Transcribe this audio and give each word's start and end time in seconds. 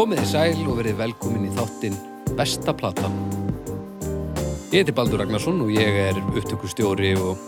Komið 0.00 0.22
í 0.22 0.28
sæl 0.30 0.62
og 0.64 0.78
verið 0.78 0.94
velkomin 0.96 1.42
í 1.44 1.50
þáttinn 1.52 1.96
Besta 2.32 2.72
platan. 2.72 3.12
Ég 4.72 4.78
heiti 4.78 4.94
Baldur 4.96 5.20
Ragnarsson 5.20 5.58
og 5.60 5.68
ég 5.74 5.96
er 6.06 6.16
upptökustjóri 6.22 7.10
og, 7.20 7.42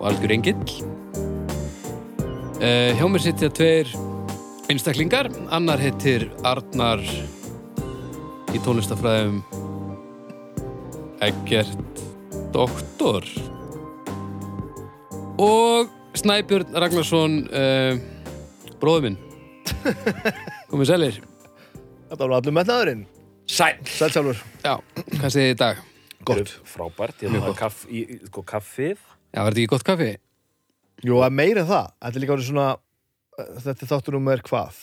algjör 0.08 0.32
engill. 0.34 0.72
Uh, 2.58 2.90
hjá 2.98 3.06
mér 3.06 3.22
sitja 3.22 3.52
tveir 3.54 3.92
einstaklingar. 4.66 5.28
Annar 5.54 5.78
heitir 5.78 6.24
Arnar 6.42 7.04
í 7.06 8.62
tónlistafræðum 8.64 9.44
Eggert 11.22 12.02
Doktor. 12.56 13.28
Og 15.38 15.86
Snæbjörn 16.18 16.74
Ragnarsson, 16.74 17.38
uh, 17.46 18.74
bróður 18.82 19.06
minn. 19.06 19.22
Komið 20.74 20.90
sælir. 20.90 21.22
Þetta 22.10 22.20
var 22.28 22.34
allur 22.38 22.54
metnaðurinn. 22.58 23.04
Sæl 23.50 23.74
Sæl 23.88 24.10
sjálfur. 24.14 24.38
Já, 24.64 24.74
hvað 25.18 25.32
segir 25.34 25.48
þið 25.50 25.54
í 25.54 25.58
dag? 25.60 25.80
Gott. 26.24 26.52
Frábært, 26.68 27.20
ég 27.24 27.34
hefði 27.34 27.54
kaff, 27.58 27.82
í, 27.92 28.04
sko, 28.30 28.42
kaffið 28.48 28.94
Já, 29.34 29.42
var 29.42 29.50
þetta 29.52 29.60
ekki 29.64 29.70
gott 29.74 29.84
kaffi? 29.84 30.12
Jú, 31.04 31.18
að 31.26 31.34
meira 31.36 31.64
en 31.64 31.68
það. 31.68 31.88
Þetta 32.06 32.16
er 32.20 32.22
líka 32.24 32.34
orðið 32.36 32.48
svona, 32.48 32.68
uh, 33.36 33.50
þetta 33.66 33.84
er 33.84 33.90
þáttur 33.90 34.16
nummer 34.16 34.42
hvað? 34.46 34.78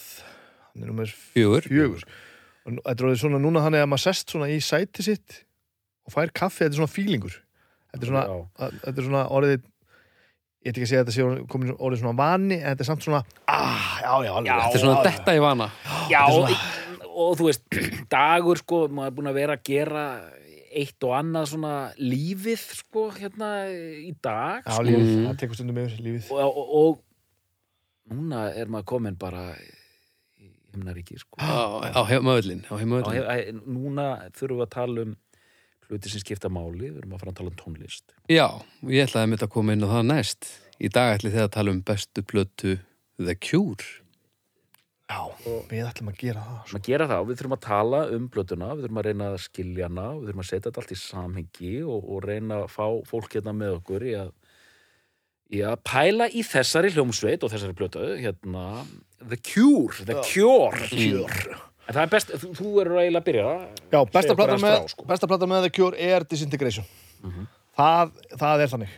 Hann 0.67 0.83
er 0.85 0.91
nummer 0.91 1.13
Fjögur. 1.33 1.65
fjögur. 1.71 2.03
Þetta 2.67 2.93
er 2.93 3.07
orðið 3.07 3.21
svona 3.23 3.39
núna 3.41 3.63
hann 3.65 3.77
er 3.79 3.85
að 3.87 3.89
maður 3.93 4.03
sest 4.09 4.35
svona 4.35 4.51
í 4.51 4.59
sæti 4.61 5.05
sitt 5.07 5.39
og 6.05 6.13
fær 6.13 6.29
kaffi, 6.35 6.65
þetta 6.65 6.75
er 6.75 6.81
svona 6.83 6.93
fílingur. 6.93 7.39
Þetta 7.91 8.05
er 8.05 8.11
svona, 8.11 8.25
að, 8.61 8.77
þetta 8.85 9.01
er 9.01 9.07
svona 9.07 9.23
orðið, 9.39 9.63
ég 10.61 10.69
ætla 10.69 10.77
ekki 10.77 10.85
að 10.85 10.91
segja 10.91 11.01
að 11.01 11.07
þetta 11.09 11.15
sé 11.17 11.25
orðið- 11.25 11.47
komin 11.55 11.73
orðið 11.79 12.03
svona 12.03 12.17
vani, 12.21 12.59
en 12.61 12.67
þetta 12.75 12.85
er 12.85 12.89
samt 12.91 13.07
svona, 13.07 13.23
ah, 13.47 13.89
já, 14.03 14.11
já, 14.27 14.31
alveg. 14.35 14.51
Já. 14.51 14.59
Þetta 14.61 14.77
er 14.77 14.85
svona 14.85 15.03
detta 15.09 15.33
í 15.39 15.41
vana. 15.41 15.71
Já, 16.11 16.21
Þetta 16.27 16.51
er 16.51 16.80
og, 17.11 17.35
þú 17.39 17.47
veist 17.49 17.65
dagur, 18.13 18.59
sko, 18.61 18.85
maður 18.89 19.11
er 19.11 19.15
búin 19.19 19.31
að 19.31 19.39
vera 19.41 19.57
að 19.59 19.63
gera 19.69 20.05
eitt 20.71 21.03
og 21.03 21.11
annað 21.17 21.49
svona 21.51 21.73
lífið, 21.99 22.61
sko, 22.79 23.09
hérna 23.17 23.51
í 23.71 24.13
dag 24.23 24.63
Já, 24.63 24.71
sko. 24.77 24.85
lífið, 24.87 25.09
Mm. 25.11 25.25
það 25.27 25.39
tekur 25.41 25.57
stundum 25.59 25.79
yfir 25.83 26.05
lífið. 26.05 26.31
og, 26.31 26.57
og, 26.61 26.75
og 26.81 28.15
núna 28.15 28.45
er 28.55 28.71
maður 28.71 28.87
komin 28.93 29.17
bara 29.19 29.49
í 30.39 30.47
himnaríki, 30.73 31.19
sko 31.19 31.39
Á, 31.43 31.91
á 31.91 32.01
æ, 33.27 33.51
núna 33.67 34.07
þurfum 34.31 34.61
við 34.61 34.65
að 34.65 34.73
tala 34.77 35.05
um 35.05 35.15
hluti 35.91 36.07
sem 36.13 36.23
skipta 36.23 36.47
máli, 36.47 36.87
við 36.87 37.01
erum 37.01 37.17
að 37.17 37.23
fara 37.25 37.33
að 37.33 37.39
tala 37.41 37.51
um 37.51 37.59
tónlist 37.59 38.15
Já, 38.31 38.47
ég 38.87 39.03
ætlaði 39.09 39.25
að 39.25 39.31
mynda 39.33 39.47
að 39.49 39.53
koma 39.57 39.75
inn 39.75 39.83
á 39.83 39.89
það 39.91 40.05
næst. 40.07 40.47
Í 40.81 40.87
dag 40.95 41.17
ætli 41.17 41.33
þið 41.35 41.43
að 41.43 41.51
tala 41.57 41.73
um 41.75 41.81
bestu 41.85 42.23
plötu 42.23 42.77
The 43.19 43.35
Cure. 43.35 43.83
Já, 45.11 45.19
við 45.67 45.87
ætlum 45.89 46.11
að 46.11 46.19
gera 46.21 46.41
það. 46.45 46.59
Sko. 46.63 46.77
að 46.77 46.85
gera 46.87 47.07
það, 47.09 47.23
við 47.27 47.39
þurfum 47.39 47.55
að 47.55 47.63
tala 47.65 48.01
um 48.15 48.27
blötuna, 48.31 48.69
við 48.77 48.85
þurfum 48.85 48.99
að 49.01 49.07
reyna 49.09 49.27
að 49.27 49.39
skilja 49.45 49.89
hana, 49.89 50.05
við 50.15 50.29
þurfum 50.29 50.43
að 50.43 50.49
setja 50.49 50.63
þetta 50.67 50.83
allt 50.83 50.93
í 50.93 50.99
samhengi 51.01 51.71
og, 51.83 52.05
og 52.15 52.21
reyna 52.29 52.59
að 52.61 52.69
fá 52.71 52.85
fólk 53.09 53.35
hérna 53.35 53.55
með 53.57 53.75
okkur 53.81 54.05
í 54.07 54.13
að, 54.21 54.31
í 55.51 55.63
að 55.67 55.75
pæla 55.91 56.29
í 56.31 56.45
þessari 56.47 56.93
hljómsveit 56.95 57.43
og 57.43 57.51
þessari 57.51 57.77
blötu, 57.81 58.05
hérna 58.21 58.65
The 59.19 59.41
Cure, 59.51 60.07
The 60.07 60.21
Cure 60.23 60.87
Cure. 60.87 61.59
En 61.89 61.97
það 61.97 62.03
er 62.05 62.11
best, 62.13 62.35
þú, 62.39 62.51
þú 62.55 62.73
eru 62.85 62.99
eiginlega 63.01 63.21
að 63.21 63.27
byrja 63.27 63.47
Já, 63.91 63.99
besta 64.15 64.35
plata 64.37 64.59
með, 64.61 64.77
sko. 64.93 65.07
með 65.51 65.65
The 65.65 65.73
Cure 65.75 66.11
er 66.11 66.27
Disintegration. 66.29 66.87
Mhm. 67.25 67.49
það, 67.77 68.13
það 68.39 68.63
er 68.63 68.71
þannig. 68.75 68.93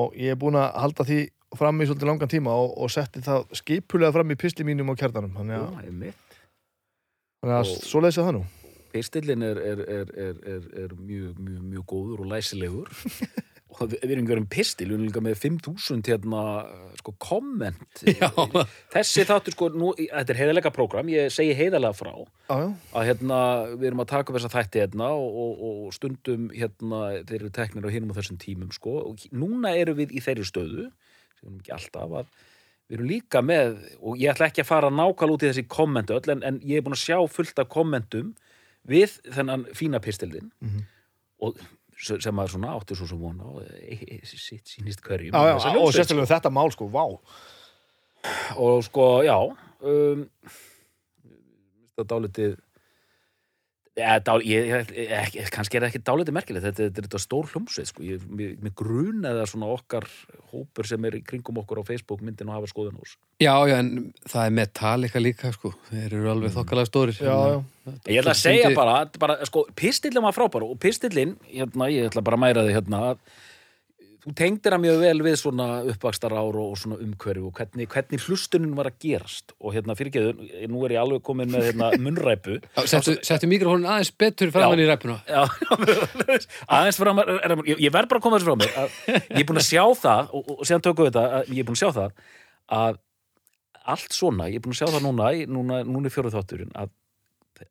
Og 0.00 0.16
ég 0.18 0.34
er 0.34 0.40
búin 0.40 0.58
að 0.58 0.72
halda 0.82 1.06
því 1.06 1.20
fram 1.58 1.80
í 1.82 1.86
svolítið 1.88 2.10
langan 2.12 2.30
tíma 2.30 2.54
og, 2.54 2.76
og 2.84 2.90
setti 2.94 3.22
það 3.24 3.48
skipulega 3.58 4.12
fram 4.14 4.30
í 4.30 4.38
pisli 4.38 4.66
mínum 4.68 4.92
á 4.92 4.94
kjartanum. 5.00 5.32
Þannig 5.38 5.58
að, 5.58 5.84
einmitt. 5.84 6.40
þannig 7.42 7.56
að 7.60 7.70
Og- 7.74 7.84
svo 7.90 8.02
leysi 8.04 8.22
það 8.22 8.34
nú. 8.38 8.44
Pistillin 8.90 9.42
er, 9.46 9.58
er, 9.62 9.80
er, 9.86 10.08
er, 10.18 10.38
er, 10.50 10.62
er 10.84 10.92
mjög, 10.98 11.36
mjög, 11.38 11.62
mjög 11.70 11.84
góður 11.92 12.24
og 12.24 12.30
læsilegur 12.32 12.88
og 13.76 13.84
við 13.86 14.00
við 14.02 14.10
erum 14.16 14.24
ekki 14.24 14.32
verið 14.32 14.40
um 14.42 14.48
pistil, 14.50 14.86
við 14.90 14.96
erum 14.96 15.04
líka 15.06 15.20
með 15.22 15.36
5000 15.44 16.08
hérna, 16.10 16.40
sko, 16.98 17.12
komment 17.22 18.02
Já. 18.18 18.26
Þessi 18.90 19.22
þáttur, 19.28 19.54
sko, 19.54 19.68
nú, 19.78 19.92
þetta 20.00 20.34
er 20.34 20.40
heiðalega 20.40 20.72
prógram, 20.74 21.12
ég 21.14 21.30
segi 21.30 21.54
heiðalega 21.54 21.94
frá 22.00 22.10
Já, 22.18 22.56
já. 22.64 22.66
að 22.98 23.06
hérna, 23.12 23.38
við 23.76 23.86
erum 23.92 24.02
að 24.02 24.10
taka 24.16 24.32
upp 24.34 24.40
þessa 24.40 24.50
þætti 24.56 24.82
hérna 24.82 25.12
og, 25.14 25.38
og, 25.44 25.62
og 25.86 25.94
stundum 25.94 26.48
hérna, 26.50 27.04
þeir 27.30 27.38
eru 27.44 27.52
teknir 27.60 27.86
á 27.86 27.94
hinum 27.94 28.10
á 28.10 28.18
þessum 28.18 28.40
tímum 28.42 28.74
sko, 28.74 28.96
og 29.12 29.22
núna 29.30 29.70
erum 29.78 30.02
við 30.02 30.18
í 30.18 30.24
þeirri 30.26 30.50
stöðu 30.50 30.88
sem 31.40 31.58
ekki 31.60 31.72
alltaf 31.76 32.14
að 32.22 32.26
við 32.90 32.96
erum 32.98 33.06
líka 33.10 33.40
með, 33.42 33.76
og 34.02 34.16
ég 34.18 34.32
ætla 34.32 34.48
ekki 34.50 34.62
að 34.64 34.70
fara 34.70 34.90
nákvæl 34.90 35.30
út 35.34 35.42
í 35.44 35.50
þessi 35.50 35.66
kommentu 35.70 36.16
öll, 36.18 36.30
en, 36.34 36.42
en 36.42 36.60
ég 36.66 36.80
er 36.80 36.82
búin 36.86 36.96
að 36.96 37.04
sjá 37.04 37.18
fullt 37.30 37.58
af 37.62 37.68
kommentum 37.70 38.32
við 38.88 39.18
þennan 39.30 39.66
fína 39.76 40.00
pistildin 40.02 40.50
Mhm. 40.60 40.80
og 41.40 41.56
s- 42.00 42.18
sem 42.24 42.34
maður 42.34 42.56
svona 42.56 42.74
átti 42.80 42.96
svo 42.96 43.06
sem 43.06 43.18
vona 43.20 43.44
og 43.44 43.62
e, 43.62 43.94
e, 43.94 44.20
sitt 44.24 44.66
sínist 44.66 45.02
hverjum 45.04 45.32
Já, 45.32 45.44
já, 45.46 45.54
og 45.54 45.62
hljómsveit, 45.62 45.94
sérstaklega 46.00 46.26
um 46.26 46.32
þetta 46.34 46.50
mál, 46.50 46.70
sko, 46.72 46.88
vá. 46.88 47.04
og 48.56 48.82
sko, 48.84 49.06
já 49.24 49.36
um, 49.82 50.26
það 51.96 52.02
er 52.04 52.08
dálítið 52.10 52.56
ja, 53.98 54.18
dál, 54.22 54.38
ég, 54.46 54.70
ég, 54.94 55.48
kannski 55.50 55.78
er 55.78 55.84
það 55.84 55.90
ekki 55.90 56.02
dálítið 56.06 56.36
merkilegt 56.36 56.66
þetta, 56.68 56.86
þetta 56.86 57.02
er 57.02 57.08
þetta 57.08 57.22
stór 57.24 57.48
hljómsveit 57.50 57.90
sko. 57.90 58.04
ég, 58.06 58.22
mér, 58.30 58.74
grunaði 58.78 59.42
að 59.42 59.50
svona 59.52 59.72
okkar 59.74 60.06
hópur 60.52 60.88
sem 60.88 61.08
er 61.08 61.18
í 61.18 61.24
kringum 61.26 61.58
okkur 61.62 61.82
á 61.82 61.88
Facebook 61.88 62.22
myndi 62.24 62.46
nú 62.46 62.54
hafa 62.54 62.70
skoðun 62.70 63.00
hús 63.00 63.16
Já, 63.40 63.54
já, 63.64 63.78
en 63.80 64.10
það 64.28 64.46
er 64.46 64.56
Metallica 64.58 65.20
líka, 65.22 65.50
sko. 65.54 65.70
Þeir 65.88 66.10
eru 66.10 66.26
alveg 66.28 66.52
þokkalega 66.52 66.88
stórir. 66.90 67.16
Já, 67.16 67.36
já. 67.54 67.94
ég 68.12 68.18
ætla 68.20 68.34
að 68.34 68.40
segja 68.42 68.72
bara, 68.76 68.96
bara 69.22 69.36
sko, 69.48 69.62
pistillin 69.80 70.26
var 70.26 70.36
frábær 70.36 70.66
og 70.66 70.74
pistillin, 70.82 71.38
hérna, 71.48 71.88
ég 71.88 72.10
ætla 72.10 72.20
bara 72.26 72.36
að 72.36 72.42
mæra 72.44 72.66
þig 72.66 72.76
hérna 72.76 73.00
að 73.14 73.22
þú 74.20 74.32
tengdir 74.36 74.74
að 74.76 74.82
mjög 74.84 74.98
vel 75.00 75.22
við 75.24 75.36
svona 75.40 75.66
uppvakstar 75.90 76.34
ár 76.36 76.58
og 76.60 76.76
svona 76.78 76.98
umhverju 77.00 77.46
og 77.48 77.56
hvernig, 77.56 77.88
hvernig 77.92 78.24
hlustunin 78.26 78.74
var 78.76 78.90
að 78.90 78.98
gerast 79.04 79.54
og 79.58 79.74
hérna 79.76 79.96
fyrirgeðu, 79.98 80.34
nú 80.70 80.84
er 80.86 80.94
ég 80.96 81.02
alveg 81.02 81.24
komin 81.26 81.52
með 81.52 81.70
hérna 81.70 81.90
munnræpu 82.00 82.58
Já, 82.76 82.82
Settu, 82.94 83.16
settu 83.26 83.50
mikrofónin 83.50 83.88
aðeins 83.90 84.12
betur 84.20 84.52
framan 84.54 84.80
Já. 84.80 84.84
í 84.84 84.88
ræpuna. 84.90 85.18
Já, 85.26 85.42
aðeins 86.78 87.00
er, 87.00 87.56
ég, 87.72 87.84
ég 87.86 87.94
verð 87.94 88.12
bara 88.12 88.20
að 88.20 88.26
koma 88.26 88.40
þessu 88.40 88.50
frá 88.50 88.60
mér 88.60 88.78
að 88.84 88.98
ég 89.08 89.42
er 89.42 89.48
búin 89.48 89.62
að 89.62 89.68
sjá 89.70 89.84
það 90.04 90.34
og, 90.36 90.50
og 90.56 90.64
síðan 90.68 90.86
tökum 90.88 91.08
við 91.08 91.12
þetta, 91.14 91.44
ég 91.50 91.62
er 91.62 91.70
búin 91.70 91.78
að 91.78 91.84
sjá 91.84 91.92
það 92.00 92.24
að 92.80 93.00
allt 93.90 94.14
svona, 94.14 94.50
ég 94.50 94.60
er 94.60 94.64
búin 94.64 94.76
að 94.76 94.82
sjá 94.82 94.90
það 94.92 95.06
núna, 95.08 95.30
núna, 95.50 95.82
núna 95.88 96.10
í 96.10 96.14
fjóruð 96.14 96.36
þátturinn 96.36 96.74
að 96.78 96.92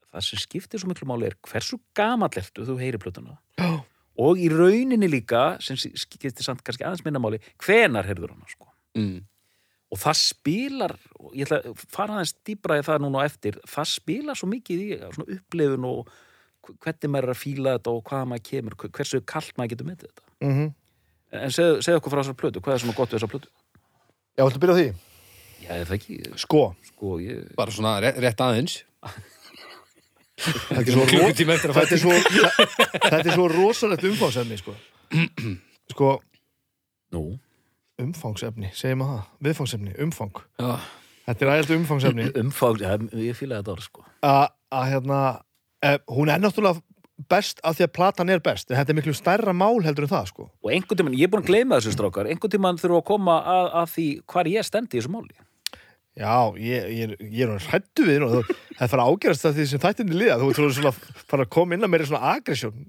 það 0.09 0.25
sem 0.25 0.41
skiptir 0.41 0.81
svo 0.81 0.89
miklu 0.89 1.07
máli 1.09 1.29
er 1.29 1.37
hversu 1.45 1.79
gamall 1.97 2.33
ertu 2.41 2.65
þú 2.67 2.77
heyri 2.81 2.99
plötuna 3.01 3.37
Já. 3.59 3.81
Og 4.19 4.39
í 4.41 4.49
rauninni 4.51 5.07
líka 5.09 5.43
sem 5.63 5.77
skiptir 5.79 6.43
samt 6.45 6.63
kannski 6.65 6.83
aðeins 6.87 7.05
minna 7.05 7.21
máli 7.23 7.39
hvenar 7.63 8.07
heyrður 8.09 8.35
hana 8.35 8.49
sko 8.51 8.67
Mm. 8.97 9.19
og 9.93 9.99
það 10.01 10.17
spilar 10.17 10.95
og 11.19 11.35
ég 11.37 11.45
ætla 11.45 11.59
að 11.69 11.83
fara 11.93 12.15
aðeins 12.17 12.33
dýbra 12.47 12.79
í 12.79 12.85
það 12.87 13.03
núna 13.05 13.21
á 13.21 13.27
eftir 13.29 13.59
það 13.69 13.85
spilar 13.91 14.35
svo 14.39 14.49
mikið 14.49 14.81
í 14.81 14.87
svona 15.13 15.35
upplifun 15.37 15.85
og 15.85 16.09
hvernig 16.83 17.11
maður 17.13 17.29
er 17.29 17.33
að 17.35 17.39
fíla 17.43 17.75
þetta 17.77 17.93
og 17.93 18.01
hvaða 18.09 18.27
maður 18.31 18.45
kemur, 18.49 18.75
hversu 18.89 19.21
kallt 19.29 19.53
maður 19.57 19.71
getur 19.75 19.89
með 19.91 20.03
þetta 20.03 20.23
Mm 20.45 20.69
en 21.29 21.51
segðu 21.53 21.83
segð 21.85 21.99
okkur 21.99 22.09
frá 22.15 22.19
þessar 22.23 22.37
plötu, 22.41 22.61
hvað 22.65 22.73
er 22.73 22.81
svona 22.81 22.95
gott 22.97 23.11
við 23.13 23.19
þessar 23.19 23.29
plötu? 23.29 23.49
Já, 24.33 24.41
ætlum 24.41 24.55
að 24.57 24.63
byrja 24.63 24.73
á 24.73 24.79
því. 24.79 24.87
Já, 25.61 25.69
er 25.75 25.85
það 25.85 25.97
ekki, 25.99 26.15
Sko, 26.41 26.61
sko 26.89 27.11
ég 27.21 27.51
Bara 27.59 27.75
svona 27.75 27.91
rétt 28.01 28.41
aðeins. 28.41 28.79
þetta 30.39 30.79
er 30.83 30.93
svo, 30.93 31.03
ro 31.03 31.09
Klukkutíma 31.11 31.55
eftir 31.57 31.73
að 31.73 31.79
þetta 31.81 31.97
er 31.97 32.01
svo, 32.03 32.17
þetta 33.09 33.21
er 33.25 33.35
svo 33.35 33.47
rosalegt 33.51 34.07
umfangsefni, 34.09 34.59
sko. 34.61 34.75
Sko, 35.93 36.09
Nú, 37.15 37.23
umfangsefni, 37.99 38.69
segjum 38.77 39.01
að 39.05 39.13
það. 39.15 39.23
Viðfangsefni, 39.47 39.95
umfang. 40.05 40.43
Já, 40.61 40.71
Þetta 41.29 41.45
er 41.45 41.51
ægilt 41.55 41.71
umfangsefni. 41.75 42.27
umfang, 42.41 42.79
ja, 42.81 42.95
ég 43.21 43.35
fíla 43.37 43.59
þetta 43.59 43.73
orð 43.75 43.83
sko 43.85 44.05
að 44.25 44.45
að, 44.73 44.85
hérna 44.93 45.17
eh, 45.85 45.97
hún 46.09 46.29
er 46.33 46.39
náttúrulega 46.41 46.81
best 47.29 47.59
af 47.67 47.75
því 47.77 47.85
að 47.85 47.91
platan 47.97 48.29
er 48.33 48.39
best 48.41 48.69
en 48.71 48.77
þetta 48.79 48.93
er 48.93 48.97
miklu 48.97 49.13
stærra 49.17 49.53
mál 49.53 49.81
heldur 49.85 50.05
en 50.07 50.11
það 50.13 50.29
sko 50.31 50.45
og 50.49 50.71
einhvern 50.73 50.99
tímann, 51.01 51.17
ég 51.19 51.27
er 51.27 51.31
búin 51.33 51.43
að 51.43 51.49
gleyma 51.51 51.77
þessu 51.79 51.93
strákar 51.97 52.29
einhvern 52.31 52.53
tímann 52.53 52.79
þurfa 52.81 53.01
að 53.01 53.07
koma 53.09 53.35
að, 53.43 53.69
að 53.81 53.89
því 53.93 54.05
hvar 54.33 54.49
ég 54.53 54.65
stendi 54.67 54.95
í 54.97 55.01
þessu 55.01 55.11
máli 55.13 55.35
já, 56.19 56.33
ég, 56.59 56.89
ég, 56.99 57.13
ég 57.23 57.45
er 57.47 57.63
hrættu 57.69 58.03
við 58.07 58.25
og 58.27 58.33
þú- 58.35 58.57
það 58.79 58.91
fara 58.91 59.05
að 59.05 59.13
ágerast 59.15 59.45
það 59.45 59.55
því 59.59 59.65
sem 59.71 59.83
þættinni 59.85 60.17
liða. 60.19 60.37
Þú 60.41 60.49
ert 60.51 60.75
svona 60.77 60.91
fara 61.31 61.45
að 61.45 61.53
koma 61.55 61.77
inn 61.77 61.87
að 61.87 61.91
meira 61.93 62.07
svona 62.09 62.33
agressjón 62.35 62.83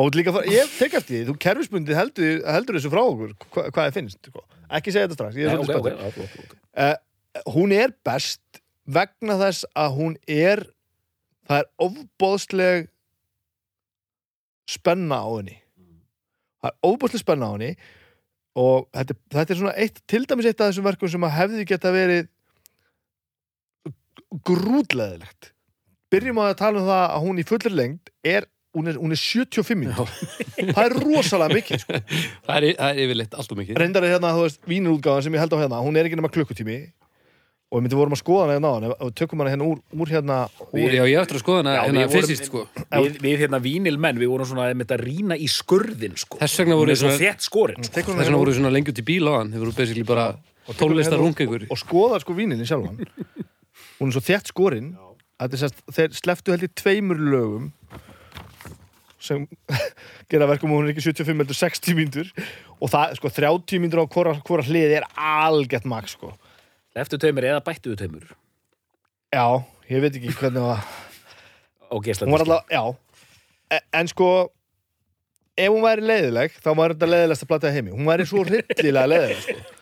og 0.00 0.14
líka 0.14 0.32
fara, 0.36 0.46
ég 0.46 0.70
tek 0.78 0.94
eftir 1.00 1.16
því 1.18 1.22
þú 1.32 1.36
kerfisbundið 1.44 1.98
heldur, 1.98 2.42
heldur 2.46 2.78
þessu 2.78 2.92
frá 2.92 3.02
okkur 3.02 3.32
hva, 3.50 3.64
hvað 3.74 3.80
það 3.88 3.96
finnst, 3.98 4.20
sko. 4.30 4.44
ekki 4.78 4.92
segja 4.94 5.08
þetta 5.08 5.18
strax 5.18 5.38
ég 5.40 5.48
er 5.48 5.50
Nei, 5.50 5.56
svolítið 5.58 5.80
ok, 5.80 5.88
spenntur 5.90 6.06
ok, 6.06 6.18
ok, 6.22 6.44
ok. 6.46 6.58
uh, 6.86 7.52
hún 7.56 7.74
er 7.74 7.94
best 8.06 8.60
vegna 8.86 9.36
þess 9.42 9.66
að 9.74 9.96
hún 9.98 10.14
er 10.30 10.62
það 11.50 11.64
er 11.64 11.68
ofbóðsleg 11.88 12.86
spenna 14.70 15.18
á 15.18 15.28
henni. 15.40 15.56
Það 16.62 16.70
er 16.70 16.76
ofbóðsleg 16.90 17.22
spenna 17.24 17.48
á 17.50 17.52
henni 17.56 17.70
og 18.60 18.86
þetta, 18.94 19.16
þetta 19.34 19.54
er 19.54 19.58
svona 19.60 19.74
eitt 19.82 20.00
til 20.10 20.22
dæmis 20.28 20.46
eitt 20.50 20.60
af 20.62 20.70
þessum 20.70 20.86
verkum 20.86 21.10
sem 21.10 21.26
að 21.26 21.34
hefði 21.38 21.66
geta 21.70 21.92
verið 21.94 22.28
grútleðilegt 24.46 25.52
byrjum 26.10 26.40
á 26.42 26.44
að 26.50 26.56
tala 26.62 26.80
um 26.82 26.88
það 26.90 27.04
að 27.14 27.24
hún 27.26 27.40
í 27.42 27.44
fullir 27.46 27.74
lengd 27.78 28.10
er, 28.26 28.46
hún 28.76 28.90
er, 28.90 28.96
hún 28.98 29.14
er 29.14 29.20
75 29.20 29.78
mínútur 29.78 30.10
það 30.76 30.80
er 30.86 30.96
rosalega 31.02 31.58
mikið 31.58 31.84
sko. 31.84 32.00
Það 32.46 32.56
er, 32.56 32.70
það 32.78 32.88
er 32.94 33.02
yfirleitt 33.04 33.36
allt 33.38 33.52
og 33.54 33.60
mikið. 33.60 33.78
reyndar 33.82 34.06
er 34.06 34.14
hérna, 34.16 34.32
þú 34.38 34.46
veist, 34.46 34.60
vínurútgáðan 34.70 35.26
sem 35.26 35.36
ég 35.38 35.44
held 35.44 35.54
á 35.54 35.62
hérna 35.62 35.84
hún 35.86 35.98
er 36.00 36.08
ekki 36.10 36.18
nema 36.18 36.30
klukkutími 36.34 36.78
og 37.70 37.78
við 37.78 37.84
myndum 37.86 38.00
vorum 38.00 38.14
að 38.16 38.18
skoða 38.24 38.46
hana 38.48 38.54
hérna 38.56 38.70
á 38.70 38.74
hann 38.74 38.86
og 39.06 39.10
tökum 39.14 39.42
hana 39.44 39.50
hérna 39.52 39.66
úr, 39.70 39.78
úr 39.94 40.08
hérna 40.10 40.38
úr, 40.74 40.90
Já, 40.90 41.04
ég 41.06 41.20
eftir 41.22 41.36
að 41.38 41.42
skoða 41.44 41.60
hana 41.62 41.74
Já, 41.76 41.82
hérna 41.84 42.00
við 42.00 42.08
vorum- 42.08 42.14
fyrsist, 42.16 42.48
sko. 42.50 42.62
við, 42.90 43.18
við 43.22 43.36
hérna 43.44 43.60
vínilmenn, 43.62 44.18
við 44.18 44.32
vorum 44.32 44.48
svona 44.50 44.64
með 44.74 44.94
að 44.96 45.04
rýna 45.06 45.36
í 45.38 45.46
skurðin 45.46 46.16
sko. 46.18 46.40
Þess 46.42 46.58
vegna 46.64 46.78
voru 46.80 46.96
svo 46.98 47.12
svona- 47.12 47.20
þétt 47.22 47.46
skorin 47.46 47.86
sko. 47.86 47.94
Þess 48.00 48.10
vegna 48.24 48.40
voru 48.42 48.50
úr, 48.50 48.58
svona 48.58 48.72
lengi 48.74 48.90
út 48.90 48.98
í 48.98 49.06
bíl 49.06 49.22
á 49.30 49.32
hann. 49.38 49.52
Þeir 49.54 49.62
voru 49.62 49.76
basically 49.78 50.02
bara 50.10 50.26
hana 50.32 50.74
tólestar 50.82 51.22
hérna 51.22 51.46
ykkur. 51.46 51.68
og 51.70 51.78
skoða 51.78 52.18
sko 52.24 52.34
víninni 52.34 52.66
sjálfan 52.66 52.98
hún 54.00 54.10
er 54.10 54.16
svo 54.16 54.24
þétt 54.24 54.50
skorinn 54.52 54.94
að 55.40 55.56
sérst, 55.60 55.82
þeir 55.92 56.16
sleftu 56.16 56.54
held 56.54 56.66
í 56.66 56.72
tveimur 56.80 57.20
lögum 57.20 57.70
sem 59.20 59.44
gera 60.32 60.48
verkum 60.48 60.72
og 60.72 60.80
hún 60.80 60.88
er 60.88 60.94
ekki 60.94 61.04
75 61.10 61.42
heldur 61.42 61.58
60 61.58 61.98
mínútur. 61.98 62.30
Og 62.80 62.88
það, 62.88 63.18
sko, 63.18 63.32
30 63.36 63.82
mínútur 63.82 64.04
á 64.04 64.06
hvora, 64.08 64.32
hvora 64.48 64.64
hlið 64.64 64.96
er 65.00 65.08
algett 65.16 65.84
maks, 65.88 66.16
sko. 66.16 66.32
Eftir 66.96 67.20
taumur 67.22 67.46
eða 67.46 67.60
bættuðu 67.62 67.98
taumur 68.00 68.32
Já, 69.30 69.44
ég 69.86 70.02
veit 70.02 70.16
ekki 70.18 70.32
hvernig 70.40 70.64
það 70.64 70.88
og 71.90 72.06
alltaf, 72.40 72.72
já. 72.72 72.82
E- 73.70 73.84
En 74.00 74.10
sko 74.10 74.30
Ef 75.60 75.68
hún 75.68 75.82
væri 75.84 76.06
leiðileg, 76.06 76.54
þá 76.62 76.70
var 76.78 76.94
þetta 76.94 77.08
leiðilegst 77.10 77.44
að 77.44 77.48
plata 77.50 77.70
heimi. 77.74 77.92
Hún 77.92 78.06
væri 78.08 78.24
svo 78.28 78.44
hryllilega 78.46 79.10
leiðileg 79.10 79.40
sko. 79.44 79.79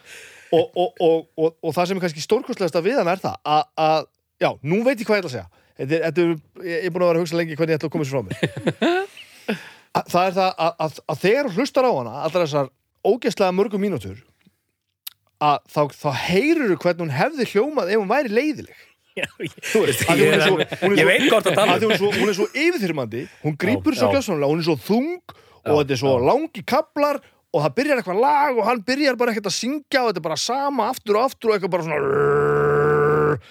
Og, 0.53 0.65
og, 0.77 0.93
og, 1.01 1.27
og, 1.37 1.55
og 1.63 1.75
það 1.77 1.87
sem 1.91 1.99
er 2.01 2.05
kannski 2.07 2.25
stórkostlegasta 2.25 2.81
við 2.85 2.99
hann 3.03 3.11
er 3.13 3.21
það 3.23 3.37
að, 3.45 3.65
að 3.89 4.07
Já, 4.39 4.51
nú 4.63 4.83
veit 4.87 5.01
ég 5.03 5.07
hvað 5.09 5.19
ég 5.19 5.25
ætla 5.25 5.31
að 5.31 5.37
segja 5.37 5.49
Þetta 5.79 5.95
er, 5.95 6.03
þetta 6.09 6.23
er, 6.23 6.31
ég 6.69 6.85
er 6.89 6.93
búin 6.95 7.03
að 7.05 7.09
vera 7.11 7.19
að 7.19 7.25
hugsa 7.25 7.37
lengi 7.39 7.57
hvernig 7.59 7.75
ég 7.75 7.79
ætla 7.81 7.89
að 7.89 7.93
koma 7.95 8.05
þessu 8.07 8.15
frá 8.15 8.23
mér 8.27 9.09
Að- 9.99 10.11
Það 10.13 10.27
er 10.29 10.35
það 10.37 10.51
að, 10.67 10.73
að, 10.85 10.99
að 11.13 11.21
þegar 11.25 11.49
þú 11.49 11.55
hlustar 11.59 11.87
á 11.89 11.93
hana 11.99 12.13
allar 12.27 12.45
þessar 12.45 12.69
ógeðslega 13.09 13.55
mörgum 13.59 13.83
mínútur 13.83 14.19
að 15.39 15.59
þá, 15.71 15.81
þá 15.95 16.09
heyrur 16.29 16.75
hvernig 16.83 17.03
hún 17.05 17.15
hefði 17.15 17.47
hljómað 17.53 17.93
ef 17.95 18.01
hún 18.03 18.11
væri 18.11 18.33
leiðileg 18.35 18.85
Þú 19.19 19.81
veist, 19.83 20.03
Að 20.07 20.21
því 20.21 20.27
ég, 20.29 20.35
hún 20.35 20.43
svo- 20.47 20.79
hún 20.85 20.99
ég 21.01 21.09
veit 21.09 21.25
hvort 21.27 21.49
að 21.51 21.57
tala 21.59 21.73
að 21.75 21.85
hún 21.89 21.95
er 21.97 21.99
svo, 21.99 22.11
hún 22.15 22.31
er 22.31 22.37
svo 22.39 22.47
yfirþyrmandi 22.55 23.23
hún 23.43 23.57
grýpur 23.59 23.97
Já, 23.97 23.99
svo 24.05 24.11
já. 24.11 24.15
gjössanlega, 24.19 24.51
hún 24.53 24.61
er 24.63 24.67
svo 24.69 24.77
þung 24.79 25.09
og 25.19 25.67
Já, 25.67 25.73
þetta 25.81 25.95
er 25.97 26.01
svo 26.05 26.13
já. 26.15 26.23
langi 26.29 26.63
kaplar 26.71 27.19
og 27.55 27.63
það 27.65 27.77
byrjar 27.79 28.01
eitthvað 28.01 28.21
lag 28.21 28.59
og 28.59 28.67
hann 28.69 28.83
byrjar 28.85 29.17
bara 29.21 29.33
ekkert 29.33 29.49
að 29.49 29.57
syngja 29.57 30.03
og 30.03 30.11
þetta 30.11 30.21
er 30.21 30.27
bara 30.27 30.41
sama 30.43 30.89
aftur 30.93 31.17
og 31.17 31.29
aftur 31.29 31.53
og 31.53 31.57
eitthvað 31.57 31.75
bara 31.75 31.87
svona 31.87 32.59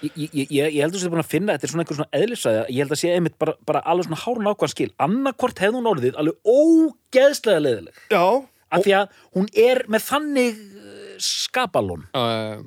ég, 0.03 0.11
ég, 0.13 0.29
ég, 0.33 0.51
ég 0.61 0.81
heldur 0.83 1.01
sem 1.01 1.11
búin 1.13 1.23
að 1.23 1.31
finna 1.31 1.55
þetta 1.55 1.67
er 1.67 1.73
svona 1.73 1.85
einhver 1.85 1.99
svona 1.99 2.19
eðlisæða 2.19 2.63
ég 2.67 2.81
held 2.83 2.93
að 2.93 3.01
sé 3.01 3.13
einmitt 3.15 3.37
bara, 3.41 3.55
bara 3.67 3.81
alveg 3.89 4.09
svona 4.09 4.21
hárun 4.21 4.51
ákvæðan 4.51 4.73
skil. 4.73 4.89
Annarkvort 5.07 5.61
hefði 5.63 5.79
hún 5.79 5.91
orðið 5.93 6.19
alveg 6.21 6.53
ógeðslega 6.53 7.63
leiðileg 7.63 8.01
já, 8.13 8.23
af 8.77 8.85
því 8.85 8.95
að 8.99 9.21
hún 9.37 9.49
er 9.65 9.83
með 9.89 10.07
þannig 10.11 10.61
uh, 10.61 11.11
skapalón 11.27 12.05
Uh, 12.17 12.61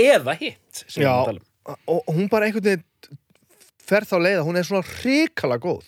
eða 0.00 0.36
hitt 0.40 0.84
já. 0.96 1.10
að 1.12 1.34
um. 1.36 1.44
og 1.92 2.08
hún 2.08 2.30
bara 2.32 2.48
einhvern 2.48 2.70
veginn 2.70 2.86
fer 3.90 4.06
þá 4.08 4.16
leið 4.22 4.40
að 4.40 4.46
hún 4.48 4.60
er 4.60 4.68
svona 4.68 4.86
hrikala 5.00 5.58
góð. 5.60 5.84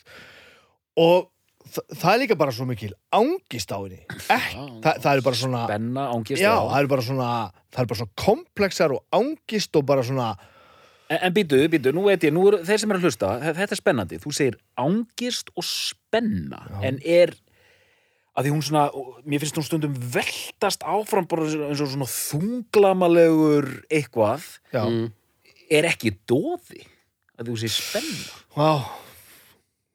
Og 1.00 1.31
þa 1.72 1.82
það 2.02 2.12
er 2.12 2.22
líka 2.22 2.38
bara 2.40 2.54
svo 2.54 2.68
mikil 2.68 2.92
angist 3.16 3.72
á 3.72 3.78
henni 3.80 4.00
Ek, 4.28 4.48
það, 4.84 5.02
það 5.04 5.12
er 5.12 5.26
bara 5.26 5.40
svona 5.42 5.66
Benna, 5.70 6.06
ángist 6.14 6.42
já, 6.42 6.54
það 6.54 6.78
er 6.78 6.90
bara 6.94 7.04
svona 7.08 7.28
það 7.72 7.84
er 7.84 7.92
bara 7.92 8.00
svona 8.02 8.16
komplexar 8.26 8.96
og 8.96 9.20
angist 9.20 9.78
og 9.80 9.86
bara 9.88 10.04
svona 10.06 10.32
En, 11.12 11.18
en 11.28 11.32
býtu, 11.34 11.58
býtu, 11.68 11.92
nú 11.92 12.06
veit 12.06 12.22
ég, 12.24 12.32
nú 12.32 12.46
er 12.48 12.62
þeir 12.64 12.80
sem 12.80 12.92
er 12.92 12.98
að 12.98 13.06
hlusta, 13.08 13.32
þe- 13.42 13.54
þetta 13.58 13.74
er 13.74 13.80
spennandi. 13.80 14.18
Þú 14.22 14.30
segir 14.32 14.54
ángist 14.80 15.50
og 15.58 15.66
spenna, 15.66 16.62
en 16.80 17.00
er, 17.04 17.34
að 18.32 18.46
því 18.46 18.52
hún 18.54 18.64
svona, 18.64 18.84
mér 19.28 19.42
finnst 19.42 19.58
hún 19.60 19.66
stundum 19.66 19.98
veltast 20.14 20.86
áfram 20.88 21.28
bara 21.28 21.50
eins 21.50 21.82
og 21.84 21.90
svona 21.92 22.08
þunglamalegur 22.08 23.68
eitthvað, 23.92 24.46
já, 24.72 24.86
mm. 24.86 25.10
er 25.68 25.90
ekki 25.90 26.14
dóði, 26.24 26.86
að 27.36 27.50
þú 27.50 27.58
segir 27.60 27.76
spenna. 27.76 28.40
Vá, 28.56 28.72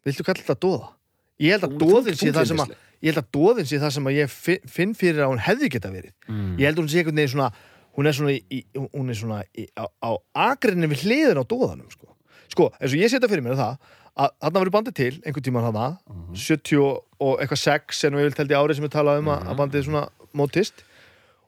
viltu 0.05 0.27
kalla 0.27 0.43
þetta 0.43 0.59
dóða? 0.67 0.91
Ég 1.39 1.53
held 1.53 1.63
að 1.67 1.77
dóðin 1.81 2.17
sé 2.17 2.31
það 2.33 2.47
sem 2.51 2.61
að 2.63 2.71
ég 3.01 3.11
held 3.13 3.21
að 3.23 3.31
dóðin 3.37 3.67
sé 3.69 3.77
það 3.81 3.91
sem 3.93 4.07
að 4.09 4.15
ég 4.17 4.29
fi- 4.33 4.61
finn 4.73 4.93
fyrir 4.97 5.21
að 5.25 5.31
hún 5.35 5.43
hefði 5.45 5.69
geta 5.75 5.91
verið. 5.93 6.13
Mm. 6.27 6.53
Ég 6.57 6.65
held 6.65 6.77
að 6.77 6.81
hún 6.81 6.89
sé 6.93 7.01
einhvern 7.03 7.19
veginn 7.21 7.33
svona 7.35 7.49
hún 7.97 8.05
er 8.09 8.13
svona, 8.13 8.33
í, 8.53 8.59
hún 8.93 9.09
er 9.09 9.17
svona 9.17 9.37
í, 9.57 9.63
á, 9.77 9.85
á 10.05 10.09
akrinni 10.53 10.85
við 10.91 11.03
hliðin 11.05 11.39
á 11.41 11.45
dóðanum 11.49 11.89
sko. 11.93 12.07
sko, 12.53 12.67
eins 12.79 12.93
og 12.93 12.99
ég 13.01 13.09
setja 13.09 13.29
fyrir 13.29 13.41
mér 13.45 13.57
það 13.57 13.77
að 14.17 14.31
þarna 14.41 14.61
verið 14.63 14.75
bandið 14.75 14.95
til 14.97 15.13
einhvern 15.25 15.45
tímann 15.45 15.65
hana 15.67 15.87
70 16.33 16.77
og- 16.81 17.03
og 17.21 17.39
eitthvað 17.41 17.61
6 17.63 18.03
en 18.07 18.13
við 18.17 18.27
vilt 18.29 18.37
held 18.37 18.51
í 18.53 18.57
árið 18.57 18.75
sem 18.79 18.85
við 18.85 18.93
talaðum 18.97 19.25
um 19.27 19.33
að, 19.33 19.47
að 19.49 19.57
bandið 19.61 19.83
svona 19.87 20.03
mótist 20.37 20.83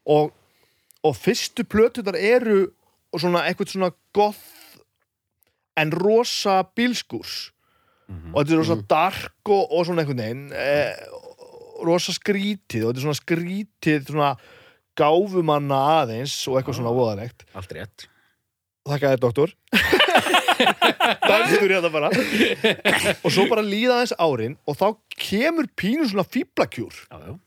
og, 0.05 0.31
og 1.05 1.15
fyrstu 1.17 1.63
plötunar 1.69 2.17
eru 2.17 2.71
svona 3.17 3.45
eitthvað 3.49 3.73
svona 3.73 3.91
goth 4.13 4.81
en 5.77 5.91
rosa 5.91 6.63
bílskúrs 6.75 7.51
og 8.09 8.37
þetta 8.39 8.53
er 8.55 8.59
rosa 8.61 8.77
dark 8.89 9.51
og, 9.53 9.65
og 9.71 9.85
svona 9.87 10.01
einhvern 10.03 10.21
veginn 10.23 10.45
eh, 10.53 10.93
rosa 11.85 12.11
skrítið 12.15 12.85
og 12.87 12.91
þetta 12.93 12.99
er 12.99 13.05
svona 13.07 13.19
skrítið 13.21 14.07
svona 14.09 14.31
gáfumanna 14.99 15.77
aðeins 16.01 16.33
og 16.49 16.57
eitthvað 16.59 16.79
svona 16.81 16.91
voðalegt. 16.95 17.45
Allt 17.55 17.71
rétt. 17.77 18.07
þakka 18.89 19.13
þér 19.13 19.21
doktor. 19.23 19.53
Dæmdur 21.29 21.71
hérna 21.71 21.91
bara. 21.93 22.09
Og 23.23 23.31
svo 23.31 23.45
bara 23.51 23.63
líða 23.63 24.01
þess 24.01 24.15
árin 24.19 24.57
og 24.67 24.75
þá 24.79 24.87
kemur 25.19 25.69
pínu 25.79 26.07
svona 26.09 26.25
fíblakjúr 26.27 26.95
Já, 27.05 27.15
já. 27.29 27.37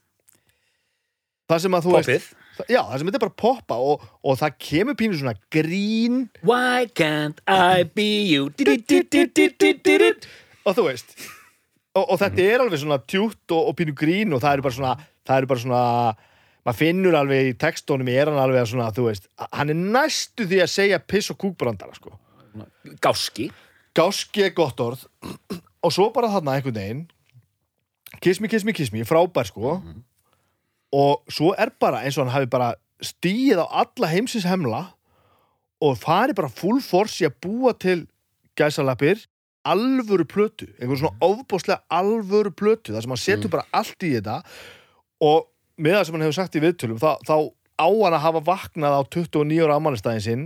það 1.51 1.61
sem 1.65 1.77
að 1.77 1.85
þú 1.85 1.93
Poppið. 1.93 2.09
veist 2.13 2.39
já, 2.69 2.79
það 2.85 2.97
sem 3.01 3.07
þetta 3.09 3.17
er 3.19 3.23
bara 3.25 3.37
poppa 3.43 3.77
og, 3.81 4.03
og 4.23 4.37
það 4.41 4.57
kemur 4.61 4.97
pínu 4.97 5.19
svona 5.19 5.35
grín. 5.53 6.17
Why 6.45 6.87
can't 6.97 7.41
I 7.49 7.83
be 7.85 8.09
you? 8.29 8.49
Og 10.63 10.77
þú 10.77 10.85
veist 10.89 11.17
og, 11.93 12.03
og 12.03 12.19
þetta 12.21 12.45
er 12.45 12.63
alveg 12.63 12.81
svona 12.81 12.99
tjútt 13.05 13.53
og, 13.53 13.71
og 13.71 13.75
pínu 13.77 13.95
grín 13.97 14.33
og 14.33 14.41
það 14.43 14.57
eru 14.57 14.65
bara 14.67 14.77
svona 14.77 14.93
það 15.23 15.37
eru 15.37 15.51
bara 15.51 15.63
svona 15.63 15.81
maður 16.63 16.79
finnur 16.79 17.17
alveg 17.19 17.49
í 17.49 17.55
textónum 17.59 18.09
er 18.11 18.31
hann 18.31 18.39
alveg 18.39 18.63
að 18.63 18.69
svona, 18.71 18.91
þú 18.95 19.07
veist, 19.09 19.27
hann 19.51 19.73
er 19.73 19.79
næstu 19.79 20.47
því 20.47 20.61
að 20.63 20.71
segja 20.71 20.99
piss 21.03 21.31
og 21.33 21.39
kúkbrandara, 21.41 21.95
sko. 21.97 22.15
Gáski. 23.03 23.49
gáski 23.95 24.45
er 24.45 24.53
gott 24.55 24.79
orð. 24.79 25.03
Og 25.83 25.91
svo 25.91 26.07
bara 26.15 26.31
þarna 26.31 26.55
einhvern 26.57 26.77
veginn 26.77 27.03
kiss 28.23 28.39
me, 28.39 28.47
kiss 28.47 28.63
me, 28.63 28.73
kiss 28.75 28.93
me, 28.93 29.03
frábær 29.07 29.49
sko. 29.49 29.75
Og 30.93 31.33
svo 31.33 31.51
er 31.59 31.73
bara 31.81 32.03
eins 32.05 32.17
og 32.17 32.25
hann 32.25 32.35
hafi 32.37 32.47
bara 32.51 32.73
stíið 33.03 33.59
á 33.59 33.67
alla 33.83 34.11
heimsins 34.13 34.47
hemla 34.47 34.85
og 35.83 35.97
farið 35.99 36.37
bara 36.39 36.53
full 36.53 36.79
force 36.85 37.25
í 37.25 37.27
að 37.27 37.39
búa 37.43 37.73
til 37.75 38.05
gæsalappir 38.55 39.25
alvöru 39.63 40.25
plötu, 40.29 40.67
einhvern 40.77 40.99
svona 40.99 41.19
ofbóðslega 41.23 41.81
alvöru 41.93 42.51
plötu, 42.55 42.93
það 42.93 43.05
sem 43.05 43.15
hann 43.15 43.23
setur 43.23 43.53
bara 43.53 43.67
allt 43.71 44.05
í 44.05 44.13
þetta 44.17 44.39
og 45.23 45.47
með 45.79 45.97
það 45.97 46.07
sem 46.07 46.17
hann 46.17 46.25
hefur 46.27 46.39
sagt 46.39 46.57
í 46.57 46.63
viðtölum, 46.63 46.99
þá, 47.01 47.11
þá 47.27 47.37
á 47.79 47.87
hann 47.89 48.17
að 48.17 48.25
hafa 48.27 48.43
vaknað 48.49 48.97
á 48.99 49.01
29 49.15 49.63
ára 49.63 49.79
ammælistæðin 49.79 50.27
sinn 50.27 50.45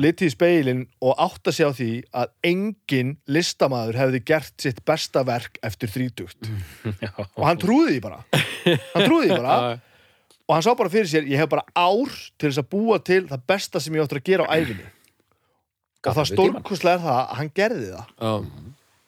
litið 0.00 0.28
í 0.28 0.32
speilin 0.32 0.82
og 1.04 1.16
átta 1.22 1.52
sig 1.54 1.68
á 1.68 1.72
því 1.72 1.90
að 2.12 2.32
engin 2.44 3.14
listamaður 3.30 3.98
hefði 4.02 4.20
gert 4.28 4.54
sitt 4.60 4.82
besta 4.86 5.22
verk 5.26 5.58
eftir 5.64 5.92
þrítugt. 5.92 6.50
Og 7.38 7.44
hann 7.46 7.60
trúði 7.62 7.94
því 7.94 8.02
bara. 8.04 8.20
Hann 8.34 9.06
trúði 9.06 9.30
því 9.30 9.38
bara. 9.38 9.56
Og 10.44 10.52
hann 10.52 10.66
sá 10.66 10.74
bara 10.76 10.92
fyrir 10.92 11.08
sér, 11.08 11.24
ég 11.30 11.40
hef 11.40 11.48
bara 11.48 11.64
ár 11.72 12.12
til 12.36 12.50
þess 12.50 12.60
að 12.60 12.68
búa 12.74 12.98
til 13.00 13.22
það 13.30 13.46
besta 13.48 13.80
sem 13.80 13.96
ég 13.96 14.04
áttur 14.04 14.20
að 14.20 14.28
gera 14.28 14.44
á 14.44 14.52
æfinni 14.52 14.90
og 16.10 16.16
það 16.18 16.30
stórkostlega 16.32 16.94
er 16.98 17.02
það 17.04 17.18
að 17.20 17.34
hann 17.38 17.50
gerði 17.60 17.88
það 17.90 18.06
Já. 18.20 18.32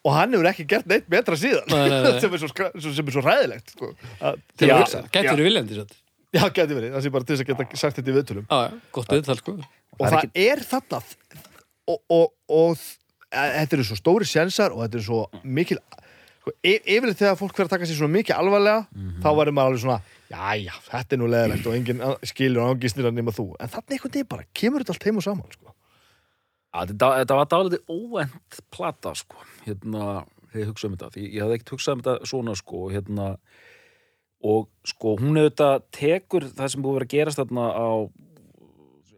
og 0.07 0.13
hann 0.17 0.35
hefur 0.37 0.49
ekki 0.53 0.67
gert 0.71 0.87
neitt 0.91 1.09
betra 1.13 1.39
síðan 1.41 1.71
Nei, 1.73 1.89
nei, 1.91 2.01
nei. 2.07 2.19
sem, 2.25 2.35
er 2.37 2.43
svo, 2.45 2.51
skra- 2.53 2.73
sem 2.83 3.07
er 3.11 3.17
svo 3.17 3.25
ræðilegt 3.27 3.73
sko. 3.77 3.93
Að- 4.21 4.43
Til 4.57 4.69
að 4.71 4.83
hugsa. 4.85 5.03
Gæti 5.13 5.33
verið 5.33 5.49
viljandi 5.51 5.81
satt. 5.81 5.97
já, 6.37 6.43
geti 6.53 6.77
verið, 6.77 6.95
það 6.97 7.05
sé 7.07 7.11
bara 7.15 7.25
til 7.27 7.37
þess 7.37 7.45
að 7.45 7.51
geta 7.53 7.81
sagt 7.83 7.99
þetta 8.01 8.13
í 8.13 8.17
viðtölum 8.21 8.47
Já, 8.51 8.59
já, 8.67 8.79
gott 8.97 9.13
viðtal, 9.15 9.37
sko. 9.41 9.57
og 9.97 10.07
Það 10.07 10.41
er 10.47 10.63
það 10.67 10.89
þarna 10.93 11.45
og, 11.87 12.01
og, 12.11 12.27
og 12.51 12.83
e- 13.31 13.53
þetta 13.61 13.77
eru 13.79 13.87
svo 13.91 13.97
stóri 14.01 14.27
sjensar 14.29 14.75
og 14.75 14.83
þetta 14.85 14.99
er 15.01 15.05
svo 15.07 15.21
mikil 15.45 15.79
sko, 16.43 16.55
yfirleitt 16.67 17.21
þegar 17.23 17.39
fólk 17.41 17.55
verður 17.57 17.71
að 17.71 17.75
taka 17.77 17.89
sér 17.91 17.99
svona 18.01 18.15
mikið 18.19 18.37
alvarlega 18.37 18.83
þá 19.23 19.29
verður 19.39 19.57
maður 19.57 19.71
alveg 19.73 19.85
svona 19.87 19.99
já, 20.27 20.43
já, 20.67 20.75
þetta 20.91 21.17
er 21.17 21.23
nú 21.23 21.31
leðilegt 21.31 21.71
og 21.71 21.79
enginn 21.79 22.03
skilur 22.27 22.67
ángistnir 22.67 23.09
að 23.11 23.17
nema 23.21 23.35
þú 23.37 23.47
en 23.63 23.73
þannig 23.73 23.97
einhvern 23.97 24.15
veginn 24.19 24.31
bara 24.35 24.47
kemur 24.61 24.83
þetta 24.85 24.97
allt 24.97 25.09
heim 25.09 25.23
og 25.23 25.27
saman 25.31 25.55
sko. 25.55 25.73
Þetta, 26.77 27.11
þetta 27.23 27.39
var 27.39 27.49
dálítið 27.53 27.93
óvend 27.93 28.61
plata, 28.75 29.15
sko, 29.17 29.41
hérna, 29.65 30.27
þegar 30.51 30.63
ég 30.63 30.71
hugsa 30.71 30.89
um 30.89 30.97
þetta, 30.97 31.23
ég 31.23 31.41
hafði 31.45 31.59
ekkert 31.59 31.75
hugsað 31.77 31.97
um 31.97 32.05
þetta 32.05 32.31
svona, 32.33 32.57
sko, 32.61 32.83
hérna, 32.93 33.27
og, 34.47 34.69
sko, 34.87 35.17
hún 35.21 35.41
auðvitað 35.41 35.87
tekur 35.97 36.49
það 36.53 36.73
sem 36.73 36.85
búið 36.85 36.93
að 36.93 36.99
vera 36.99 37.09
að 37.09 37.15
gerast 37.17 37.43
þarna 37.43 37.67
á 37.73 37.91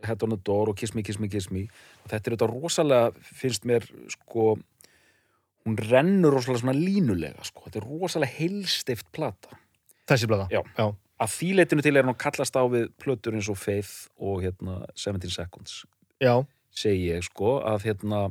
Head 0.06 0.22
on 0.22 0.30
the 0.30 0.38
Door 0.46 0.70
og 0.72 0.78
Kiss 0.78 0.94
Me, 0.94 1.02
Kiss 1.02 1.18
Me, 1.18 1.28
Kiss 1.30 1.50
Me 1.50 1.64
og 2.04 2.12
þetta 2.12 2.30
er 2.30 2.36
þetta 2.36 2.48
rosalega, 2.52 3.24
finnst 3.40 3.66
mér 3.68 3.86
sko, 4.14 4.52
hún 5.66 5.78
rennur 5.80 6.36
rosalega 6.36 6.62
svona 6.62 6.76
línulega 6.78 7.46
sko. 7.46 7.66
þetta 7.66 7.80
er 7.82 7.88
rosalega 7.88 8.36
heilstift 8.38 9.10
plata 9.14 9.58
Þessi 10.08 10.28
blada 10.30 10.46
Já. 10.52 10.62
Já. 10.78 10.86
að 11.20 11.34
því 11.34 11.50
leitinu 11.58 11.84
til 11.84 11.96
er 11.98 12.06
hún 12.08 12.16
kallast 12.16 12.56
á 12.56 12.62
við 12.70 12.86
plötur 13.02 13.36
eins 13.36 13.50
og 13.50 13.58
Faith 13.60 14.06
og 14.16 14.44
hérna 14.46 14.84
17 14.94 15.34
Seconds 15.34 15.82
Já. 16.22 16.46
Segi 16.74 17.08
ég 17.10 17.24
sko 17.26 17.58
að 17.66 17.88
hérna 17.88 18.26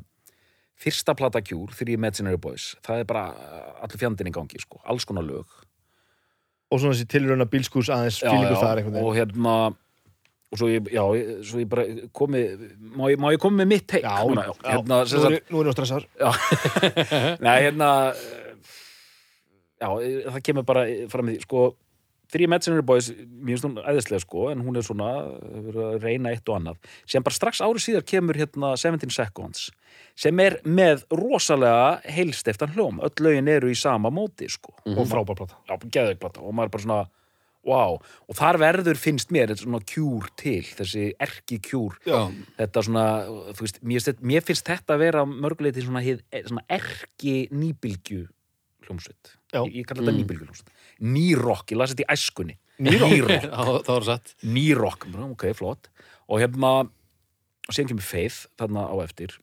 fyrsta 0.77 1.15
plata 1.17 1.41
Cure, 1.41 1.73
Three 1.73 1.97
Imaginary 1.97 2.37
Boys 2.41 2.75
það 2.85 3.01
er 3.01 3.09
bara 3.09 3.25
uh, 3.33 3.71
allir 3.85 4.01
fjandinn 4.03 4.29
í 4.29 4.35
gangi 4.35 4.61
sko, 4.61 4.81
alls 4.85 5.07
konar 5.09 5.25
lög. 5.25 5.49
Og 6.67 6.81
svona 6.81 6.93
þessi 6.93 7.09
tilrauna 7.09 7.47
bílskús 7.49 7.89
aðeins 7.93 8.19
fílingur 8.21 8.59
þar 8.59 8.81
einhvern 8.81 8.97
veginn. 8.97 9.07
og 9.07 9.15
hérna 9.15 9.57
og 10.47 10.59
svo 10.59 10.69
ég, 10.71 10.87
já, 10.91 11.03
svo 11.43 11.59
ég 11.59 11.67
bara 11.67 11.83
komi 12.15 12.41
má 12.95 13.09
ég, 13.11 13.19
ég 13.19 13.41
koma 13.43 13.63
með 13.63 13.71
mitt 13.73 13.87
teik 13.91 14.05
Já, 14.05 14.23
já, 14.23 14.53
hérna, 14.63 14.99
nú 15.51 15.63
er, 15.63 15.67
ég 15.67 15.75
stressar 15.75 16.05
nei, 17.43 17.57
hérna 17.65 17.89
já, 19.75 19.89
það 20.31 20.39
kemur 20.47 20.67
bara 20.67 20.85
fram 21.11 21.33
í 21.33 21.35
því, 21.35 21.43
sko 21.43 21.65
Three 22.31 22.43
Imaginary 22.43 22.83
Boys, 22.83 23.09
mér 23.11 23.55
finnst 23.55 23.63
hún 23.67 23.77
æðislega 23.87 24.19
sko, 24.25 24.49
en 24.51 24.61
hún 24.65 24.75
er 24.77 24.83
svona, 24.83 25.09
eh, 25.31 25.77
að 25.95 26.01
reyna 26.03 26.29
eitt 26.35 26.49
og 26.49 26.57
annað, 26.59 26.77
sem 27.05 27.23
bara 27.23 27.33
strax 27.37 27.61
árið 27.63 27.85
síðar 27.85 28.03
kemur 28.05 28.35
hérna 28.35 28.73
17 28.77 29.09
Seconds 29.15 29.69
sem 30.17 30.39
er 30.39 30.59
með 30.65 31.05
rosalega 31.11 32.01
heilstiftan 32.03 32.73
hljóm, 32.75 32.99
öll 33.05 33.15
lögin 33.23 33.47
eru 33.47 33.69
í 33.71 33.77
sama 33.77 34.09
móti 34.11 34.49
sko, 34.49 34.73
og 34.85 35.07
frábær 35.07 35.35
plata. 35.37 35.55
Já, 35.69 35.77
geðveikplata 35.77 36.41
og 36.43 36.53
maður 36.53 36.71
bara 36.71 36.83
svona 36.83 37.07
wow, 37.67 37.97
og 38.29 38.35
þar 38.35 38.57
verður 38.61 38.95
finnst 38.95 39.27
mér 39.35 39.49
þetta 39.51 39.63
svona 39.65 39.81
kjúr 39.83 40.29
til, 40.39 40.61
þessi 40.63 41.09
erki 41.19 41.57
kjúr 41.59 41.97
Já. 42.07 42.31
þetta 42.57 42.83
svona, 42.85 43.05
þú 43.53 43.59
veist, 43.65 43.81
mér, 43.83 43.99
finnst- 44.03 44.21
mér 44.23 44.41
finnst 44.47 44.63
þetta 44.69 44.95
að 44.95 44.99
vera 45.03 45.25
mörguleiti 45.25 45.83
svona, 45.83 45.99
hið, 46.03 46.21
svona 46.47 46.63
erki 46.69 47.49
nýbylgju 47.51 48.27
hljómsveit, 48.87 49.33
ég, 49.53 49.73
ég 49.81 49.85
kalla 49.89 50.01
þetta 50.05 50.13
Mm. 50.15 50.21
nýbylgju 50.23 50.45
hljómsveit 50.47 50.71
nýrokk, 51.03 51.73
ég 51.73 51.79
las 51.79 51.93
þetta 51.93 52.05
í 52.05 52.11
æskunni. 52.15 52.57
Nýrokk? 52.77 53.13
nýrokk, 53.13 53.47
Já, 53.49 53.63
það 53.87 53.93
var 53.93 54.05
satt. 54.05 54.35
nýrokk 54.43 55.07
ok, 55.31 55.47
flott. 55.57 55.89
Og 56.27 56.41
hérna, 56.43 56.71
og 56.85 57.71
síðan 57.75 57.93
kemur 57.93 58.05
Faith 58.05 58.47
þarna 58.59 58.85
á 58.91 58.95
eftir 59.03 59.37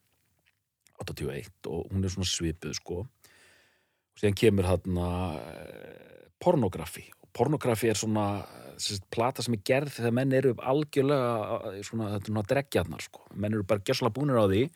81 1.03 1.49
og 1.67 1.89
hún 1.91 2.05
er 2.05 2.13
svona 2.13 2.29
svipuð 2.29 2.75
sko. 2.77 3.01
Og 3.05 4.21
síðan 4.21 4.37
kemur 4.39 4.69
þarna 4.69 5.07
eh, 5.41 6.27
pornografi 6.39 7.09
og 7.19 7.29
pornografi 7.35 7.91
er 7.91 7.99
svona 7.99 8.45
sérst, 8.79 9.05
plata 9.11 9.43
sem 9.43 9.57
er 9.57 9.63
gerð 9.67 9.97
þegar 9.97 10.15
menn 10.15 10.35
eru 10.35 10.53
algjörlega 10.59 11.71
eh, 11.73 11.81
svona, 11.85 12.11
þetta 12.13 12.23
er 12.23 12.31
svona 12.31 12.45
dreggjarnar 12.51 13.03
sko, 13.03 13.25
menn 13.35 13.57
eru 13.57 13.67
bara 13.67 13.83
gjössalega 13.83 14.15
búnir 14.15 14.39
á 14.39 14.45
því. 14.47 14.67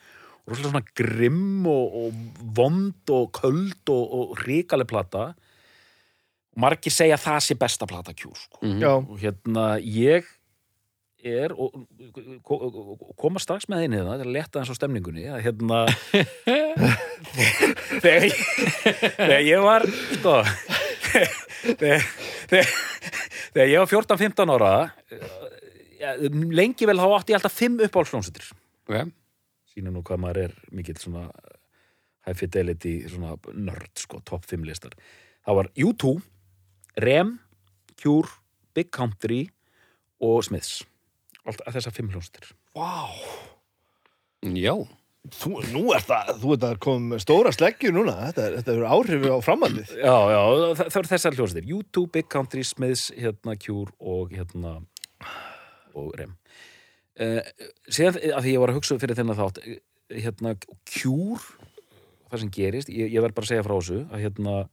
Og 0.50 0.58
svona 0.58 0.82
grimm 0.98 1.68
og, 1.70 1.96
og 2.00 2.46
vond 2.58 3.12
og 3.14 3.30
köld 3.38 3.92
og, 3.94 4.06
og 4.18 4.40
ríkaleg 4.48 4.90
plata 4.90 5.30
margir 6.60 6.92
segja 6.94 7.16
að 7.18 7.26
það 7.28 7.40
sé 7.48 7.58
besta 7.62 7.88
plata 7.90 8.14
kjúr 8.14 8.36
sko 8.38 8.60
Mhm. 8.66 8.82
Já, 8.84 8.92
og 9.00 9.18
hérna 9.24 9.66
ég 9.82 10.28
er 11.24 11.52
og 11.52 11.74
ko- 12.48 13.14
koma 13.20 13.40
strax 13.44 13.68
með 13.68 13.82
einu 13.84 13.98
það, 14.00 14.12
þetta 14.14 14.26
er 14.28 14.32
leta 14.38 14.60
eins 14.62 14.70
á 14.72 14.76
stemningunni 14.80 15.26
að 15.28 15.42
hérna 15.44 15.80
þegar, 18.04 18.26
ég- 18.30 18.44
þegar 19.18 19.44
ég 19.44 19.64
var 19.66 19.86
sko 20.16 20.36
þegar, 21.80 22.08
þegar, 22.50 22.72
þegar 23.54 23.72
ég 23.74 23.84
var 23.84 23.92
14-15 23.92 24.54
ára 24.56 24.72
ja, 26.00 26.14
lengi 26.56 26.88
vel 26.88 27.00
þá 27.02 27.08
átti 27.20 27.34
ég 27.36 27.40
alltaf 27.42 27.58
fimm 27.60 27.80
uppáhaldsljónsettir 27.84 28.48
Ok. 28.90 29.12
sína 29.76 29.92
nú 29.94 30.02
hvað 30.08 30.22
maður 30.24 30.44
er 30.48 30.56
mikill 30.74 30.98
svona 31.00 31.28
high 32.26 32.36
fidelity 32.40 32.96
svona 33.12 33.36
nörd 33.54 33.92
sko, 34.00 34.22
top 34.26 34.46
5 34.48 34.64
listar 34.68 34.96
það 35.46 35.60
var 35.60 35.70
U2, 35.76 36.16
Rem 37.04 37.36
Cure, 38.00 38.30
Big 38.76 38.90
Country 38.96 39.46
og 40.24 40.42
Smiths. 40.48 40.84
Allt 41.48 41.62
þessar 41.72 41.96
fimm 41.96 42.10
hljónstir 42.14 42.50
vá. 42.78 43.10
Já. 44.56 44.74
Þú, 45.36 45.50
nú 45.74 45.82
er 45.92 46.04
það, 46.08 46.30
þú 46.40 46.52
ert 46.56 46.64
að 46.64 46.78
koma 46.86 47.12
með 47.14 47.22
stóra 47.26 47.52
sleggjur 47.52 47.92
núna, 47.94 48.14
þetta, 48.30 48.44
er- 48.48 48.54
þetta 48.62 48.72
eru 48.78 48.86
áhrifu 48.88 49.32
á 49.36 49.38
framhaldið. 49.44 49.90
já, 50.00 50.16
já, 50.32 50.40
það, 50.80 50.80
það 50.80 51.00
eru 51.02 51.10
þessar 51.12 51.36
hljónstir 51.36 51.68
U2, 51.76 52.04
Big 52.16 52.30
Country, 52.32 52.64
Smiths, 52.64 53.10
hérna 53.20 53.56
Cure 53.60 53.92
og 54.00 54.32
hérna 54.32 54.78
og 56.00 56.14
Rem. 56.16 56.38
Uh, 57.20 57.42
síðan 57.92 58.16
að 58.32 58.46
því 58.46 58.54
ég 58.54 58.62
var 58.64 58.72
að 58.72 58.78
hugsa 58.80 58.96
fyrir 59.02 59.18
þennan 59.20 59.36
þátt 59.42 59.60
eh, 59.68 59.82
hérna 60.24 60.54
Cure 60.88 61.42
það 62.32 62.44
sem 62.46 62.54
gerist, 62.56 62.92
ég, 62.94 63.12
ég 63.12 63.20
verð 63.26 63.36
bara 63.36 63.50
að 63.50 63.52
segja 63.52 63.66
frá 63.68 63.76
þessu 63.76 64.00
að 64.08 64.24
hérna 64.24 64.54
uh, 64.62 64.70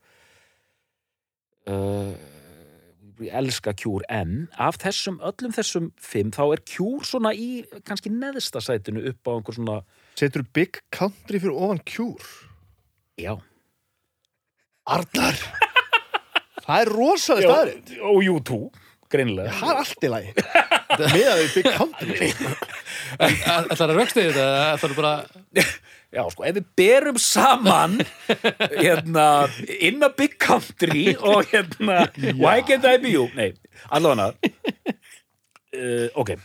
ég 1.66 3.32
elska 3.32 3.72
Cure 3.74 4.04
en 4.12 4.46
af 4.60 4.78
þessum, 4.82 5.18
öllum 5.24 5.54
þessum 5.56 5.90
fimm 5.98 6.32
þá 6.34 6.42
er 6.52 6.62
Cure 6.68 7.06
svona 7.08 7.32
í 7.34 7.64
kannski 7.86 8.12
neðsta 8.12 8.62
sætinu 8.62 9.02
upp 9.10 9.30
á 9.30 9.32
einhver 9.36 9.56
svona 9.56 9.78
Setur 10.16 10.44
Big 10.56 10.80
Country 10.94 11.40
fyrir 11.42 11.56
ofan 11.56 11.82
Cure? 11.88 12.32
já, 13.18 13.34
Arnar! 14.86 15.38
það 16.66 16.82
er 16.82 16.92
rosalega 16.92 17.54
staðrind. 17.54 17.94
og 18.02 18.28
U2 18.36 18.60
greinilega 19.10 19.54
Það 19.54 19.72
er 19.72 19.80
allt 19.82 20.04
í 20.06 20.10
lagi. 20.10 20.32
Meðan 20.96 21.40
við 21.40 21.52
Big 21.54 21.68
Country. 21.76 22.30
Það 23.16 23.70
er 23.76 23.84
að 23.84 23.92
rökstu 23.94 24.22
þetta, 24.24 24.46
það 24.80 24.86
er 24.88 24.94
bara... 24.98 25.12
Já, 26.14 26.22
sko, 26.32 26.44
ef 26.46 26.54
við 26.56 26.66
berum 26.78 27.16
saman 27.20 27.96
hérna, 28.84 29.24
in 29.80 30.02
a 30.06 30.10
big 30.14 30.36
country 30.40 31.16
og 31.18 31.48
hérna, 31.50 32.04
why 32.38 32.62
can't 32.62 32.86
I 32.86 32.96
be 33.02 33.10
you? 33.16 33.26
Nei, 33.36 33.50
allavega 33.90 34.30
uh, 35.76 36.08
ok 36.14 36.36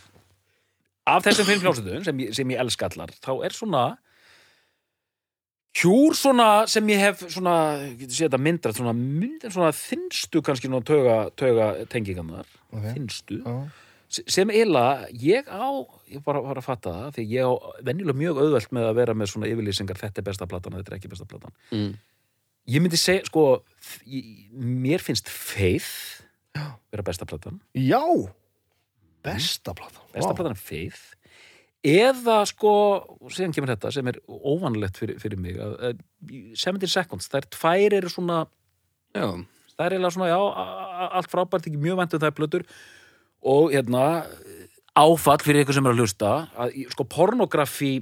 af 1.12 1.24
þessum 1.25 1.48
fimm 1.48 1.62
hljómsveitum 1.63 2.03
sem, 2.06 2.20
sem 2.36 2.51
ég 2.53 2.62
elska 2.62 2.89
allar, 2.89 3.13
þá 3.24 3.32
er 3.48 3.56
svona 3.56 3.84
hjúr 5.77 6.18
svona 6.20 6.50
sem 6.70 6.89
ég 6.91 7.00
hef 7.01 7.22
svona, 7.32 7.53
getur 8.00 8.15
séð 8.18 8.27
þetta 8.27 8.41
myndrætt 8.44 8.80
svona, 8.82 8.94
myndrætt 8.98 9.56
svona 9.56 9.72
þinnstu 9.77 10.41
kannski 10.46 10.68
svona 10.70 10.84
tauga, 10.88 11.15
tauga 11.39 11.70
tengingarnar 11.91 12.50
Ok. 12.72 12.86
þinnstu 12.96 13.39
Já. 13.46 13.56
Sem 14.12 14.50
eiginlega, 14.51 15.08
ég 15.24 15.48
á 15.48 15.65
ég 16.12 16.24
bara 16.25 16.41
var 16.44 16.60
að 16.60 16.65
fatta 16.68 16.91
það, 16.96 17.12
því 17.15 17.25
ég 17.32 17.48
á 17.48 17.51
venjulega 17.88 18.20
mjög 18.22 18.41
auðvelt 18.44 18.74
með 18.75 18.88
að 18.89 18.98
vera 19.01 19.13
með 19.15 19.32
svona 19.32 19.48
yfirlýsingar 19.51 20.00
þetta 20.01 20.20
er 20.22 20.27
besta 20.27 20.48
platan, 20.51 20.75
þetta 20.80 20.91
er 20.94 20.98
ekki 21.00 21.12
besta 21.13 21.27
platan 21.30 21.53
Mm. 21.72 21.94
ég 22.68 22.82
myndi 22.84 23.00
segja, 23.00 23.25
sko 23.30 23.46
ég, 24.06 24.51
mér 24.53 25.00
finnst 25.01 25.30
Faith 25.32 26.22
vera 26.91 27.03
besta 27.08 27.25
platan, 27.25 27.62
Já, 27.74 28.01
besta 29.24 29.74
platan. 29.74 30.03
besta 30.13 30.32
Vá. 30.34 30.36
platan 30.36 30.56
er 30.58 30.60
Faith 30.60 31.15
eða 31.84 32.41
sko 32.46 32.72
síðan 33.34 33.53
kemur 33.56 33.72
þetta 33.74 33.91
sem 33.96 34.08
er 34.12 34.20
óvanlegt 34.27 35.00
fyrir, 35.01 35.18
fyrir 35.22 35.39
mig 35.41 35.56
að, 35.58 35.72
að 35.82 36.01
17 36.53 36.88
seconds, 36.91 37.30
er 37.34 37.48
tvær 37.50 37.96
eru 37.98 38.10
svona 38.12 38.44
Já. 39.15 39.25
það 39.77 39.86
er 39.88 39.96
eiginlega 39.96 40.13
svona, 40.13 40.30
já, 40.30 40.41
allt 41.18 41.32
frábært 41.32 41.65
ekki 41.72 41.82
mjög 41.82 41.98
vænt 42.03 42.13
það 42.20 42.27
er 42.30 42.38
plötur 42.38 42.68
og 43.41 43.71
hérna, 43.74 44.25
áfall 44.98 45.41
fyrir 45.41 45.63
ykkur 45.65 45.74
sem 45.79 45.86
er 45.88 45.95
að 45.95 46.01
hlusta 46.03 46.33
að 46.62 46.75
sko 46.93 47.05
pornografi 47.10 47.93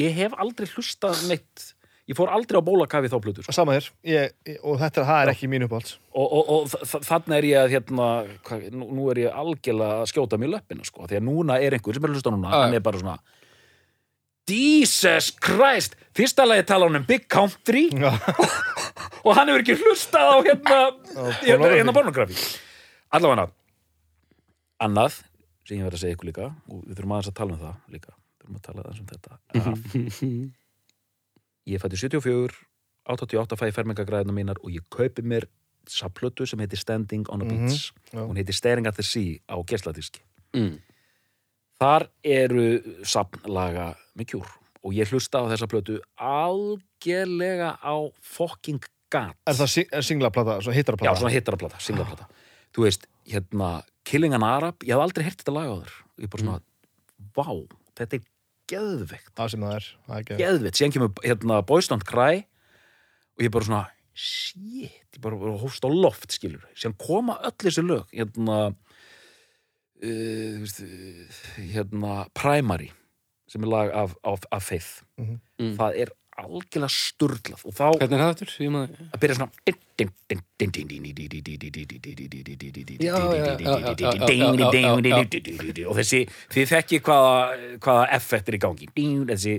ég 0.00 0.14
hef 0.16 0.32
aldrei 0.40 0.66
hlustað 0.72 1.20
neitt 1.28 1.66
ég 2.10 2.16
fór 2.18 2.30
aldrei 2.34 2.58
á 2.58 2.64
bólakafi 2.66 3.06
þá 3.12 3.18
plötur 3.22 3.44
sko. 3.46 3.52
Sama 3.54 3.76
hér, 3.76 3.86
ég, 4.08 4.32
ég- 4.48 4.62
og 4.66 4.80
þetta 4.80 5.04
það 5.06 5.20
er 5.22 5.30
ekki 5.34 5.46
mín 5.52 5.62
uppáhalds. 5.68 5.92
og, 6.10 6.26
og, 6.26 6.48
og 6.50 6.72
þ- 6.72 7.04
þarna 7.06 7.36
er 7.36 7.46
ég 7.46 7.58
að 7.60 7.74
hérna, 7.76 8.06
hvað, 8.48 8.64
nú, 8.74 8.88
nú 8.98 9.04
er 9.12 9.20
ég 9.26 9.36
algjörlega 9.42 10.00
að 10.02 10.08
skjóta 10.10 10.38
mér 10.42 10.50
löppina 10.56 10.84
sko, 10.88 11.06
því 11.06 11.20
að 11.20 11.26
núna 11.28 11.60
er 11.62 11.76
einhver 11.76 11.94
sem 11.94 12.02
er 12.08 12.10
að 12.10 12.16
hlusta 12.18 12.32
núna, 12.34 12.50
hann 12.50 12.74
er 12.74 12.82
bara 12.82 12.98
svona 13.04 13.18
Jesus 14.50 15.30
Christ 15.38 15.94
fyrsta 16.16 16.42
lagi 16.48 16.64
tala 16.66 16.88
hann 16.88 16.98
um 16.98 17.04
Big 17.06 17.28
Country 17.30 17.84
Já. 17.94 18.10
og 19.24 19.36
hann 19.36 19.46
hefur 19.52 19.62
ekki 19.62 19.76
hlustað 19.78 20.26
á 20.26 20.36
hérna 20.48 20.78
hérna, 21.44 21.70
hérna 21.76 21.94
pornografi 21.94 22.34
allavega 23.14 23.46
annað 24.80 25.20
sem 25.66 25.76
ég 25.78 25.84
verð 25.86 25.98
að 25.98 26.02
segja 26.04 26.16
ykkur 26.16 26.30
líka 26.30 26.48
og 26.70 26.82
við 26.86 26.96
þurfum 26.98 27.14
aðeins 27.16 27.30
að 27.30 27.38
tala 27.40 27.54
um 27.56 27.62
það 27.64 27.94
líka. 27.94 28.16
Við 28.16 28.40
þurfum 28.40 28.58
að 28.58 28.66
tala 28.66 28.84
aðeins 28.84 29.00
um 29.00 29.10
þetta. 29.12 30.50
Ég 31.70 31.82
fætti 31.82 32.00
74 32.00 32.60
88 33.10 33.56
fæ 33.58 33.64
ég 33.68 33.74
fermingagræðina 33.76 34.34
mínar 34.34 34.60
og 34.64 34.70
ég 34.74 34.84
kaupi 34.92 35.22
mér 35.26 35.46
saplötu 35.90 36.46
sem 36.46 36.60
heitir 36.60 36.78
Standing 36.78 37.28
on 37.32 37.42
a 37.42 37.44
Beach. 37.48 37.90
já. 38.12 38.20
hún 38.26 38.36
heitir 38.36 38.54
Staring 38.54 38.86
at 38.86 38.94
the 38.94 39.02
Sea 39.02 39.38
á 39.48 39.56
geisladiski. 39.64 40.20
Mm. 40.54 40.78
þar 41.80 42.08
eru 42.26 42.82
sapnlaga 43.06 43.94
með 44.18 44.26
kjúr 44.32 44.48
og 44.82 44.94
ég 44.96 45.08
hlusta 45.12 45.38
á 45.40 45.48
þessa 45.48 45.68
plötu 45.70 46.00
algjörlega 46.18 47.76
á 47.78 47.94
fucking 48.20 48.82
gat 49.10 49.36
Er 49.46 49.54
það 49.54 49.70
sing 49.70 49.94
singlaplata, 50.02 50.60
svo 50.60 50.74
hittara 50.74 50.98
Já, 51.06 51.14
svona 51.14 51.32
hittaraplata, 51.32 51.78
singlaplata 51.78 52.26
Þú 52.74 52.84
veist, 52.86 53.06
hérna, 53.26 53.82
Killing 54.08 54.34
an 54.36 54.46
Arab 54.46 54.82
Ég 54.86 54.94
hef 54.94 55.04
aldrei 55.04 55.26
heyrt 55.26 55.42
þetta 55.42 55.56
lag 55.56 55.70
á 55.70 55.76
þér 55.82 55.94
Ég 56.24 56.32
bara 56.32 56.44
svona, 56.44 56.60
vá, 57.36 57.46
þetta 58.00 58.18
er 58.18 58.26
geðveikt. 58.70 59.32
Það 59.38 59.48
sem 59.54 59.64
það 59.66 59.74
er, 59.76 59.86
það 60.06 60.14
er 60.16 60.22
ekki 60.24 60.38
geðveikt, 60.40 60.78
síðan 60.78 60.94
kemur 60.96 61.24
hérna 61.24 61.56
Boys 61.66 61.88
Don't 61.90 62.06
Cry 62.08 62.44
og 62.44 63.44
ég 63.44 63.52
bara 63.54 63.66
svona 63.66 63.82
shit, 64.20 65.08
ég 65.16 65.20
bara 65.24 65.38
bara 65.40 65.56
hófst 65.62 65.86
á 65.86 65.90
loft 65.90 66.34
skilur, 66.34 66.64
síðan 66.76 66.96
koma 67.00 67.38
öll 67.46 67.56
þessi 67.64 67.84
lög 67.86 68.10
hérna 68.14 68.58
uh, 70.04 70.70
hérna 71.72 72.16
Primary 72.36 72.90
sem 73.50 73.64
er 73.66 73.72
lag 73.72 73.90
af, 73.96 74.12
af, 74.22 74.44
af 74.54 74.62
Faith. 74.62 75.02
Mhm. 75.18 75.40
Mm. 75.58 75.74
það 75.80 75.96
er 76.04 76.12
algjörlega 76.44 76.92
sturglað 76.94 77.62
og 77.66 77.72
þá 77.76 77.86
Hvernig 78.00 78.16
er 78.16 78.22
það 78.22 78.72
maður... 78.74 78.90
að 79.10 79.18
byrja 79.24 79.34
svona 79.38 79.50
og 85.90 85.94
þessi 86.00 86.20
þið 86.54 86.72
þekki 86.74 87.02
hvaða, 87.06 87.36
hvaða 87.84 88.04
effekt 88.16 88.48
er 88.48 88.56
í 88.56 88.62
gangi 88.64 88.86
þessi 88.94 89.54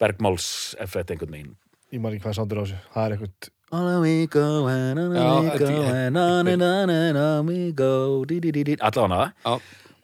bergmáls 0.00 0.48
effekt 0.82 1.10
einhvern 1.14 1.34
veginn 1.36 1.54
ég 1.94 2.00
man 2.02 2.14
ekki 2.14 2.24
hvað 2.26 2.38
sandur 2.40 2.62
á 2.62 2.64
þessu, 2.64 2.78
það 2.94 3.04
er 3.04 3.10
eitthvað 3.16 3.52
allavega 3.74 4.02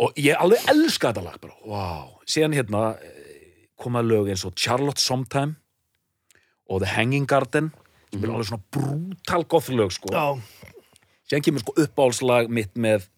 og 0.00 0.20
ég 0.20 0.38
alveg 0.40 0.70
elska 0.72 1.10
þetta 1.10 1.24
lag 1.26 1.40
bara, 1.42 1.56
wow. 1.68 2.06
síðan 2.28 2.56
hérna 2.56 2.82
eh, 2.96 3.66
koma 3.80 4.02
lög 4.04 4.30
eins 4.32 4.46
og 4.48 4.56
Charlotte 4.56 5.02
Sometime 5.02 5.58
og 6.70 6.82
The 6.84 6.92
Hanging 6.94 7.26
Garden 7.30 7.72
sem 8.10 8.22
er 8.26 8.32
alveg 8.32 8.48
svona 8.50 8.64
brútal 8.74 9.44
gott 9.50 9.68
lög 9.74 9.92
sko. 9.94 10.10
já, 10.14 10.26
síðan 11.30 11.44
kemur 11.46 11.62
sko 11.64 11.74
uppáhaldslag 11.84 12.48
mitt 12.50 12.74
með 12.78 13.08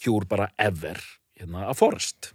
Cure 0.00 0.24
bara 0.28 0.46
ever 0.58 1.00
hérna 1.40 1.66
að 1.68 1.76
Forrest 1.80 2.30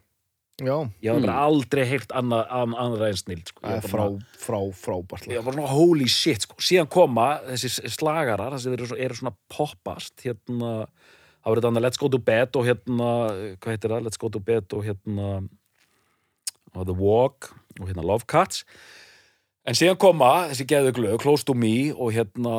já, 0.61 0.75
ég 1.03 1.09
hafði 1.11 1.25
bara 1.25 1.39
aldrei 1.49 1.83
heyrt 1.89 2.13
annað, 2.15 2.45
an, 2.49 2.75
annað 2.79 3.01
eins 3.09 3.23
snill 3.25 3.41
sko. 3.43 3.59
Ég 3.65 3.81
var 3.81 3.89
frá, 3.91 4.03
bara- 4.05 4.37
frá, 4.45 4.59
frábært 4.79 5.25
ég 5.27 5.33
lag. 5.35 5.41
var 5.41 5.49
bara 5.49 5.57
svona 5.57 5.73
holy 5.73 6.07
shit 6.07 6.45
sko. 6.45 6.55
síðan 6.61 6.89
koma 6.89 7.25
þessi 7.49 7.89
slagarar 7.91 8.53
þessi 8.55 8.71
eru, 8.77 8.87
svo- 8.91 9.01
eru 9.01 9.17
svona 9.17 9.33
poppast 9.51 10.23
hérna 10.23 10.87
það 11.45 11.49
var 11.51 11.61
þetta 11.61 11.81
Let's 11.83 11.99
Go 12.01 12.07
to 12.09 12.17
Bed 12.17 12.55
og 12.55 12.65
hérna, 12.65 13.09
hvað 13.61 13.73
heitir 13.75 13.91
það, 13.93 14.05
Let's 14.07 14.17
Go 14.21 14.29
to 14.29 14.39
Bed 14.39 14.73
og 14.73 14.85
hérna 14.85 15.27
og 16.75 16.85
The 16.89 16.95
Walk 16.97 17.51
og 17.79 17.89
hérna 17.89 18.03
Love 18.05 18.25
Cuts 18.27 18.63
en 19.65 19.77
síðan 19.77 19.97
koma 20.01 20.47
þessi 20.51 20.65
geðu 20.69 20.91
glög, 20.97 21.19
Close 21.23 21.45
to 21.47 21.53
Me 21.57 21.91
og 21.93 22.13
hérna 22.15 22.55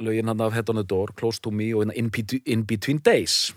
lögin 0.00 0.28
hann 0.32 0.40
af 0.40 0.52
Head 0.56 0.70
on 0.72 0.76
the 0.80 0.84
Door, 0.86 1.12
Close 1.16 1.40
to 1.44 1.50
Me 1.52 1.70
og 1.74 1.84
hérna 1.84 1.96
In, 2.00 2.10
Between- 2.10 2.42
In 2.46 2.64
Between 2.66 2.98
Days 3.04 3.52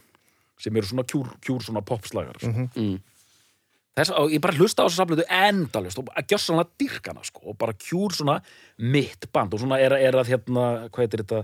sem 0.63 0.75
eru 0.79 0.87
svona 0.87 1.03
kjúr, 1.03 1.27
kjúr 1.43 1.59
svona 1.65 1.81
popslagar 1.83 2.37
sko. 2.39 2.51
mm. 2.75 2.99
Þess, 3.93 4.09
ég 4.33 4.41
bara 4.41 4.55
hlusta 4.57 4.81
á 4.81 4.87
þessu 4.87 4.97
saflötu 5.03 5.23
endalust 5.29 5.99
og 6.01 6.07
að 6.17 6.31
gjössa 6.31 6.53
hana 6.55 6.63
dyrkana 6.81 7.21
sko, 7.27 7.41
og 7.51 7.57
bara 7.61 7.73
kjúr 7.77 8.15
svona 8.15 8.39
mitt 8.79 9.27
band 9.35 9.53
og 9.53 9.59
svona 9.61 9.77
er, 9.83 9.93
er 9.93 10.15
að 10.17 10.31
hérna, 10.33 10.63
hvað 10.89 11.03
heitir 11.03 11.21
þetta 11.25 11.43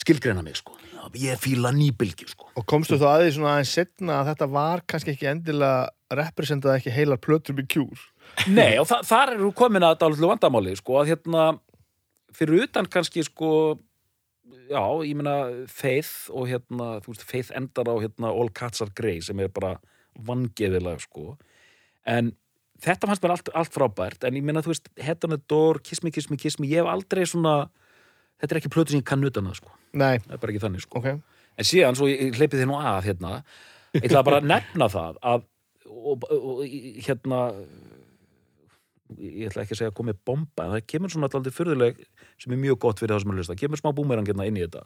skilgreina 0.00 0.42
mig 0.46 0.56
sko 0.56 0.78
Já, 0.92 1.02
ég 1.18 1.40
fíla 1.42 1.72
nýbylgi 1.74 2.28
sko 2.30 2.48
og 2.56 2.64
komstu 2.70 2.96
þú 3.00 3.08
að 3.10 3.24
því 3.26 3.34
svona 3.36 3.52
aðeins 3.58 3.74
setna 3.76 4.20
að 4.22 4.30
þetta 4.32 4.48
var 4.54 4.84
kannski 4.88 5.12
ekki 5.16 5.28
endilega 5.32 5.90
representað 6.22 6.78
ekki 6.78 6.94
heilar 6.94 7.20
plötur 7.20 7.58
með 7.58 7.68
kjúr 7.74 8.06
Nei, 8.52 8.74
og 8.80 8.88
þa 8.90 9.00
þar 9.06 9.34
eru 9.36 9.52
komin 9.56 9.86
að 9.86 9.98
dálitlu 10.02 10.30
vandamáli 10.30 10.74
sko, 10.78 11.00
að 11.00 11.12
hérna 11.12 11.46
fyrir 12.34 12.66
utan 12.66 12.88
kannski 12.90 13.24
sko 13.26 13.52
já, 14.70 14.82
ég 15.06 15.16
meina 15.18 15.36
Faith 15.70 16.30
og 16.32 16.48
hérna, 16.50 16.96
þú 17.04 17.14
veist, 17.14 17.26
Faith 17.28 17.56
endar 17.56 17.90
á 17.92 17.96
hérna 18.02 18.32
All 18.32 18.50
Cats 18.54 18.82
Are 18.84 18.92
Grey 18.96 19.20
sem 19.24 19.40
er 19.42 19.52
bara 19.52 19.76
vangeðilega 20.26 21.00
sko. 21.04 21.36
En 22.08 22.32
þetta 22.82 23.08
fannst 23.08 23.22
mér 23.24 23.36
allt, 23.36 23.52
allt 23.56 23.74
frábært 23.74 24.26
en 24.26 24.38
ég 24.38 24.44
meina, 24.44 24.64
þú 24.64 24.74
veist, 24.74 24.90
Head 25.00 25.28
on 25.28 25.36
the 25.36 25.40
Door 25.48 25.82
Kiss 25.84 26.02
Me, 26.02 26.10
Kiss 26.14 26.30
Me, 26.32 26.40
Kiss 26.40 26.58
Me, 26.60 26.70
ég 26.70 26.82
hef 26.82 26.90
aldrei 26.90 27.24
svona 27.28 27.68
þetta 28.42 28.56
er 28.56 28.62
ekki 28.62 28.72
plötu 28.74 28.94
sem 28.94 29.04
ég 29.04 29.08
kann 29.08 29.22
utan 29.28 29.52
að 29.52 29.60
sko. 29.60 29.76
Nei, 29.92 30.16
það 30.24 30.34
er 30.34 30.42
bara 30.42 30.54
ekki 30.54 30.64
þannig 30.64 30.84
sko. 30.84 31.02
Ok, 31.02 31.12
En 31.60 31.68
síðan, 31.68 31.96
svo 31.98 32.08
ég, 32.08 32.32
hleypið 32.38 32.62
þið 32.62 32.68
nú 32.70 32.78
að 32.80 33.08
hérna, 33.10 33.32
ég 33.98 34.06
ætla 34.08 34.22
bara 34.24 34.40
að 34.40 34.48
nefna 34.48 34.88
það 34.92 35.18
að, 35.32 35.42
og, 35.92 36.22
og, 36.24 36.46
og 36.52 36.62
hérna, 37.06 37.40
ég 39.18 39.48
ætla 39.50 39.62
ekki 39.64 39.74
að 39.76 39.80
segja 39.82 39.94
komið 39.98 40.16
bomba, 40.24 40.64
en 40.64 40.72
það 40.76 40.86
kemur 40.92 41.10
svona 41.12 41.28
alltaf 41.28 41.54
fyrðuleg 41.56 42.00
sem 42.38 42.52
er 42.52 42.60
mjög 42.62 42.78
gott 42.78 42.98
fyrir 43.02 43.14
það 43.16 43.22
sem 43.24 43.30
er 43.34 43.40
hlusta, 43.42 43.56
kemur 43.60 43.80
smá 43.80 43.92
búmerang 43.96 44.26
hérna 44.28 44.46
inn 44.48 44.56
í 44.56 44.64
þetta. 44.64 44.84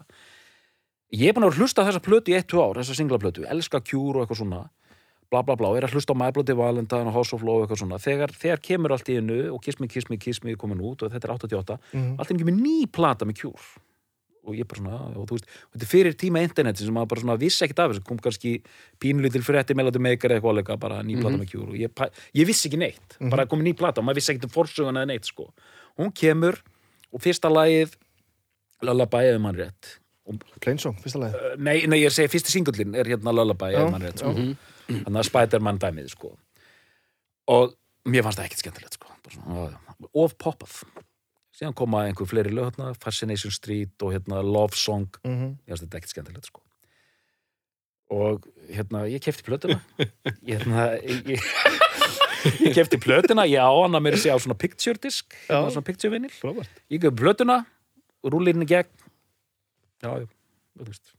Ég 1.15 1.29
er 1.31 1.37
búin 1.37 1.47
að 1.47 1.61
hlusta 1.61 1.85
þessa 1.87 2.03
plötu 2.03 2.33
í 2.33 2.37
1-2 2.41 2.59
ár, 2.63 2.81
þessa 2.81 2.97
singlaplötu, 2.99 3.45
elska 3.47 3.81
Cure 3.87 4.19
og 4.19 4.25
eitthvað 4.27 4.41
svona, 4.43 4.61
bla 5.31 5.43
bla 5.47 5.55
bla, 5.59 5.71
er 5.79 5.87
að 5.87 5.95
hlusta 5.95 6.15
á 6.15 6.19
My 6.19 6.33
Bloody 6.35 6.55
Valentine 6.59 7.07
og 7.11 7.15
House 7.15 7.35
of 7.37 7.43
Love 7.47 7.63
og 7.63 7.67
eitthvað 7.69 7.83
svona, 7.85 7.99
þegar, 8.03 8.35
þegar 8.35 8.63
kemur 8.63 8.95
allt 8.97 9.09
í 9.11 9.19
innu 9.21 9.39
og 9.55 9.63
Kiss 9.63 9.79
Me, 9.81 9.87
Kiss 9.91 10.11
Me, 10.11 10.19
Kiss 10.19 10.43
Me 10.43 10.55
komin 10.59 10.83
út 10.83 11.03
og 11.07 11.13
þetta 11.15 11.29
er 11.31 11.35
88, 11.39 11.79
Mhm. 11.95 12.17
allt 12.19 12.31
í 12.31 12.35
einu 12.35 12.43
kemur 12.45 12.59
ný 12.63 12.77
plata 12.91 13.25
með 13.25 13.39
Cure 13.43 13.63
og 14.47 14.55
ég 14.55 14.69
bara 14.69 14.81
svona, 14.81 15.01
og 15.19 15.27
þú 15.29 15.37
veist, 15.37 15.49
þetta 15.75 15.85
er 15.87 15.91
fyrir 15.91 16.17
tíma 16.19 16.43
interneti 16.45 16.87
sem 16.87 16.95
maður 16.95 17.11
bara 17.13 17.25
svona 17.25 17.37
vissi 17.41 17.65
ekkert 17.67 17.83
af 17.83 17.93
þessu. 17.93 18.05
Kom 18.07 18.21
kannski 18.23 18.53
pínulítil 19.03 19.43
frétti 19.47 19.77
melodi 19.79 20.03
meikar 20.03 20.31
eða 20.31 20.39
eitthvað 20.39 20.57
áleika, 20.57 20.79
bara 20.81 21.03
ný 21.07 21.19
plata 21.19 21.41
með 21.41 21.51
Cure. 21.53 21.75
Og 21.75 21.81
ég, 21.81 22.03
ég 22.39 22.49
vissi 22.49 22.71
ekki 22.71 22.81
neitt, 22.81 23.19
bara 23.33 23.47
komið 23.51 23.71
ný 23.71 23.75
plata 23.79 24.03
og 24.03 24.07
maður 24.07 24.21
vissi 24.21 24.35
ekkert 24.35 24.49
um 24.49 24.55
forsögun 24.55 25.01
eða 25.01 25.11
neitt 25.11 25.29
sko. 25.29 25.49
Hún 25.99 26.13
kemur 26.15 26.61
og 27.11 27.25
fyrsta 27.25 27.51
lagið 27.53 27.97
Lullaby 28.87 29.33
eða 29.33 29.43
mann 29.43 29.59
rétt. 29.59 29.97
Plainsong, 30.63 30.97
fyrsta 31.03 31.21
lagi 31.23 31.39
uh, 31.39 31.53
nei, 31.63 31.77
nei, 31.87 32.01
ég 32.03 32.15
segi 32.15 32.31
fyrsti 32.33 32.51
singullin 32.51 32.97
er 32.99 33.07
hérna 33.09 33.35
Lullaby 33.35 33.71
eða 33.73 33.93
mann 33.95 34.03
rétt 34.03 34.23
sko. 34.23 34.33
þannig 34.89 35.21
að 35.23 35.29
Spider-Man 35.31 35.83
dæmið 35.83 36.13
sko. 36.13 36.33
Og 37.55 37.77
mér 38.11 38.27
fannst 38.27 38.41
það 38.41 38.49
ekkert 38.51 38.65
skemmtilegt 38.65 38.99
sko. 38.99 39.13
Of 40.13 40.35
poppað 40.43 40.83
síðan 41.57 41.75
koma 41.77 42.05
einhver 42.07 42.29
fleiri 42.29 42.53
lög 42.53 42.71
hérna, 42.71 42.93
Fascination 43.01 43.55
Street 43.55 44.03
og 44.05 44.13
hérna 44.15 44.43
Love 44.45 44.77
Song. 44.77 45.09
Mhm. 45.25 45.57
ég 45.65 45.73
finnst 45.73 45.87
þetta 45.87 46.01
ekkert 46.01 46.15
skemmtilegt 46.15 46.51
sko. 46.51 46.63
Og 48.13 48.45
hérna, 48.71 49.07
ég 49.11 49.23
kefti 49.25 49.43
plötuna. 49.47 49.81
Ég, 49.99 50.61
hérna, 50.61 50.85
ég, 51.03 51.25
ég, 51.35 51.49
ég 52.63 52.77
kefti 52.77 53.01
plötuna 53.03 53.47
ég 53.49 53.59
á 53.59 53.73
hana 53.73 53.99
mér 54.03 54.15
að 54.15 54.23
segja 54.27 54.37
á 54.39 54.41
svona 54.45 54.59
picture 54.59 55.01
disk 55.03 55.35
hérna, 55.49 55.73
svona 55.75 55.87
picture 55.89 56.13
vinyl. 56.13 56.31
Frábært. 56.31 56.85
Ég 56.93 57.03
gef 57.03 57.17
plötuna 57.19 57.65
og 58.23 58.33
rúlir 58.37 58.55
henni 58.55 58.69
gegn. 58.69 58.93
Já, 60.05 60.13
þú 60.77 60.87
veist 60.87 61.17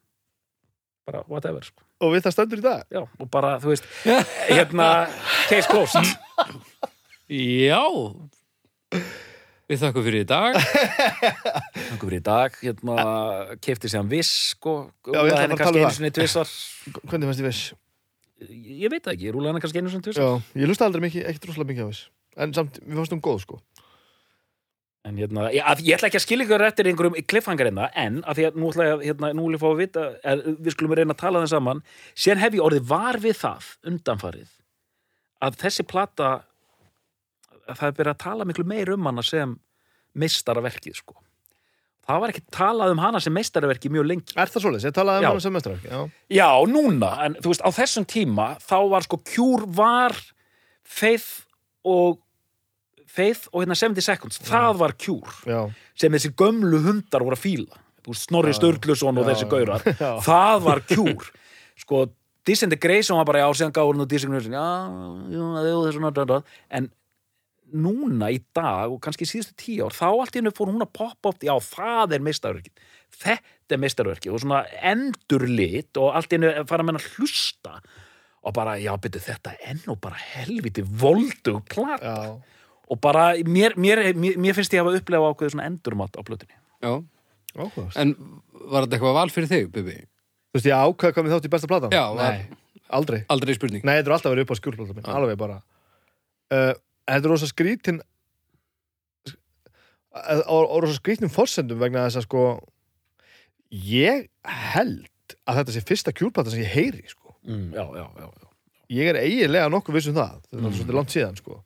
bara 1.07 1.23
whatever 1.27 1.63
sko. 1.63 1.83
Og 2.03 2.13
við 2.13 2.27
það 2.27 2.33
stendur 2.35 2.59
í 2.61 2.65
dag? 2.67 2.81
Já, 2.93 3.01
og 3.03 3.29
bara, 3.33 3.55
þú 3.63 3.71
veist 3.73 3.85
hérna, 4.51 4.89
case 5.49 5.67
closed. 5.71 6.13
Já 7.27 7.83
Við 9.67 9.81
þakkum 9.81 10.05
fyrir 10.05 10.23
í 10.23 10.27
dag. 10.27 10.55
Þannig 11.87 12.03
fyrir 12.03 12.21
í 12.21 12.23
dag, 12.23 12.53
hérna, 12.61 13.07
kefti 13.63 13.89
sér 13.91 13.99
hann 13.99 14.11
viss, 14.11 14.53
sko, 14.53 14.77
Já, 15.11 15.19
ég 15.27 15.33
ætla 15.33 15.33
rúlaði 15.33 15.41
henni 15.43 15.57
kannski 15.59 15.81
um 15.81 15.83
einu 15.83 15.97
sinni 15.97 16.11
tvissar, 16.15 16.53
Hvernig 17.03 17.27
fannst 17.27 17.43
ég 17.43 17.49
viss? 17.49 17.65
ég 18.47 18.93
veit 18.93 19.01
það 19.03 19.15
ekki, 19.15 19.33
rúlaði 19.33 19.51
henni 19.51 19.63
kannski 19.65 19.81
einu 19.81 19.91
sinni 19.91 20.05
tvissar. 20.07 20.23
Já, 20.23 20.61
ég 20.61 20.71
lusta 20.71 20.87
aldrei 20.87 21.03
mikið, 21.07 21.25
ekkert 21.31 21.49
rosalega 21.49 21.71
mikið 21.73 21.83
á 21.83 21.89
viss. 21.91 22.05
En 22.37 22.55
samt, 22.55 22.79
við 22.85 23.01
fannst 23.01 23.15
um 23.17 23.21
góð 23.27 23.43
sko. 23.43 23.59
En 25.07 25.19
hérna, 25.19 25.47
ég, 25.55 25.63
að, 25.63 25.81
ég 25.87 25.97
ætla 25.97 26.09
ekki 26.09 26.19
að 26.19 26.25
skilja 26.25 26.45
ykkur 26.47 26.63
eftir 26.67 26.89
einhverjum 26.91 27.15
cliffhanger 27.31 27.69
hérna, 27.69 27.87
en 27.95 28.19
að 28.27 28.39
því 28.39 28.47
að 28.47 28.59
nú 28.59 28.69
ætla 28.71 28.87
ég 28.87 28.95
að, 28.95 29.03
hérna, 29.07 29.31
nú 29.35 29.47
vil 29.47 29.55
ég 29.55 29.61
fá 29.63 29.67
að 29.69 29.81
vita, 29.81 30.05
er, 30.31 30.43
við 30.57 30.75
skulum 30.75 30.95
reyna 30.99 31.15
að 31.15 31.21
tala 31.21 31.43
þeim 31.43 31.51
saman, 31.53 31.81
síðan 32.15 32.43
hef 32.43 32.57
ég 32.57 32.65
orðið 32.67 32.89
var 32.91 33.19
við 33.23 33.39
það, 33.39 33.69
undanfarið, 33.91 34.49
að 35.47 35.59
þessi 35.63 35.85
plata, 35.87 36.31
það 37.73 37.87
er 37.89 37.95
verið 38.01 38.13
að 38.13 38.19
tala 38.23 38.45
miklu 38.47 38.65
meir 38.67 38.91
um 38.93 39.05
hana 39.09 39.23
sem 39.25 39.55
meistaraverkið, 40.17 40.99
sko. 41.01 41.17
Það 42.07 42.21
var 42.23 42.31
ekki 42.31 42.43
talað 42.55 42.93
um 42.93 43.01
hana 43.03 43.19
sem 43.19 43.33
meistaraverkið 43.35 43.91
mjög 43.97 44.05
lengi. 44.07 44.35
Er 44.39 44.47
það 44.47 44.63
svoleiðis? 44.63 44.85
Ég 44.87 44.93
talaði 44.95 45.25
Já. 45.25 45.27
um 45.27 45.33
hana 45.35 45.43
sem 45.43 45.55
mestarverk 45.57 45.89
Já, 45.91 45.99
Já, 46.37 46.47
núna, 46.71 47.09
en 47.25 47.35
þú 47.43 47.51
veist, 47.51 47.65
á 47.67 47.69
þessum 47.75 48.05
tíma 48.07 48.45
þá 48.63 48.77
var 48.93 49.03
sko 49.07 49.19
Cure 49.27 49.67
var 49.75 50.15
Faith 50.87 51.27
og 51.83 52.21
Faith 53.11 53.49
og 53.51 53.63
hérna 53.65 53.75
70 53.75 54.05
Seconds 54.05 54.39
það 54.47 54.79
var 54.79 54.93
Cure, 55.01 55.33
já, 55.49 55.59
sem 55.99 56.15
þessi 56.15 56.31
gömlu 56.37 56.79
hundar 56.85 57.25
voru 57.27 57.35
að 57.35 57.43
fíla, 57.43 57.81
þú 58.05 58.13
veist, 58.13 58.27
Snorri 58.29 58.53
Já. 58.53 58.59
Sturluson 58.61 59.19
og 59.19 59.25
Já. 59.27 59.29
þessi 59.33 59.49
gaurar, 59.51 59.83
Já. 59.99 60.11
það 60.23 60.63
var 60.69 60.83
Cure 60.87 61.31
sko, 61.83 62.05
Disintegration 62.47 63.19
var 63.19 63.27
bara 63.27 63.43
já, 63.43 63.49
síðan 63.59 63.75
gáður 63.75 63.99
nú 63.99 64.07
Disintegration 64.07 64.55
já, 64.55 64.67
já, 65.27 65.43
já, 65.67 65.75
þessu 65.89 66.03
náttúrulega 66.05 66.61
en 66.79 66.87
núna 67.73 68.29
í 68.31 68.41
dag 68.55 68.91
og 68.93 68.99
kannski 69.03 69.27
síðustu 69.27 69.55
tíu 69.59 69.87
ár, 69.87 69.95
þá 69.95 70.07
allt 70.09 70.35
í 70.35 70.41
hennu 70.41 70.53
fór 70.55 70.71
hún 70.71 70.85
að 70.85 70.93
poppa 70.95 71.33
upp, 71.33 71.43
já, 71.43 71.53
það 71.63 72.17
er 72.17 72.27
meistarverkið 72.27 72.91
þetta 73.17 73.75
er 73.75 73.81
meistarverkið 73.83 74.35
og 74.35 74.43
svona 74.43 74.61
endurlit 74.93 75.99
og 75.99 76.13
allt 76.15 76.31
í 76.31 76.37
hennu 76.39 76.53
fara 76.69 76.83
að 76.85 76.89
menna 76.91 77.01
að 77.03 77.09
hlusta 77.17 77.79
og 78.47 78.53
bara, 78.55 78.77
já, 78.79 78.93
byrju, 79.01 79.23
þetta 79.25 79.55
er 79.67 79.81
nú 79.87 79.97
bara 79.99 80.19
helviti 80.35 80.85
voldug 80.85 81.65
plata 81.71 82.13
já 82.29 82.37
og 82.87 82.99
bara, 83.03 83.33
mér, 83.43 83.75
mér, 83.75 84.01
mér, 84.15 84.37
mér 84.39 84.55
finnst 84.55 84.71
ég 84.71 84.81
að 84.81 84.87
hafa 84.87 85.01
upplefa 85.01 85.31
ákveður 85.33 85.55
svona 85.55 85.67
endurmat 85.67 86.15
á 86.15 86.21
plötunni 86.23 86.55
Já, 86.79 86.93
Áhugavert. 87.57 87.97
en 87.99 88.13
var 88.71 88.85
þetta 88.85 88.95
eitthvað 88.97 89.17
val 89.17 89.31
fyrir 89.33 89.49
þig, 89.51 89.65
Bibi? 89.73 89.95
Þú 90.47 90.59
veist, 90.59 90.69
ég 90.69 90.85
ákveða 90.87 91.15
hvað 91.17 91.25
mér 91.25 91.35
þátt 91.35 91.47
í 91.49 91.51
besta 91.51 91.69
platan? 91.71 91.95
Já, 91.97 92.03
var, 92.15 92.37
Nei, 92.37 92.85
aldrei 92.99 93.19
Aldrei 93.33 93.57
spurning 93.57 93.83
Nei, 93.83 93.97
þetta 93.99 94.11
er 94.11 94.15
alltaf 94.17 94.35
verið 94.35 94.47
upp 94.47 94.53
á 94.55 94.59
skjúrplata 94.61 94.95
minn, 94.95 95.07
Já. 95.07 95.17
alveg 95.19 95.41
bara 95.41 95.57
uh, 96.55 96.73
Þetta 97.07 97.23
er 97.23 97.31
rosa 97.31 97.47
skrítin 97.49 98.01
rosa 100.47 100.97
skrítin 100.97 101.31
forsendum 101.31 101.79
vegna 101.81 102.07
þess 102.07 102.21
að 102.21 102.27
sko 102.27 102.43
ég 103.71 104.27
held 104.73 105.35
að 105.47 105.59
þetta 105.61 105.75
sé 105.75 105.83
fyrsta 105.85 106.13
kjúrplata 106.15 106.51
sem 106.53 106.63
ég 106.63 106.71
heyri 106.71 107.03
sko. 107.11 107.35
mm, 107.47 107.73
já, 107.75 107.83
já, 107.99 108.05
já, 108.17 108.27
já. 108.27 108.47
ég 108.97 109.09
er 109.11 109.19
eiginlega 109.21 109.69
nokkuð 109.71 109.97
viss 109.99 110.09
um 110.11 110.15
það 110.17 110.37
þetta 110.41 110.57
er 110.57 110.63
Mm. 110.63 110.77
svolítið 110.77 110.97
langt 110.97 111.13
síðan 111.13 111.37
sko. 111.37 111.59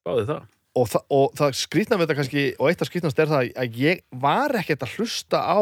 spáði 0.00 0.26
það 0.30 0.42
og, 0.80 0.86
þa 0.88 1.00
og 1.10 1.32
það 1.36 1.54
skrítna 1.60 1.96
við 1.98 2.06
þetta 2.06 2.18
kannski 2.20 2.44
og 2.58 2.68
eitt 2.70 2.82
af 2.82 2.88
skrítnast 2.90 3.18
er 3.18 3.26
það 3.30 3.52
að 3.56 3.78
ég 3.84 4.02
var 4.10 4.50
ekkert 4.60 4.82
að 4.86 4.94
hlusta 4.96 5.38
á 5.44 5.60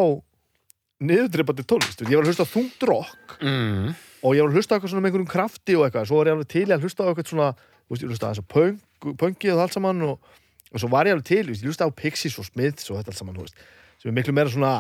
niðurdreipandi 1.00 1.64
tónlist 1.66 2.02
ég 2.06 2.14
var 2.16 2.24
að 2.24 2.30
hlusta 2.32 2.46
á 2.46 2.52
þungt 2.54 2.86
rock 2.88 3.38
mm. 3.42 3.94
og 4.22 4.34
ég 4.36 4.42
var 4.42 4.50
að 4.50 4.56
hlusta 4.58 4.74
á 4.74 4.74
eitthvað 4.78 4.90
svona 4.94 5.02
með 5.02 5.10
einhverjum 5.12 5.32
krafti 5.34 5.76
og 5.78 5.84
eitthvað, 5.86 6.08
svo 6.10 6.16
var 6.22 6.30
ég 6.30 6.36
alveg 6.38 6.48
til 6.54 6.68
að 6.74 6.82
hlusta 6.86 7.02
á 7.02 7.08
eitthvað 7.10 7.30
svona, 7.32 7.50
veist, 7.94 8.05
ég 8.05 8.12
hlusta 8.12 8.29
á 8.29 8.33
þess 8.33 8.44
að 8.44 8.51
punk, 8.55 9.09
punkið 9.20 9.55
og 9.55 9.64
allt 9.64 9.77
saman 9.77 10.05
og, 10.07 10.31
og 10.72 10.83
svo 10.83 10.90
var 10.92 11.09
ég 11.09 11.16
alveg 11.16 11.29
til, 11.31 11.42
veist, 11.48 11.64
ég 11.64 11.72
hlusta 11.72 11.88
á 11.88 11.98
Pixies 12.03 12.38
og 12.40 12.48
Smiths 12.48 12.90
og 12.90 13.01
þetta 13.01 13.14
allt 13.14 13.20
saman, 13.22 13.38
þú 13.38 13.46
veist, 13.46 13.64
sem 14.03 14.12
er 14.12 14.16
miklu 14.18 14.37
meira 14.37 14.53
svona, 14.53 14.74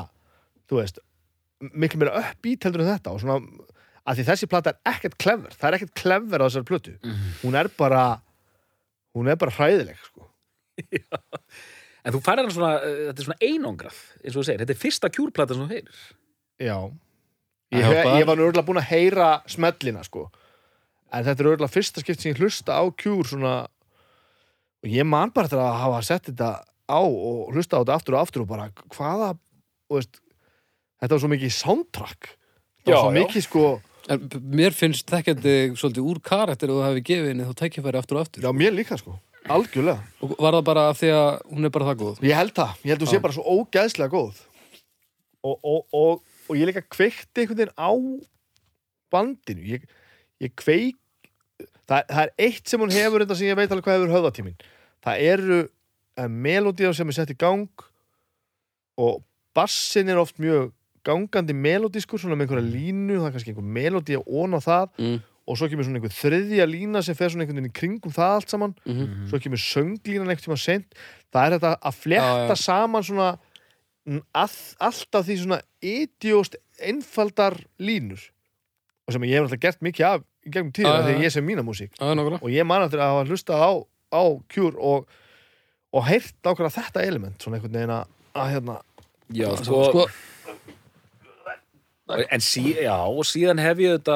þú 0.70 0.80
veist, 0.82 1.02
miklu 1.72 2.02
meira 2.02 2.22
uppbít 2.22 2.68
heldur 2.68 2.84
en 2.84 2.92
þetta 2.92 3.16
og 3.16 3.24
svona, 3.24 3.40
að 4.08 4.20
því 4.20 4.28
þessi 4.30 4.50
plata 4.52 4.74
er 4.74 4.94
ekkert 4.94 5.18
klefver, 5.20 5.56
það 5.56 5.70
er 5.70 5.78
ekkert 5.78 5.96
klefver 6.02 6.44
á 6.44 6.46
þessari 6.46 6.70
plötu, 6.70 6.94
hún 7.42 7.58
er 7.58 7.72
bara, 7.80 8.04
hún 9.16 9.32
er 9.32 9.40
bara 9.40 9.56
hræðileg, 9.58 10.00
sko. 10.10 10.28
En 12.06 12.14
þú 12.14 12.20
færði 12.24 12.44
hann 12.44 12.52
svona, 12.54 12.76
uh, 12.78 12.98
þetta 13.08 13.20
er 13.20 13.26
svona 13.26 13.42
einangrað 13.44 13.96
eins 14.22 14.30
og 14.30 14.38
þú 14.38 14.44
segir, 14.46 14.60
þetta 14.62 14.72
er 14.72 14.78
fyrsta 14.80 15.08
kjúrplata 15.12 15.56
sem 15.56 15.64
þú 15.66 15.74
heyrir 15.74 15.98
Já. 16.58 16.76
Ég, 17.74 17.84
ég 17.84 18.24
var 18.26 18.38
nú 18.38 18.46
örgulega 18.46 18.64
búin 18.64 18.80
að 18.80 18.88
heyra 18.88 19.26
smellina, 19.50 20.00
sko. 20.06 20.28
En 21.12 21.24
þetta 21.24 21.42
er 21.42 21.50
örgulega 21.54 21.72
fyrsta 21.72 22.02
skipt 22.04 22.22
sem 22.22 22.32
ég 22.34 22.40
hlusta 22.42 22.76
á 22.76 22.84
kjúr 22.92 23.28
svona 23.30 23.54
og 24.78 24.90
ég 24.92 25.06
man 25.08 25.32
bara 25.34 25.50
til 25.50 25.60
að 25.60 25.78
hafa 25.82 26.00
sett 26.06 26.28
þetta 26.30 26.50
á 26.88 27.00
og 27.00 27.52
hlusta 27.54 27.80
á 27.80 27.82
þetta 27.82 27.96
aftur 27.98 28.16
og 28.16 28.22
aftur 28.22 28.44
og 28.44 28.50
bara 28.50 28.68
hvaða, 28.94 29.32
veist 29.92 30.20
þetta 31.00 31.14
var 31.14 31.22
svo 31.24 31.32
mikið 31.32 31.54
soundtrack. 31.56 32.32
Þetta 32.82 32.94
var 32.94 33.06
svo 33.06 33.14
mikið 33.16 33.46
sko 33.48 33.64
En 34.08 34.24
mér 34.56 34.72
finnst 34.72 35.08
þekkjandi 35.10 35.54
svolítið 35.76 36.06
úr 36.08 36.20
karakter 36.24 36.70
og 36.72 36.78
þú 36.78 36.84
hefði 36.86 37.02
gefið 37.10 37.26
henni 37.28 37.48
þá 37.48 37.56
tækifæri 37.60 37.98
aftur 38.00 38.16
og 38.16 38.24
aftur. 38.24 38.46
Já, 38.46 38.52
mér 38.56 38.72
líka 38.72 38.96
sko, 38.96 39.18
algjörlega. 39.52 40.00
Og 40.24 40.32
var 40.40 40.56
það 40.56 40.64
bara 40.70 40.84
því 40.96 41.10
að 41.12 41.28
hún 41.50 41.68
er 41.68 41.74
bara 41.74 41.88
það 41.90 41.98
góð? 42.02 42.22
Ég 42.24 42.38
held 42.38 42.54
það, 42.56 42.72
ég 42.86 42.94
held 42.94 43.04
þú 43.04 43.08
sé 43.10 43.20
bara 43.26 43.36
svo 43.36 43.56
ógeðslega 43.58 44.14
góð. 44.14 44.40
Og, 45.44 45.54
og, 45.60 45.82
og, 45.92 46.22
og 46.48 46.56
ég 46.56 46.70
líka 46.70 46.84
kveikti 46.88 47.44
einhvern 47.44 47.60
veginn 47.60 47.76
á 47.76 47.90
bandinu. 49.12 49.66
Ég, 49.74 49.84
ég 50.44 50.54
kveik 50.58 50.96
það, 51.88 52.02
það 52.08 52.22
er 52.24 52.32
eitt 52.46 52.68
sem 52.70 52.80
hún 52.82 52.94
hefur 52.94 53.24
þetta 53.24 53.38
sem 53.38 53.50
ég 53.50 53.58
veit 53.58 53.70
alveg 53.72 53.86
hvað 53.88 53.98
hefur 53.98 54.14
höfðatímin 54.16 54.58
það 55.04 55.22
eru 55.32 55.60
melodíar 56.28 56.94
sem 56.98 57.08
er 57.12 57.16
sett 57.18 57.30
í 57.34 57.38
gang 57.38 57.68
og 58.98 59.22
bassin 59.54 60.10
er 60.10 60.18
oft 60.20 60.38
mjög 60.42 60.72
gangandi 61.06 61.54
melodískur 61.56 62.20
svona 62.20 62.36
með 62.36 62.48
einhverja 62.48 62.70
línu, 62.72 63.18
það 63.20 63.26
er 63.28 63.34
kannski 63.36 63.52
einhver 63.54 63.68
melodía 63.78 64.18
ón 64.26 64.56
á 64.58 64.60
það 64.60 64.88
mm. 64.98 65.18
og 65.48 65.56
svo 65.58 65.68
kemur 65.70 65.86
svona 65.86 66.00
einhver 66.00 66.14
þriðja 66.18 66.66
lína 66.68 67.02
sem 67.06 67.16
fer 67.16 67.30
svona 67.32 67.46
einhvern 67.46 67.60
veginn 67.62 67.70
í 67.70 67.78
kringum 67.78 68.14
það 68.14 68.34
allt 68.38 68.52
saman 68.54 68.74
Mm 68.84 68.98
Mhm. 68.98 69.28
svo 69.30 69.38
kemur 69.40 69.62
sönglínan 69.62 70.28
einhvern 70.28 70.44
tíma 70.44 70.58
sent 70.58 70.98
það 71.32 71.46
er 71.46 71.56
þetta 71.58 71.72
að 71.80 72.00
fletta 72.02 72.54
já. 72.54 72.56
saman 72.64 73.02
svona 73.06 73.28
að, 74.34 74.54
alltaf 74.80 75.26
því 75.26 75.36
svona 75.42 75.60
idiost 75.82 76.56
einfaldar 76.80 77.56
línur 77.78 78.20
og 79.08 79.16
sem 79.16 79.24
ég 79.24 79.38
hef 79.38 79.46
alltaf 79.48 79.62
gert 79.62 79.80
mikið 79.84 80.08
af 80.10 80.26
í 80.44 80.52
gegnum 80.52 80.72
já, 80.76 80.84
já. 80.84 81.06
þegar 81.08 81.24
ég 81.24 81.34
sem 81.34 81.48
mína 81.48 81.64
músík 81.66 81.96
nákvæmlega 81.96 82.42
og 82.42 82.52
ég 82.52 82.68
man 82.68 82.84
eftir 82.84 83.02
að 83.02 83.14
hafa 83.14 83.30
hlustað 83.32 83.64
á, 83.64 83.72
á 84.12 84.22
Cure 84.52 84.76
og, 84.76 85.08
og 85.96 86.06
heyrt 86.08 86.36
ákveða 86.44 86.74
þetta 86.76 87.06
element 87.08 87.40
svona 87.42 87.58
einhvern 87.58 87.80
veginn 87.80 87.96
að, 87.96 88.12
að 88.36 88.52
hérna 88.56 88.78
Já, 89.28 89.50
sko, 89.60 89.82
sko, 89.92 90.04
En 92.08 92.40
sí, 92.40 92.70
já, 92.72 92.96
og 93.04 93.26
síðan 93.28 93.60
hef 93.60 93.82
ég 93.84 93.98
þetta 93.98 94.14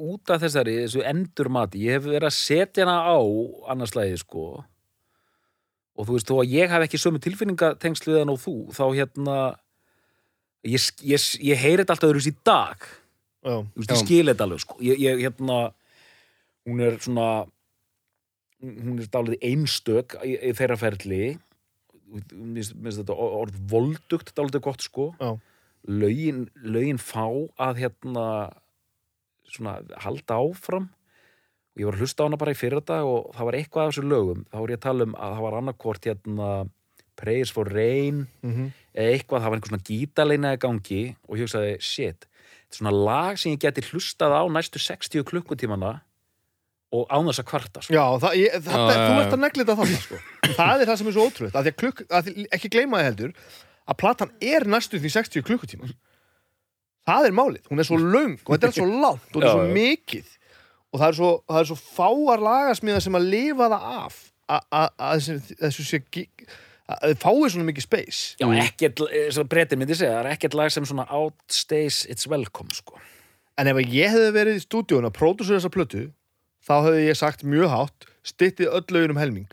út 0.00 0.30
af 0.32 0.40
þessari, 0.40 0.78
þessu 0.86 1.02
endurmati, 1.04 1.82
ég 1.84 1.98
hef 1.98 2.06
verið 2.08 2.30
að 2.30 2.36
setja 2.38 2.86
hana 2.86 3.12
á 3.12 3.20
annarslæði, 3.74 4.22
sko. 4.22 4.44
Og 5.96 6.08
þú 6.08 6.16
veist, 6.16 6.30
þó 6.30 6.38
að 6.40 6.54
ég 6.54 6.72
hef 6.72 6.86
ekki 6.86 7.00
sömu 7.00 7.20
tilfinningatengsl 7.20 8.08
við 8.08 8.18
hann 8.22 8.32
og 8.32 8.40
þú, 8.40 8.54
þá 8.72 8.84
hérna, 8.86 9.36
ég, 10.64 10.88
ég, 11.04 11.26
ég 11.50 11.60
heyri 11.60 11.82
þetta 11.82 11.96
alltaf 11.98 12.08
öðruðs 12.08 12.30
í 12.32 12.34
dag. 12.48 12.88
Veist, 13.76 13.92
ég 13.92 14.00
skil 14.02 14.30
þetta 14.30 14.46
alveg, 14.46 14.62
sko. 14.64 14.78
Ég, 14.84 15.00
ég 15.02 15.22
hérna, 15.24 15.58
hún 16.66 16.82
er 16.82 16.98
svona, 17.02 17.28
hún 18.62 19.00
er 19.00 19.10
dálítið 19.12 19.46
einstök 19.50 20.16
í, 20.22 20.34
í 20.34 20.54
þeirra 20.58 20.78
ferli. 20.80 21.22
Finnst 22.30 22.74
þetta 23.00 23.16
orð 23.16 23.58
voldugt 23.70 24.34
dálítið 24.36 24.64
gott, 24.66 24.86
sko. 24.86 25.10
Lögin, 25.86 26.46
lögin 26.66 26.98
fá 26.98 27.26
að 27.62 27.82
hérna 27.84 28.26
svona 29.46 29.78
halda 30.02 30.40
áfram. 30.42 30.88
Og 31.76 31.82
ég 31.82 31.90
var 31.90 31.98
að 31.98 32.06
hlusta 32.06 32.24
á 32.24 32.26
hana 32.26 32.40
bara 32.40 32.54
í 32.54 32.58
fyrra 32.58 32.80
dag 32.80 33.04
og 33.06 33.34
það 33.36 33.48
var 33.50 33.58
eitthvað 33.58 33.84
af 33.84 33.92
þessu 33.92 34.08
lögum. 34.08 34.46
Þá 34.50 34.58
var 34.58 34.72
ég 34.72 34.80
að 34.80 34.86
tala 34.88 35.06
um 35.06 35.14
að 35.14 35.36
það 35.36 35.44
var 35.44 35.56
annarkvort 35.60 36.08
hérna 36.08 36.50
Praise 37.16 37.52
for 37.52 37.70
Rain 37.72 38.26
mm 38.44 38.72
eða 38.96 39.12
eitthvað, 39.12 39.42
það 39.42 39.50
var 39.50 39.58
einhver 39.58 39.70
svona 39.70 39.86
gítaleina 39.86 40.50
í 40.56 40.58
gangi 40.60 41.00
og 41.28 41.36
ég 41.36 41.44
hugsaði, 41.44 41.72
shit 41.84 42.26
svona 42.74 42.90
lag 42.92 43.38
sem 43.38 43.52
ég 43.54 43.60
geti 43.62 43.84
hlustað 43.90 44.34
á 44.34 44.42
næstu 44.50 44.78
60 44.82 45.22
klukkutímana 45.28 46.00
og 46.96 47.06
án 47.10 47.26
þess 47.28 47.42
að 47.42 47.48
kvarta 47.50 47.82
sko. 47.82 47.94
já 47.94 48.04
það, 48.22 48.34
ég, 48.40 48.56
það, 48.62 48.82
Já, 48.86 48.96
þú 49.06 49.20
ert 49.22 49.34
að 49.36 49.40
neglita 49.42 49.76
það 49.78 49.94
sko. 50.00 50.18
það 50.56 50.80
er 50.82 50.86
það 50.90 50.98
sem 51.00 51.08
er 51.10 51.16
svo 51.16 51.24
ótrúið 51.30 51.56
að 51.60 51.70
klukk, 51.80 52.02
að 52.10 52.30
ekki 52.56 52.70
gleyma 52.76 53.00
þið 53.00 53.08
heldur 53.10 53.32
að 53.86 53.98
platan 54.02 54.32
er 54.42 54.66
næstu 54.70 55.00
því 55.02 55.10
60 55.16 55.46
klukkutímar 55.46 55.92
það 57.06 57.28
er 57.28 57.34
málið, 57.38 57.66
hún 57.70 57.82
er 57.82 57.86
svo 57.86 57.98
löng 58.02 58.38
og 58.46 58.54
þetta 58.54 58.70
er 58.70 58.76
svo 58.78 58.86
langt 58.90 59.28
og 59.30 59.36
þetta 59.36 59.50
er 59.50 59.54
svo 59.54 59.66
mikið 59.76 60.32
og 60.94 61.00
það 61.02 61.08
er 61.10 61.16
svo, 61.18 61.30
það 61.50 61.60
er 61.60 61.68
svo 61.70 61.78
fáar 61.82 62.42
lagasmíða 62.46 63.02
sem 63.04 63.18
að 63.18 63.28
lifa 63.34 63.68
það 63.74 63.86
af 64.00 64.16
að- 64.46 65.38
þessu- 65.66 65.86
sé 65.90 66.00
að 66.86 67.10
þið 67.10 67.20
fáið 67.24 67.46
svona 67.54 67.66
mikið 67.70 67.86
space. 67.86 68.20
Já, 68.40 68.46
ekkert, 68.62 69.02
eins 69.10 69.38
og 69.42 69.48
breytin 69.50 69.80
myndi 69.80 69.96
segja, 69.98 70.14
það 70.14 70.24
er 70.24 70.30
ekkert 70.36 70.54
lag 70.58 70.70
sem 70.74 70.86
svona 70.86 71.06
outstays 71.10 72.04
it's 72.12 72.28
welcome, 72.30 72.70
sko. 72.76 73.00
en 73.58 73.70
ef 73.72 73.78
ég 73.88 74.12
hefði 74.12 74.32
verið 74.36 74.58
í 74.60 74.62
stúdíun 74.66 75.06
að 75.08 75.14
pródusera 75.16 75.58
þessa 75.58 75.72
plötu 75.72 76.02
þá 76.66 76.74
hefði 76.84 77.06
ég 77.06 77.16
sagt 77.16 77.42
mjög 77.46 77.70
hátt 77.72 78.06
styttið 78.26 78.68
öll 78.76 78.84
lögin 78.92 79.14
um 79.14 79.20
helming. 79.22 79.48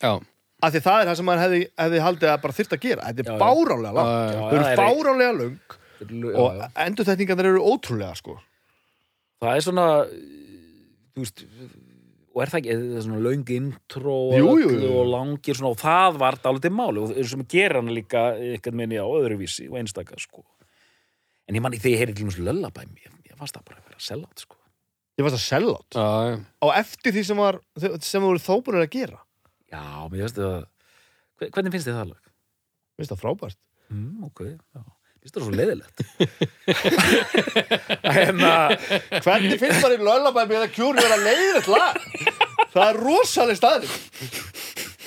Já, 0.00 0.14
af 0.62 0.72
því 0.72 0.80
það 0.86 1.00
er 1.02 1.10
það 1.10 1.18
sem 1.20 1.28
maður 1.28 1.42
hefði, 1.44 1.60
hefði 1.84 2.00
haldið 2.06 2.30
að 2.32 2.40
bara 2.44 2.56
þyrft 2.56 2.74
að 2.76 2.84
gera. 2.86 3.10
Þetta 3.10 3.34
er 3.34 3.42
bárálega 3.42 3.92
langt 3.98 4.10
Já, 4.10 4.20
já. 4.20 4.30
Já, 4.30 4.40
þau 4.40 4.54
eru 4.56 4.64
er- 4.70 4.80
fárálega 4.80 5.36
löng. 5.40 5.58
Já, 6.00 6.38
og 6.40 6.54
já. 6.56 6.64
endurþekningarnir 6.86 7.50
eru 7.50 7.64
ótrúlega 7.68 8.16
sko. 8.16 8.38
Það 9.40 9.56
er 9.56 9.64
svona, 9.66 9.86
þú 11.12 11.24
veist, 11.24 11.44
og 12.30 12.42
er 12.44 12.50
það 12.52 12.60
ekki, 12.60 12.74
það 12.78 12.96
er 13.00 13.04
svona 13.06 13.20
löng 13.26 13.50
intro 13.56 14.14
og, 14.30 14.36
Jú, 14.38 14.52
jú, 14.62 14.70
jú. 14.78 14.90
og 15.00 15.08
langir 15.10 15.58
svona, 15.58 15.72
og 15.74 15.80
það 15.82 16.18
var 16.22 16.38
dálítið 16.44 16.74
máli 16.76 17.02
og 17.02 17.16
og 17.18 17.48
gerir 17.50 17.76
hann 17.80 17.90
líka 17.94 18.22
eitthvað 18.38 18.78
minni 18.78 19.00
á 19.02 19.06
öðruvísi 19.06 19.66
og 19.70 19.78
einstaka, 19.80 20.18
sko. 20.22 20.44
En 21.50 21.56
ég 21.58 21.62
manni 21.64 21.80
þegar 21.82 21.96
ég 21.96 22.02
heyri 22.04 22.14
til 22.14 22.26
mjög 22.28 22.44
löllabæm, 22.46 22.92
ég, 23.02 23.16
ég 23.26 23.36
fannst 23.40 23.56
það 23.58 23.64
bara 23.66 23.80
að 23.82 23.88
vera 23.90 24.04
sellátt, 24.06 24.44
sko. 24.46 24.56
ég 25.18 25.26
varst 25.26 25.36
að 25.36 25.42
selja 25.48 25.74
átt 25.74 25.96
já, 25.98 26.06
já. 26.30 26.36
og 26.64 26.70
eftir 26.78 27.12
því 27.12 27.22
sem 27.26 27.36
var 27.42 27.58
sem 28.00 28.22
voru 28.22 28.38
þó 28.40 28.54
búin 28.64 28.78
að 28.80 28.90
gera 28.94 29.18
Já, 29.70 29.82
mér 30.08 30.22
finnst 30.24 30.38
það, 30.38 30.64
Hve- 31.40 31.50
hvernig 31.54 31.72
finnst 31.74 31.86
þið 31.90 31.98
það 31.98 32.08
lag? 32.14 32.22
Mér 32.30 33.02
finnst 33.02 33.12
það 33.16 33.20
frábært 33.24 33.58
Mm, 33.90 34.22
ok, 34.30 34.40
já. 34.46 34.80
Finnst 35.20 35.36
það 35.36 35.42
svo 35.44 35.52
leiðilegt? 35.52 35.98
að, 38.08 38.70
Hvernig 39.26 39.58
finnst 39.60 39.82
það 39.82 39.96
í 39.96 39.98
löllabæmi 40.06 40.56
eða 40.56 40.70
kjúri 40.72 41.02
vera 41.04 41.18
leiðilegt 41.20 41.68
lag? 41.68 41.98
Það 42.72 42.86
er 42.86 43.00
rosaleg 43.04 43.58
staðið 43.58 43.92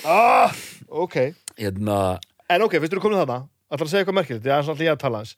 ah, 0.06 0.54
Ok 0.94 1.18
hérna, 1.58 1.98
En 2.46 2.62
ok, 2.66 2.78
finnst 2.78 2.94
þú 2.94 3.02
komin 3.02 3.20
þarna? 3.24 3.40
Ætlar 3.74 3.88
að 3.88 3.90
segja 3.90 4.04
eitthvað 4.04 4.18
merkilegt, 4.20 4.46
ég 4.46 4.54
er 4.54 4.64
svona 4.66 4.82
líka 4.84 4.94
að 4.94 5.02
tala 5.02 5.20
hans 5.22 5.34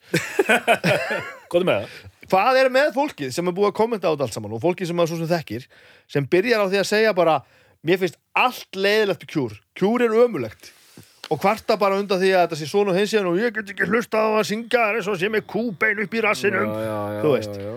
góðum 1.49 1.67
með 1.71 1.77
það? 1.81 1.97
Hvað 2.27 2.57
er 2.59 2.69
með 2.75 2.89
fólkið 2.97 3.29
sem 3.33 3.49
er 3.49 3.55
búið 3.55 3.69
að 3.71 3.77
kommenta 3.79 4.09
á 4.09 4.13
þetta 4.13 4.25
allt 4.27 4.35
saman 4.37 4.55
og 4.57 4.61
fólkið 4.61 4.89
sem 4.91 5.01
er 5.01 5.09
svo 5.09 5.17
sem 5.21 5.29
þekkir 5.31 5.67
sem 6.11 6.27
byrjar 6.27 6.61
á 6.61 6.69
því 6.69 6.81
að 6.83 6.89
segja 6.91 7.13
bara 7.17 7.37
mér 7.87 8.01
finnst 8.03 8.19
allt 8.37 8.77
leiðilegt 8.77 9.25
kjúr 9.31 9.55
kjúr 9.79 10.05
er 10.05 10.17
ömulegt 10.25 10.73
og 11.27 11.41
kvarta 11.41 11.77
bara 11.79 11.99
undan 11.99 12.21
því 12.21 12.31
að 12.33 12.45
þetta 12.45 12.59
sé 12.59 12.69
svona 12.69 12.93
og 12.93 12.99
hins 12.99 13.13
og 13.19 13.37
ég 13.41 13.53
get 13.55 13.73
ekki 13.73 13.89
hlusta 13.89 14.23
á 14.23 14.27
að 14.39 14.47
syngja 14.51 14.85
það 14.85 14.99
eins 14.99 15.11
og 15.11 15.19
sé 15.19 15.29
með 15.33 15.45
kúbein 15.51 16.01
upp 16.03 16.15
í 16.15 16.23
rassinum 16.23 16.71
já, 16.71 16.87
já, 16.87 17.21
Þú 17.23 17.33
veist. 17.33 17.59
Já, 17.59 17.67
já. 17.67 17.75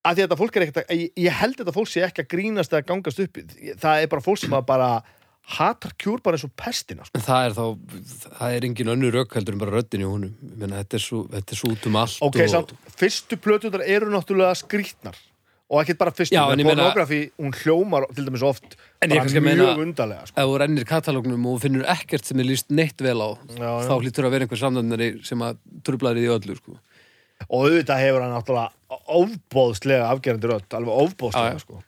að 0.00 0.12
því 0.12 0.24
að 0.24 0.26
þetta 0.26 0.40
fólk 0.42 0.58
er 0.58 0.66
ekkert 0.66 0.92
ég, 0.96 1.06
ég 1.26 1.40
held 1.42 1.56
þetta 1.60 1.76
fólk 1.78 1.92
sé 1.92 2.04
ekki 2.06 2.24
að 2.24 2.30
grínast 2.34 2.74
eða 2.74 2.88
gangast 2.90 3.24
upp 3.24 3.40
það 3.86 4.04
er 4.04 4.12
bara 4.14 4.26
fólk 4.26 4.42
sem 4.42 4.58
að 4.58 4.68
bara 4.72 4.90
hatar 5.50 5.94
kjúr 5.98 6.20
bara 6.22 6.38
eins 6.38 6.46
og 6.46 6.52
pestina 6.58 7.06
sko. 7.06 7.22
Það 7.24 7.46
er 7.46 7.56
þá, 7.56 7.64
það 8.36 8.56
er 8.56 8.66
engin 8.68 8.92
önnur 8.92 9.16
rauk 9.18 9.34
heldur 9.34 9.56
en 9.56 9.62
bara 9.62 9.74
röddin 9.78 10.04
í 10.04 10.06
honum. 10.06 10.34
Ég 10.46 10.60
meina, 10.60 10.82
þetta 10.82 10.98
er 10.98 11.02
svo, 11.02 11.22
þetta 11.32 11.56
er 11.56 11.60
svo 11.60 11.70
út 11.74 11.88
um 11.88 11.98
allt. 11.98 12.20
ok, 12.26 12.38
og... 12.44 12.52
samt, 12.52 12.74
fyrstu 13.00 13.38
plötunar 13.40 13.84
eru 13.86 14.12
náttúrulega 14.12 14.58
skrýtnar 14.60 15.18
og 15.70 15.80
ekki 15.84 15.94
bara 16.00 16.10
með 16.10 16.32
en 16.34 16.62
pornografi 16.66 17.18
hún 17.38 17.52
hljómar 17.60 18.06
til 18.14 18.24
dæmis 18.26 18.42
oft 18.42 18.72
bara 18.74 19.22
mjög 19.22 19.42
meina- 19.46 19.76
undarlega 19.84 20.26
sko. 20.26 20.34
Ef 20.40 20.48
þú 20.50 20.56
rennir 20.64 20.84
katalógnum 20.88 21.46
og 21.52 21.60
finnur 21.62 21.84
ekkert 21.94 22.24
sem 22.26 22.40
er 22.42 22.48
líst 22.48 22.70
neitt 22.74 22.98
vel 23.06 23.20
á, 23.22 23.30
Já, 23.54 23.62
já. 23.62 23.86
þá 23.86 23.94
hlýtur 24.02 24.26
að 24.26 24.34
vera 24.34 24.46
einhver 24.48 24.62
samnæmnari 24.64 25.10
sem 25.24 25.38
að 25.46 25.60
trublaði 25.86 26.26
í 26.26 26.32
öllu, 26.34 26.56
sko. 26.58 26.74
og 27.48 27.68
auðvitað 27.68 28.02
hefur 28.02 28.20
hann 28.26 28.34
náttúrulega 28.34 28.98
ofbóðslega 29.20 30.10
afgerandi 30.10 30.50
rödd, 30.50 30.74
alveg 30.74 30.98
ofbóðslega 31.06 31.54
já. 31.54 31.62
sko. 31.62 31.82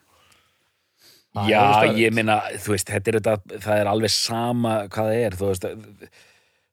Já, 1.49 1.88
ég 1.97 2.12
meina, 2.12 2.40
þú 2.61 2.75
veist, 2.75 2.90
þetta 2.92 3.09
er 3.09 3.16
þetta, 3.18 3.59
það 3.64 3.79
er 3.81 3.88
alveg 3.88 4.11
sama 4.12 4.73
hvað 4.92 5.07
það 5.09 5.21
er, 5.27 5.37
þú 5.40 5.47
veist, 5.49 5.64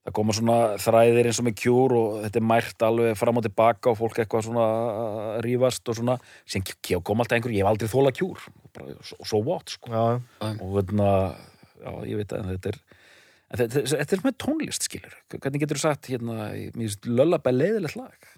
það 0.10 0.16
koma 0.18 0.34
svona 0.36 0.58
þræðir 0.82 1.30
eins 1.30 1.40
og 1.42 1.46
með 1.48 1.56
kjúr 1.62 1.94
og 2.00 2.14
þetta 2.26 2.40
er 2.42 2.46
mært 2.50 2.86
alveg 2.90 3.18
fram 3.20 3.40
og 3.40 3.46
tilbaka 3.46 3.92
og 3.94 3.98
fólk 4.00 4.20
eitthvað 4.24 4.46
svona 4.50 4.66
að 4.66 5.42
rífast 5.46 5.92
og 5.94 5.98
svona, 6.00 6.16
sem 6.50 6.66
kom 6.66 7.22
alltaf 7.22 7.38
einhver, 7.38 7.54
ég 7.54 7.62
hef 7.64 7.70
aldrei 7.72 7.92
þóla 7.92 8.14
kjúr, 8.18 8.46
bara, 8.76 8.96
so, 9.06 9.20
so 9.28 9.42
what, 9.46 9.70
sko, 9.76 9.92
já, 9.94 10.04
og 10.50 10.74
hérna, 10.80 11.10
já, 11.80 11.92
ég 12.10 12.20
veit 12.24 12.34
að 12.36 12.50
þetta 12.56 12.74
er, 12.74 12.80
en 13.50 13.62
þetta, 13.64 13.86
þetta 13.94 14.18
er 14.20 14.26
með 14.26 14.38
tónlist, 14.46 14.90
skilur, 14.90 15.16
hvernig 15.38 15.64
getur 15.64 15.80
þú 15.80 15.86
sagt, 15.86 16.10
hérna, 16.12 16.50
mér 16.56 16.74
finnst 16.90 17.10
löllabæ 17.10 17.54
leiðilegt 17.56 18.00
lag, 18.00 18.30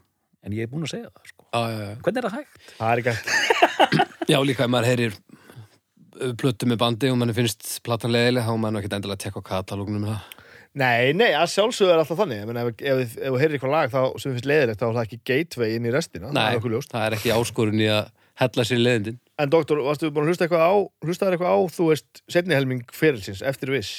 en 0.44 0.58
ég 0.58 0.66
er 0.68 0.72
búin 0.74 0.84
að 0.88 0.94
segja 0.98 1.10
það, 1.12 1.32
sko, 1.34 1.48
Já, 1.52 1.62
já, 1.72 1.80
já. 1.88 1.96
hvernig 2.04 2.22
er 2.22 2.28
það 2.28 2.38
hægt? 2.40 2.68
það 2.78 2.92
er 2.92 3.02
ekki 3.02 3.16
hægt. 3.16 4.18
Já, 4.32 4.38
líka 4.48 4.64
ef 4.68 4.72
maður 4.72 4.88
heyrir 4.92 5.16
uh, 5.18 6.34
plötu 6.40 6.68
með 6.70 6.80
bandi 6.84 7.10
og 7.12 7.18
mann 7.20 7.34
finnst 7.36 7.72
platan 7.86 8.14
leðileg, 8.14 8.46
þá 8.48 8.54
er 8.54 8.62
maður 8.62 8.76
nú 8.76 8.82
ekkert 8.84 8.96
endilega 9.00 9.18
að 9.20 9.24
tekka 9.26 9.42
á 9.44 9.50
katalógnum 9.52 10.06
með 10.06 10.14
það. 10.16 10.38
Nei, 10.80 11.12
nei, 11.18 11.34
að 11.36 11.50
sjálfsögðu 11.52 11.92
er 11.92 12.00
alltaf 12.00 12.20
þannig 12.22 12.38
Ég 12.40 12.46
meina, 12.48 12.62
ef, 12.64 12.78
ef, 12.80 13.16
ef 13.20 13.26
þú 13.34 13.40
heyrir 13.42 13.56
eitthvað 13.58 13.74
lag 13.76 13.90
þá, 13.92 14.02
sem 14.24 14.32
finnst 14.38 14.46
leiðilegt 14.48 14.80
þá 14.80 14.86
er 14.88 14.94
það 14.96 15.04
ekki 15.08 15.20
gateway 15.28 15.74
inn 15.76 15.88
í 15.90 15.92
restina 15.92 16.30
það 16.30 16.38
Nei, 16.38 16.46
er 16.54 16.60
okkur 16.62 16.76
ljóst. 16.78 16.94
það 16.96 17.06
er 17.10 17.16
ekki 17.18 17.34
áskorun 17.36 17.82
í 17.84 17.90
að 17.92 18.06
hella 18.42 18.64
sér 18.66 18.80
í 18.80 18.86
leðindin. 18.86 19.18
En 19.44 19.52
doktor, 19.52 19.82
varstu 19.84 20.10
búin 20.16 20.24
að 20.24 20.32
hlusta 20.32 20.46
eitthvað 20.48 20.64
á 20.64 20.74
hlustaður 21.04 21.36
eitthvað 21.36 21.52
á, 21.52 21.60
þú 21.76 21.88
veist, 21.92 22.22
setni 22.32 22.56
helming 22.56 22.86
ferilsins, 22.96 23.44
eftir 23.44 23.74
viss 23.76 23.92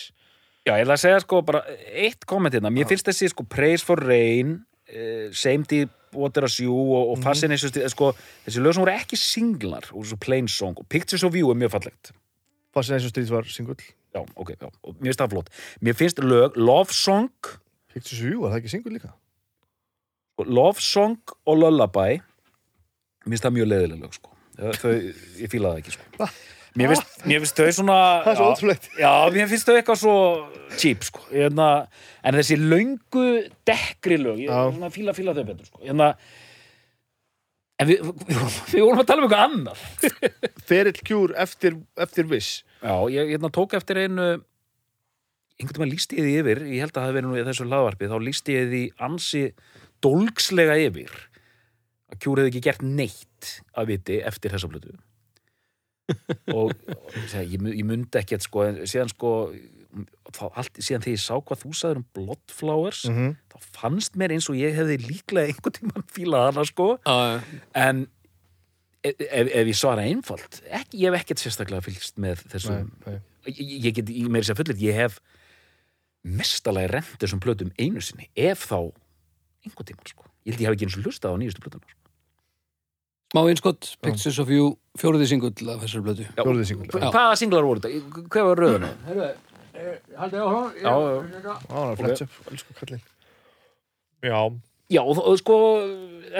Já, 0.63 0.77
ég 0.79 0.85
ætla 0.87 0.95
að 0.97 1.03
segja 1.03 1.21
sko 1.25 1.41
bara 1.43 1.61
eitt 1.91 2.25
komment 2.31 2.55
hérna. 2.55 2.71
Mér 2.71 2.87
finnst 2.89 3.09
þessi 3.11 3.29
sko 3.33 3.43
Praise 3.51 3.83
for 3.85 3.99
Rain, 3.99 4.61
uh, 4.95 5.29
Same 5.35 5.67
Deep 5.69 5.91
Water 6.15 6.45
as 6.47 6.57
You 6.63 6.71
og, 6.73 7.13
og 7.17 7.19
Fascination 7.25 7.69
Sti- 7.73 7.85
sko, 7.91 8.13
þessi 8.47 8.63
lög 8.63 8.77
sem 8.77 8.85
voru 8.85 8.95
ekki 8.95 9.19
singlar 9.19 9.89
og 9.93 10.07
svo 10.07 10.19
plain 10.23 10.47
song 10.49 10.79
og 10.79 10.87
Pictures 10.89 11.25
of 11.27 11.35
You 11.37 11.51
er 11.53 11.59
mjög 11.59 11.75
fallegt. 11.77 12.13
Fascination 12.73 13.11
Street 13.13 13.29
var 13.35 13.45
singull 13.51 13.83
Já, 14.13 14.21
ok, 14.21 14.55
já, 14.59 14.69
mér 14.69 15.09
finnst 15.09 15.25
það 15.25 15.35
flott. 15.35 15.51
Mér 15.81 15.97
finnst 15.97 16.23
lög 16.23 16.57
Love 16.61 16.93
Song, 16.97 17.33
Pictures 17.93 18.21
of 18.21 18.29
You, 18.29 18.43
var 18.45 18.55
það 18.55 18.63
ekki 18.63 18.73
singull 18.77 18.97
líka? 18.99 19.13
sko, 20.43 20.51
Love 20.51 20.81
Song 20.81 21.19
og 21.47 21.59
Lullaby 21.59 22.21
mér 23.23 23.37
finnst 23.37 23.45
það 23.47 23.55
mjög 23.57 23.71
leiðileg 23.71 24.03
lög 24.03 24.17
sko. 24.17 24.33
Þau, 24.83 24.91
ég 25.41 25.51
fíla 25.51 25.73
það 25.73 25.81
ekki 25.83 25.95
sko. 25.95 26.29
Mér 26.73 26.89
finnst, 26.89 27.19
mér 27.29 27.43
finnst 27.43 27.59
þau 27.59 27.73
svona 27.77 27.97
Það 28.25 28.31
er 28.33 28.39
svo 28.39 28.45
já, 28.45 28.53
ótrúlegt 28.53 28.87
Já, 28.97 29.11
mér 29.35 29.49
finnst 29.51 29.69
þau 29.69 29.75
eitthvað 29.77 30.01
svo 30.01 30.15
cheap, 30.81 31.05
sko. 31.05 31.25
Hérna, 31.31 31.69
en 32.25 32.39
þessi 32.39 32.57
löngu 32.59 33.27
dekkri 33.69 34.19
lög, 34.21 34.41
ég 34.47 34.79
fíla, 34.95 35.15
fíla 35.17 35.37
þau 35.37 35.45
betur, 35.51 35.69
sko. 35.69 35.83
Hérna, 35.85 36.15
en 37.83 37.89
við, 37.91 38.03
við, 38.31 38.79
vorum 38.79 39.03
að 39.03 39.09
tala 39.11 39.23
um 39.23 39.27
eitthvað 39.29 39.45
annað. 39.49 39.83
Ferill 40.71 40.97
kjúr 41.03 41.35
eftir, 41.43 41.77
eftir 42.07 42.29
viss 42.31 42.63
Já, 42.83 42.95
ég 43.15 43.35
hérna, 43.35 43.51
tók 43.55 43.75
eftir 43.79 44.01
einu, 44.03 44.29
einhvern 45.61 45.83
veginn 45.85 45.93
lísti 45.95 46.19
ég 46.19 46.27
því 46.27 46.35
yfir, 46.43 46.63
ég 46.73 46.83
held 46.83 46.93
að 46.95 46.99
það 46.99 47.07
hafi 47.09 47.17
verið 47.19 47.29
nú 47.31 47.39
í 47.39 47.45
þessu 47.47 47.67
hlaðvarpi, 47.69 48.09
þá 48.11 48.17
lísti 48.27 48.57
ég 48.57 48.71
því 48.73 48.83
ansi 49.09 49.45
dólgslega 50.03 50.79
yfir 50.89 51.13
að 52.13 52.19
kjúr 52.25 52.43
hefði 52.43 52.53
ekki 52.53 52.65
gert 52.67 52.83
neitt 52.85 53.53
að 53.79 53.93
viti 53.93 54.19
eftir 54.27 54.53
þessa 54.57 54.69
blötu. 54.73 54.97
og, 56.59 56.73
og 56.75 57.37
ég, 57.39 57.55
mu- 57.63 57.73
ég 57.73 57.87
mundi 57.89 58.19
ekkert 58.21 58.45
sko, 58.45 58.67
en 58.67 58.83
síðan 58.91 59.13
sko 59.13 59.31
þá 60.33 60.43
allt, 60.49 60.79
síðan 60.81 61.05
þegar 61.05 61.17
ég 61.17 61.23
sá 61.23 61.35
hvað 61.37 61.63
þú 61.63 61.75
sagður 61.77 62.01
um 62.01 62.07
Bloodflowers, 62.17 63.03
mm 63.09 63.17
-hmm. 63.17 63.37
þá 63.53 63.57
fannst 63.77 64.17
mér 64.17 64.35
eins 64.37 64.49
og 64.49 64.57
ég 64.57 64.77
hefði 64.77 64.97
líklega 65.03 65.53
einhvern 65.53 65.77
tímann 65.77 66.09
fílað 66.09 66.47
hana 66.49 66.65
sko, 66.65 66.89
Já, 67.05 67.43
en 67.75 68.07
ef, 69.03 69.15
ef, 69.21 69.47
ef 69.53 69.67
ég 69.67 69.77
svara 69.77 70.07
einfalt 70.09 70.63
ekki, 70.71 71.03
ég 71.03 71.13
hef 71.13 71.21
ekkert 71.21 71.45
sérstaklega 71.45 71.85
fylgst 71.85 72.19
með 72.19 72.45
þessum 72.49 72.75
nei, 72.75 72.91
nei. 73.07 73.21
ég, 73.53 73.87
ég 73.87 73.95
get, 73.95 74.09
ég 74.09 74.29
meiri 74.29 74.49
sér 74.49 74.57
fullir 74.57 74.81
ég 74.81 74.95
hef 74.95 75.21
mestalagi 76.23 76.93
rent 76.93 77.17
þessum 77.19 77.41
plötum 77.43 77.73
einu 77.79 78.01
sinni, 78.01 78.31
ef 78.37 78.69
þá 78.71 78.93
einhvern 79.67 79.89
tímann 79.93 80.09
sko, 80.09 80.25
ég 80.47 80.55
held 80.55 80.61
ég 80.61 80.69
hef 80.69 80.77
ekki 80.77 80.89
eins 80.89 80.97
og 80.97 81.05
hlustað 81.05 81.35
á 81.35 81.41
nýjustu 81.41 81.61
plötuna 81.61 81.85
sko. 81.85 82.03
Smá 83.33 83.47
einskott, 83.49 83.95
Pictures 84.05 84.37
of 84.43 84.51
You, 84.53 84.75
fjóruði 85.01 85.25
singull 85.31 85.71
af 85.73 85.81
þessari 85.81 86.05
blötu. 86.05 86.25
Já, 86.27 86.43
Fjórði 86.43 86.67
singull, 86.69 86.91
hvaða 86.93 87.37
singlar 87.41 87.65
voru 87.65 87.81
þetta? 87.81 88.25
hvað 88.29 88.49
var 88.51 88.61
röðuna? 88.61 88.91
Herru, 89.07 89.29
haldið 90.19 90.45
áhrá? 90.47 90.63
Já, 90.83 90.93
já. 90.93 91.57
Það 91.69 91.91
er 91.93 92.01
flett 92.03 92.25
upp, 92.27 92.39
elsku 92.53 92.77
kallinn. 92.81 93.05
Já, 94.23 94.41
já, 94.93 95.03
sko, 95.43 95.57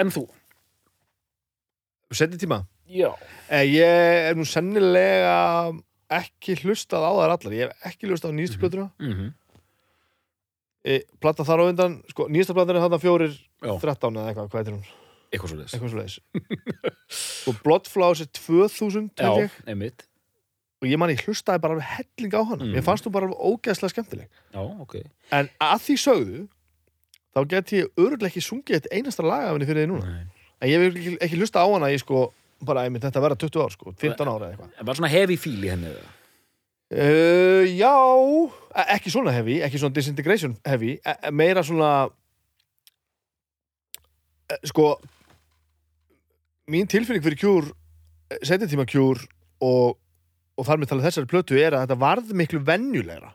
en 0.03 0.13
þú? 0.15 0.25
Setni 2.13 2.37
tíma? 2.41 2.63
Já, 2.87 3.11
Eh, 3.49 3.65
Ég 3.73 4.29
er 4.31 4.35
nú 4.37 4.45
sennilega 4.47 5.73
ekki 6.13 6.55
hlustað 6.61 7.03
á 7.05 7.11
þær 7.17 7.33
allar. 7.37 7.53
Ég 7.57 7.69
hef 7.71 7.87
ekki 7.93 8.07
hlustað 8.09 8.33
á 8.33 8.37
nýjastu 8.37 8.59
plötuna. 8.61 8.89
Mm 9.01 9.33
e, 10.83 10.99
Plata 11.23 11.45
þar 11.47 11.63
á 11.63 11.65
undan, 11.71 11.93
sko, 12.11 12.27
nýjasta 12.31 12.55
platan 12.55 12.75
er 12.77 12.83
þarna 12.83 12.99
fjórir 13.01 13.33
Já. 13.63 13.73
13 13.79 14.17
eða 14.19 14.31
eitthvað, 14.33 14.49
hvað 14.51 14.59
heitir 14.59 14.75
hún? 14.75 14.85
eitthvað 15.33 15.93
svo 15.93 15.99
leiðis 16.01 16.17
Og 17.49 17.61
Bloodflowers 17.63 18.21
er 18.21 18.29
2000 18.35 19.07
já, 19.17 19.47
einmitt, 19.65 20.05
og 20.83 20.89
ég 20.91 20.99
man 20.99 21.13
ég 21.13 21.23
hlustaði 21.23 21.61
bara 21.63 21.77
alveg 21.77 21.89
helling 21.95 22.33
á 22.35 22.41
hana 22.43 22.63
Mm. 22.67 22.73
Mér 22.75 22.83
fannst 22.83 23.05
hún 23.07 23.13
bara 23.15 23.29
alveg 23.29 23.39
ógeðslega 23.39 23.93
skemmtileg 23.95 24.27
já, 24.51 24.59
ok 24.59 24.95
En 25.31 25.49
að 25.63 25.79
því 25.87 25.95
sögðu 26.03 26.41
þá 27.33 27.39
geti 27.55 27.79
ég 27.81 27.91
öruglega 27.97 28.29
ekki 28.29 28.43
sungið 28.43 28.75
eitt 28.81 28.89
einasta 28.91 29.23
lag 29.25 29.47
af 29.47 29.53
henni 29.55 29.65
fyrir 29.69 29.85
því 29.87 29.91
núna 29.93 30.09
Nei. 30.11 30.25
En 30.63 30.69
ég 30.69 30.79
vil 30.83 30.91
ekki, 30.99 31.13
ekki 31.25 31.39
hlusta 31.39 31.63
á 31.63 31.67
hana 31.71 31.89
í 31.91 31.97
sko 32.01 32.27
bara 32.63 32.83
einmitt 32.87 33.03
þetta 33.03 33.19
verða 33.23 33.39
20 33.41 33.63
ár 33.63 33.71
sko, 33.73 33.91
15 33.99 34.27
ára 34.27 34.45
eða 34.49 34.51
eitthvað 34.53 34.77
en 34.79 34.85
bara 34.87 34.95
svona 34.99 35.11
heavy 35.11 35.35
feel 35.39 35.63
í 35.63 35.71
henni? 35.71 35.93
Uh, 36.93 37.65
já, 37.73 37.95
e- 38.77 38.89
ekki 38.93 39.09
svona 39.11 39.31
heavy, 39.33 39.57
ekki 39.65 39.79
svona 39.81 39.95
disintegration 39.95 40.53
heavy, 40.67 40.93
e 41.01 41.15
e- 41.27 41.31
meira 41.33 41.63
svona 41.65 41.89
sko 44.69 44.93
mín 46.69 46.87
tilfinning 46.87 47.23
fyrir 47.25 47.39
kjúr 47.41 47.71
setjatíma 48.45 48.85
kjúr 48.89 49.19
og, 49.63 49.97
og 50.57 50.67
þar 50.67 50.81
með 50.81 50.91
talað 50.91 51.07
þessari 51.09 51.31
plötu 51.31 51.57
er 51.59 51.75
að 51.75 51.85
þetta 51.85 51.99
varð 52.03 52.35
miklu 52.37 52.61
venjulegra. 52.67 53.33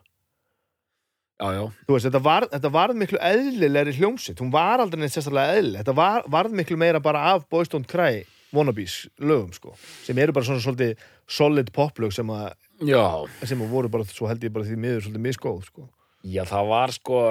Já, 1.38 1.52
já, 1.54 1.62
þú 1.86 1.94
veist, 1.94 2.06
þetta 2.08 2.20
varð, 2.24 2.48
þetta 2.50 2.70
varð 2.74 2.96
miklu 2.98 3.18
eðlilegri 3.22 3.92
hljómsitt, 3.94 4.40
hún 4.42 4.50
var 4.50 4.82
aldrei 4.82 5.04
neitt 5.04 5.14
sérstaklega 5.14 5.58
eðlileg, 5.58 5.84
þetta 5.84 5.94
var, 5.94 6.24
varð 6.34 6.56
miklu 6.58 6.78
meira 6.80 6.98
bara 7.02 7.28
af 7.30 7.44
Boys 7.52 7.70
Don't 7.70 7.86
Cry 7.90 8.24
wannabes 8.50 9.04
lögum 9.22 9.52
sko, 9.54 9.76
sem 10.02 10.18
eru 10.18 10.34
bara 10.34 10.48
svona 10.48 10.64
svolítið 10.64 11.04
solid 11.30 11.70
poplög 11.76 12.14
sem 12.16 12.32
að 12.32 12.48
já. 12.88 13.04
sem 13.46 13.62
að 13.62 13.70
voru 13.70 13.92
bara, 13.92 14.08
svo 14.10 14.26
held 14.26 14.42
ég 14.42 14.54
bara 14.54 14.66
því 14.66 14.80
miður 14.82 15.06
svolítið 15.06 15.24
misgóð 15.28 15.62
sko. 15.68 15.86
Já, 16.26 16.42
það 16.50 16.70
var 16.72 16.92
sko 16.96 17.22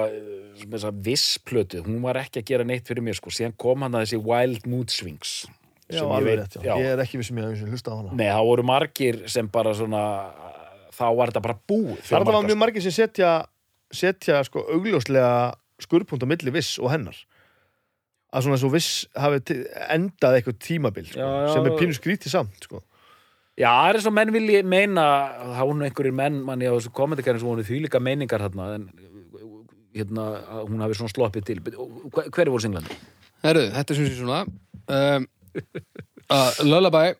þess 0.62 0.88
að 0.88 1.00
viss 1.04 1.38
plötu, 1.44 1.84
hún 1.84 2.00
var 2.06 2.22
ekki 2.22 2.40
að 2.40 2.48
gera 2.48 2.64
neitt 2.64 2.88
fyrir 2.88 3.04
mér 3.04 3.18
sko, 3.18 3.34
síðan 3.34 3.56
kom 3.60 3.84
hann 3.84 3.98
að 3.98 4.06
þessi 4.06 4.22
Wild 4.24 4.68
Mood 4.70 4.94
Swings 4.94 5.34
Já, 5.88 5.98
sem 5.98 6.08
ég 6.08 6.14
alveg 6.18 6.28
veit- 6.28 6.40
rétt, 6.42 6.56
já. 6.58 6.62
já. 6.68 6.74
Ég 6.82 6.90
er 6.92 7.02
ekki 7.04 7.18
vissum 7.22 7.38
ég 7.40 7.44
að 7.48 7.70
hlusta 7.72 7.90
á 7.92 7.96
hana. 7.96 8.12
Nei, 8.18 8.26
það 8.28 8.44
voru 8.50 8.64
margir 8.68 9.22
sem 9.28 9.48
bara 9.48 9.72
svona 9.74 10.02
þá 10.98 11.04
var 11.16 11.30
þetta 11.32 11.42
bara 11.46 11.58
búið 11.68 12.02
Það 12.08 12.24
var 12.28 12.44
mjög 12.48 12.58
margir 12.60 12.82
sem 12.84 12.92
setja, 12.92 13.32
setja 13.92 14.42
sko 14.44 14.64
augljóslega 14.74 15.54
skurpunkt 15.80 16.24
á 16.26 16.28
milli 16.28 16.50
viss 16.52 16.78
og 16.82 16.90
hennar. 16.92 17.16
Að 18.34 18.44
svona 18.44 18.58
svo 18.60 18.68
viss 18.74 19.06
hafi 19.16 19.40
endað 19.88 20.36
eitthvað 20.36 20.58
tímabil, 20.60 21.06
sko, 21.08 21.28
sem 21.54 21.64
er 21.70 21.78
pínu 21.78 21.94
skrítið 21.96 22.28
samt, 22.34 22.58
sko. 22.66 22.82
Já, 23.58 23.70
það 23.72 23.88
er 23.88 23.96
eins 23.98 24.06
og 24.10 24.12
menn 24.14 24.30
vilji 24.34 24.58
meina 24.68 25.04
það 25.56 25.62
voru 25.64 25.78
nú 25.80 25.86
einhverjir 25.88 26.14
menn 26.14 26.36
manni 26.46 26.68
á 26.68 26.76
þessu 26.76 26.92
kommentarkerfin 26.94 27.40
sem 27.40 27.48
voru 27.48 27.64
þvílíka 27.66 28.02
meiningar 28.04 28.44
hérna 28.44 28.66
en 28.76 28.84
hérna, 29.96 30.26
hún 30.68 30.82
hafi 30.84 30.94
svona 30.98 31.10
sloppið 31.10 31.46
til 31.48 31.62
Hver- 31.64 32.28
hverju 32.30 32.52
voru 32.52 32.62
singlandi? 32.62 32.98
Herru, 33.42 33.64
þetta 33.72 33.90
er 33.94 33.98
sem 33.98 34.06
sé 34.06 34.18
svona. 34.20 34.44
Um, 34.86 35.26
uh, 36.30 36.50
Lullaby 36.66 37.12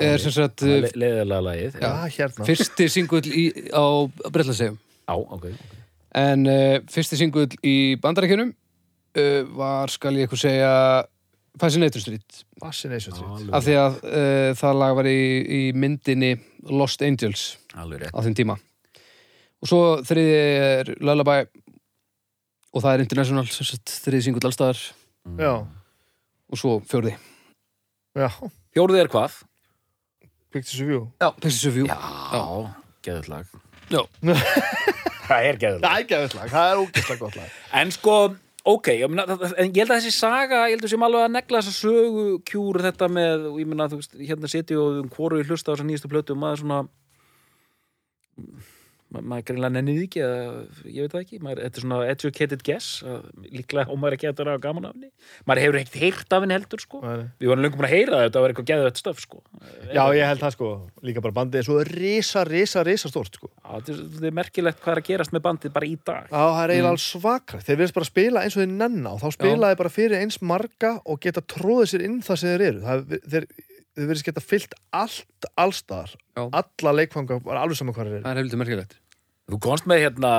er 0.00 0.22
sem 0.22 0.32
sagt 0.34 0.62
le 0.62 0.90
leðilega 0.94 1.40
lagið 1.44 1.80
Já, 1.82 1.90
hérna. 2.18 2.46
fyrsti 2.46 2.88
singull 2.92 3.24
í, 3.26 3.48
á 3.74 3.84
Breitlandsegum. 4.30 4.78
Já, 5.08 5.14
ok, 5.16 5.34
ok 5.34 5.76
En 6.18 6.46
uh, 6.48 6.78
fyrsti 6.90 7.18
singull 7.20 7.50
í 7.66 7.76
bandarækjunum 8.00 8.50
uh, 8.50 9.42
var, 9.58 9.92
skal 9.92 10.16
ég 10.16 10.26
eitthvað 10.26 10.40
segja, 10.46 10.72
Fascinator 11.58 12.00
Street. 12.00 12.40
Fascination 12.62 13.14
Street. 13.16 13.50
Af 13.54 13.64
því 13.66 13.74
að 13.82 13.98
uh, 14.06 14.50
það 14.58 14.78
lag 14.82 14.96
var 14.98 15.08
í, 15.10 15.20
í 15.42 15.60
myndinni 15.76 16.32
Lost 16.70 17.02
Angels 17.06 17.50
Alveg 17.78 18.08
á 18.10 18.18
þeim 18.24 18.36
tíma. 18.38 18.56
og 19.62 19.70
svo 19.70 19.80
þriði 20.06 20.36
er 20.38 20.92
Lullaby 21.02 21.40
og 22.74 22.82
það 22.84 22.92
er 22.94 23.04
International 23.04 23.44
þriði 23.48 24.24
singull 24.28 24.46
allstaðar 24.48 24.80
Já, 25.38 25.52
og 26.48 26.60
svo 26.60 26.78
fjórði 26.88 27.14
já, 28.18 28.28
Fjórði 28.76 29.00
er 29.04 29.08
hvað? 29.12 29.38
Pictures 30.52 30.80
of 30.82 30.88
You. 30.92 31.00
Já, 31.20 31.28
Pixis 31.42 31.66
of 31.70 31.76
You. 31.76 31.86
Já, 31.88 32.42
geðut 33.04 33.28
lag 33.32 33.56
Já. 33.92 34.02
Það 35.28 35.46
er 35.50 35.58
geðut 35.60 35.82
Það 35.84 35.92
er 35.92 36.02
ekki 36.04 36.14
aðeins 36.16 36.36
lag, 36.38 36.52
það 36.52 36.70
er 36.72 36.78
ógeðslega 36.82 37.20
gott 37.20 37.34
lag. 37.36 37.56
En 37.82 37.90
sko, 37.92 38.14
ok, 38.72 38.86
ég, 38.96 39.10
meina, 39.12 39.26
það- 39.28 39.54
en 39.60 39.68
ég 39.74 39.82
held 39.82 39.92
að 39.92 39.98
þessi 40.00 40.12
saga, 40.16 40.62
ég 40.70 40.76
held 40.78 40.86
að 40.88 40.92
sem 40.94 41.04
alveg 41.04 41.26
að 41.26 41.34
negla 41.36 41.60
þessa 41.60 41.74
sögu 41.82 42.24
kjúr 42.48 42.78
þetta 42.86 43.08
með, 43.12 43.44
og 43.50 43.58
ég 43.60 43.68
meina, 43.68 43.88
þú 43.92 43.98
veist, 44.00 44.16
hérna 44.30 44.48
sitja 44.52 44.78
og 44.80 45.02
um 45.02 45.10
hvoru 45.12 45.42
hlusta 45.44 45.68
á 45.68 45.76
þessa 45.76 45.88
nýjastu 45.90 46.08
plötu 46.12 46.32
og 46.36 46.40
maður 46.40 46.62
svona 46.64 46.80
ma 49.08 49.22
maður 49.32 49.44
greinlega 49.48 49.72
nennið 49.72 50.00
ekki 50.04 50.20
eða 50.24 50.40
ég 50.84 51.04
veit 51.04 51.14
það 51.14 51.22
ekki, 51.22 51.38
maður, 51.44 51.60
þetta 51.64 51.78
er 51.80 51.84
svona 51.84 51.98
educated 52.12 52.64
guess 52.66 52.88
að 53.08 53.22
líklega 53.54 53.88
og 53.88 54.00
maður 54.00 54.16
ekki 54.18 54.28
að 54.28 54.34
þetta 54.34 54.52
er 54.54 54.62
gaman 54.64 54.88
af 54.88 54.96
henni. 54.96 55.08
Maður 55.48 55.62
hefur 55.64 55.78
ekkert 55.80 55.98
heyrt 56.02 56.36
af 56.36 56.44
henni 56.44 56.56
heldur 56.58 56.82
sko. 56.82 57.00
Nei, 57.04 57.22
við 57.40 57.52
varum 57.52 57.64
löngum 57.64 57.80
búin 57.80 57.88
að 57.88 57.94
heyra 57.94 58.12
það, 58.12 58.24
þetta 58.26 58.42
var 58.44 58.54
eitthvað 58.54 58.68
geðvett 58.72 59.00
stöf 59.00 59.22
sko. 59.24 59.40
Já, 59.88 60.02
ég 60.18 60.28
held 60.28 60.42
það 60.42 60.54
sko, 60.56 60.70
líka 61.08 61.24
bara 61.24 61.36
bandið 61.38 61.62
er 61.62 61.68
svo 61.68 61.78
risa, 61.88 62.44
risa, 62.48 62.84
risa 62.88 63.12
stórt 63.12 63.38
sko. 63.40 63.48
Já, 63.54 63.68
þetta 63.78 63.94
er, 63.94 64.02
þetta 64.16 64.28
er 64.28 64.36
merkilegt 64.40 64.82
hvað 64.84 64.94
er 64.94 65.02
að 65.02 65.08
gerast 65.08 65.36
með 65.36 65.44
bandið 65.48 65.74
bara 65.78 65.88
í 65.88 65.96
dag. 66.02 66.28
Já, 66.28 66.42
það 66.42 66.62
er 66.64 66.74
eiginlega 66.74 66.92
alls 66.96 67.08
svakra 67.14 67.62
Þeir 67.64 67.80
verðast 67.80 67.96
bara 67.96 68.06
að 68.06 68.12
spila 68.12 68.44
eins 68.44 68.56
og 68.56 68.62
þeir 68.62 68.74
nenna 68.74 69.14
og 69.14 69.22
þá 69.22 69.28
spila 69.38 69.72
þeir 69.72 69.80
bara 69.80 69.94
fyrir 69.94 70.18
eins 70.20 70.38
marga 70.44 70.92
og 71.08 71.20
geta 71.24 71.44
tróðið 71.54 71.90
sér 71.94 72.04
inn 72.08 72.20
það 72.24 73.48
það, 73.98 74.06
þeir, 74.06 74.06
þeir 74.06 74.08
verðast 74.08 74.28
geta 74.30 74.44
fyllt 74.44 74.78
allt 74.94 75.50
allstaðar, 75.58 76.16
Já. 76.38 76.42
alla 76.62 76.94
leikfanga 76.94 77.38
bara 77.44 77.62
alveg 77.66 77.80
saman 77.80 77.96
hvað 77.96 78.08
þeir 78.08 78.16
eru. 78.16 78.24
Það 78.24 78.34
er 78.34 78.42
heldur 78.42 78.62
merkilegt. 78.62 78.98
Þú 79.48 79.60
komst 79.64 79.88
með 79.88 80.02
hérna 80.04 80.32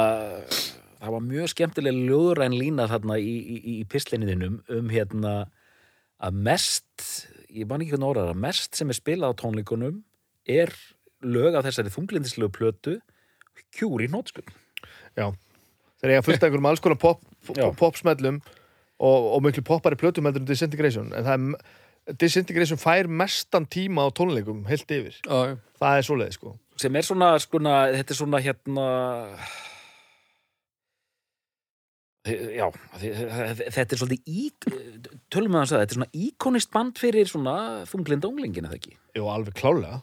það 0.99 1.15
var 1.15 1.25
mjög 1.25 1.51
skemmtileg 1.53 1.99
ljóðræn 2.09 2.57
lína 2.57 2.87
þarna 2.91 3.17
í, 3.21 3.35
í, 3.39 3.57
í 3.79 3.83
pislinniðinum 3.89 4.59
um 4.75 4.93
hérna 4.93 5.33
að 6.19 6.39
mest, 6.49 7.05
ég 7.47 7.67
man 7.69 7.83
ekki 7.83 7.95
hvernig 7.95 8.09
orðað 8.11 8.31
það, 8.33 8.41
mest 8.43 8.79
sem 8.79 8.91
er 8.91 8.97
spilað 8.97 9.35
á 9.35 9.39
tónleikunum 9.39 10.01
er 10.49 10.73
lög 11.23 11.55
af 11.55 11.67
þessari 11.67 11.93
þunglindislegu 11.93 12.51
plötu 12.55 12.97
kjúr 13.75 14.03
í 14.03 14.09
nótskul 14.11 14.45
Já, 15.15 15.31
eiga 16.03 16.23
fullt 16.23 16.41
af 16.41 16.47
einhverjum 16.47 16.69
alls 16.69 16.83
konar 16.83 16.99
pop, 16.99 17.23
pop, 17.47 17.75
popsmellum 17.79 18.41
og, 18.99 19.29
og 19.35 19.43
miklu 19.45 19.63
poppari 19.67 19.99
plötum 19.99 20.27
heldur 20.27 20.43
en 20.43 20.49
Disintegration 20.49 21.13
en 21.15 21.27
það 21.27 21.35
er 21.35 21.87
Disintegration 22.19 22.79
fær 22.81 23.09
mestan 23.11 23.67
tíma 23.69 24.07
á 24.07 24.09
tónleikum 24.15 24.63
heilt 24.69 24.89
yfir, 24.89 25.17
Já, 25.25 25.39
já. 25.51 25.57
Það 25.79 25.97
er 25.97 26.05
svoleið 26.07 26.37
sko. 26.37 26.53
Sem 26.79 26.95
er 26.95 27.05
svona, 27.05 27.33
skona, 27.43 27.73
þetta 27.93 28.15
er 28.15 28.19
svona 28.19 28.39
hérna 28.43 28.85
já 32.29 32.65
þetta 32.99 33.95
er 33.95 33.99
svolítið 33.99 34.27
í 34.27 34.49
tölum 35.31 35.55
við 35.55 35.61
að 35.61 35.69
það, 35.71 35.81
þetta 35.81 35.93
er 35.93 35.97
svona 35.97 36.25
íkonist 36.25 36.71
band 36.73 36.99
fyrir 36.99 37.29
svona 37.29 37.55
þunglinda 37.89 38.29
unglingin 38.29 38.67
eða 38.67 38.77
ekki? 38.79 38.97
Jú, 39.17 39.25
alveg 39.31 39.55
klálega 39.59 40.01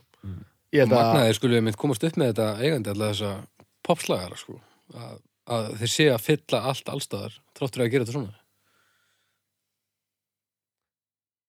Ég 0.75 0.83
held 0.83 0.92
að, 0.92 0.99
Magnaðir 0.99 1.38
skulle 1.38 1.59
við 1.59 1.66
mynd 1.69 1.79
komast 1.81 2.05
upp 2.07 2.16
með 2.21 2.33
þetta 2.33 2.49
eigandi 2.64 2.92
alltaf 2.92 3.12
þessa 3.12 3.31
popslagara 3.87 4.38
sko. 4.40 4.57
Að, 4.97 5.21
að 5.57 5.69
þeir 5.81 5.92
sé 5.92 6.07
að 6.11 6.25
fylla 6.25 6.62
allt 6.73 6.90
allstaðar 6.92 7.37
þráttur 7.57 7.85
að 7.85 7.92
gera 7.92 8.07
þetta 8.07 8.16
svona 8.16 8.35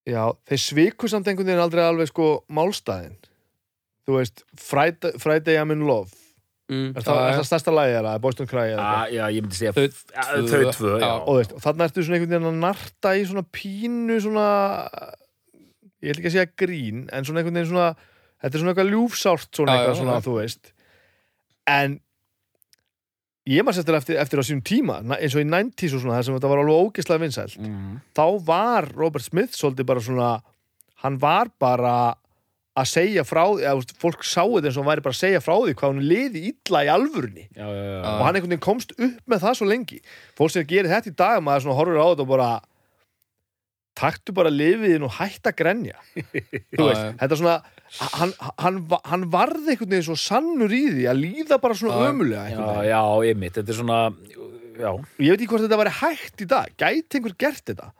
já, 0.07 0.21
þeir 0.47 0.61
sviku 0.63 1.09
samt 1.11 1.27
einhvern 1.27 1.49
veginn 1.51 1.63
aldrei 1.65 1.83
alveg 1.85 2.09
sko 2.13 2.29
málstæðin 2.49 3.17
Þú 4.07 4.15
veist, 4.21 4.45
Friday, 4.55 5.11
Friday 5.19 5.57
I'm 5.59 5.73
in 5.73 5.81
Love. 5.83 6.13
Mm, 6.71 6.93
Er 6.95 7.03
það, 7.03 7.17
er 7.27 7.33
það 7.41 7.45
stærsta 7.49 7.71
lagi 7.75 7.95
eða 7.99 8.13
Boys 8.23 8.37
Don't 8.39 8.47
Cry 8.47 8.69
eða 8.71 8.77
eitthvað? 8.77 9.01
Ah, 9.01 9.09
já, 9.11 9.23
ég 9.35 9.43
myndi 9.43 9.57
segja 9.59 9.73
Þau 9.75 9.83
Ja, 9.83 10.23
tvö, 10.23 10.47
þau 10.47 10.71
tvö, 10.77 10.93
já. 11.03 11.09
og 11.11 11.27
þú 11.27 11.35
veist, 11.41 11.53
og 11.57 11.63
þarna 11.65 11.87
ertu 11.89 12.03
svona 12.07 12.17
einhvern 12.17 12.33
veginn 12.37 12.47
að 12.53 12.61
narta 12.63 13.13
í 13.19 13.25
svona 13.27 13.43
pínu 13.57 14.17
svona 14.23 14.47
ég 16.03 16.11
ætla 16.13 16.21
ekki 16.21 16.29
að 16.31 16.35
segja 16.37 16.49
grín 16.63 17.03
en 17.11 17.27
svona 17.27 17.41
einhvern 17.43 17.59
veginn 17.59 17.69
svona 17.71 17.89
þetta 17.97 18.51
er 18.53 18.63
svona 18.63 18.73
eitthvað 18.75 18.91
ljúfsárt 18.95 19.49
svona 19.59 19.75
Já, 19.75 19.79
eitthvað 19.81 19.99
svona, 20.01 20.17
þú 20.27 20.35
veist. 20.39 20.71
En 21.67 21.99
ég 23.47 23.63
maður 23.63 23.77
sérstaklega 23.79 24.03
eftir, 24.03 24.17
eftir 24.21 24.41
á 24.41 24.47
sínum 24.47 24.63
tíma 24.67 24.99
eins 25.17 25.35
og 25.37 25.41
í 25.43 25.47
90s 25.47 25.95
og 25.95 26.01
svona 26.03 26.17
þar 26.19 26.27
sem 26.27 26.37
þetta 26.37 26.51
var 26.51 26.61
alveg 26.63 26.79
ógeðslega 26.83 27.23
vinsælt 27.25 27.57
Mhm. 27.63 27.97
þá 28.17 28.25
var 28.45 28.87
Robert 28.95 29.23
Smith 29.25 29.53
svolítið 29.55 29.85
bara 29.85 29.99
svona 30.03 30.31
hann 31.03 31.17
var 31.21 31.47
bara 31.59 32.15
að 32.77 32.85
segja 32.91 33.23
frá 33.25 33.41
því, 33.49 33.63
eða 33.65 33.75
veist, 33.79 33.93
fólk 33.97 34.21
sáu 34.23 34.49
þetta 34.57 34.67
eins 34.69 34.77
og 34.77 34.83
hann 34.85 34.91
væri 34.91 35.03
bara 35.07 35.15
að 35.15 35.21
segja 35.23 35.39
frá 35.41 35.55
því 35.57 35.73
hvað 35.73 35.93
hann 35.93 36.03
liði 36.11 36.41
illa 36.51 36.81
í 36.85 36.89
alvörunni 36.93 37.45
já, 37.55 37.65
já, 37.65 37.83
já. 37.89 38.01
og 38.05 38.21
hann 38.25 38.35
einhvern 38.35 38.51
veginn 38.53 38.67
komst 38.67 38.91
upp 38.97 39.21
með 39.33 39.41
það 39.45 39.55
svo 39.57 39.67
lengi 39.71 39.99
fólk 40.37 40.51
sem 40.53 40.67
gerir 40.69 40.91
þetta 40.91 41.09
í 41.09 41.15
dag 41.17 41.41
maður 41.41 41.73
horfir 41.73 41.97
á 41.97 42.05
þetta 42.11 42.21
og 42.21 42.27
bara 42.35 42.49
taktu 43.97 44.35
bara 44.37 44.51
lifiðin 44.53 45.05
og 45.07 45.15
hætt 45.17 45.49
að 45.49 45.57
grenja. 45.61 45.97
Já, 46.77 46.83
já. 46.83 47.03
þetta 47.17 47.33
er 47.33 47.39
svona 47.41 47.57
hann, 48.17 48.33
hann, 48.61 48.79
hann 49.07 49.23
varði 49.33 49.73
einhvern 49.73 49.93
veginn 49.93 50.07
svo 50.09 50.17
sannur 50.19 50.73
í 50.75 50.83
því 50.91 51.05
að 51.09 51.21
líða 51.21 51.57
bara 51.63 51.77
svona 51.77 52.01
Já, 52.01 52.09
ömulega 52.11 52.43
já, 52.51 52.65
já, 52.89 52.99
ég 53.29 53.39
mitt, 53.39 53.55
þetta 53.55 53.73
er 53.73 53.77
svona 53.79 53.99
já, 54.77 54.89
ég 55.23 55.31
veit 55.31 55.39
ekki 55.39 55.49
hvort 55.53 55.65
þetta 55.65 55.79
væri 55.81 55.95
hægt 56.01 56.43
í 56.43 56.49
dag. 56.51 56.75
Gæti 56.77 57.19
einhver 57.19 57.37
gert 57.39 57.63
þetta? 57.71 57.91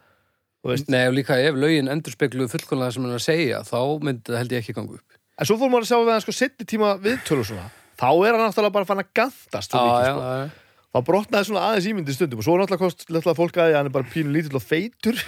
Nei, 0.91 1.03
og 1.07 1.15
líka 1.15 1.37
ef 1.39 1.55
lögin 1.55 1.87
endur 1.91 2.11
spekluðu 2.11 2.51
fullkomlega 2.51 2.91
sem 2.93 3.05
hann 3.05 3.15
er 3.15 3.21
að 3.21 3.27
segja 3.29 3.63
þá 3.63 3.79
myndi 4.03 4.33
það 4.33 4.39
held 4.41 4.55
ég 4.55 4.63
ekki 4.65 4.75
ganga 4.75 4.97
upp. 4.97 5.19
En 5.37 5.47
svo 5.47 5.57
fór 5.61 5.71
maður 5.71 5.85
að 5.85 5.91
sjá 5.91 5.99
við 6.01 6.13
hann 6.15 6.23
sko 6.25 6.35
setni 6.35 6.67
tíma 6.67 6.93
viðtölu 7.01 7.45
svona. 7.47 7.67
Þá 7.97 8.09
er 8.11 8.35
hann 8.35 8.43
náttúrulega 8.43 8.75
bara 8.75 8.89
fann 8.89 9.01
að 9.03 9.11
gantast 9.15 9.71
svo 9.71 9.83
mikið, 9.85 10.09
sko. 10.09 10.25
já, 10.27 10.66
þá 10.97 11.05
brotnaði 11.05 11.47
svona 11.49 11.63
aðeins 11.69 11.87
ímyndi 11.91 12.15
stundum 12.15 12.41
og 12.41 12.45
svo 12.47 12.55
náttúrulega 12.57 12.81
kost 12.81 13.03
náttúrulega 13.05 13.37
fólk 13.37 13.59
að 13.61 13.75
hann 13.77 13.89
er 13.89 13.93
bara 13.93 14.09
pínu 14.11 14.33
lítill 14.33 14.57
og 14.57 14.63
feitur 14.65 15.19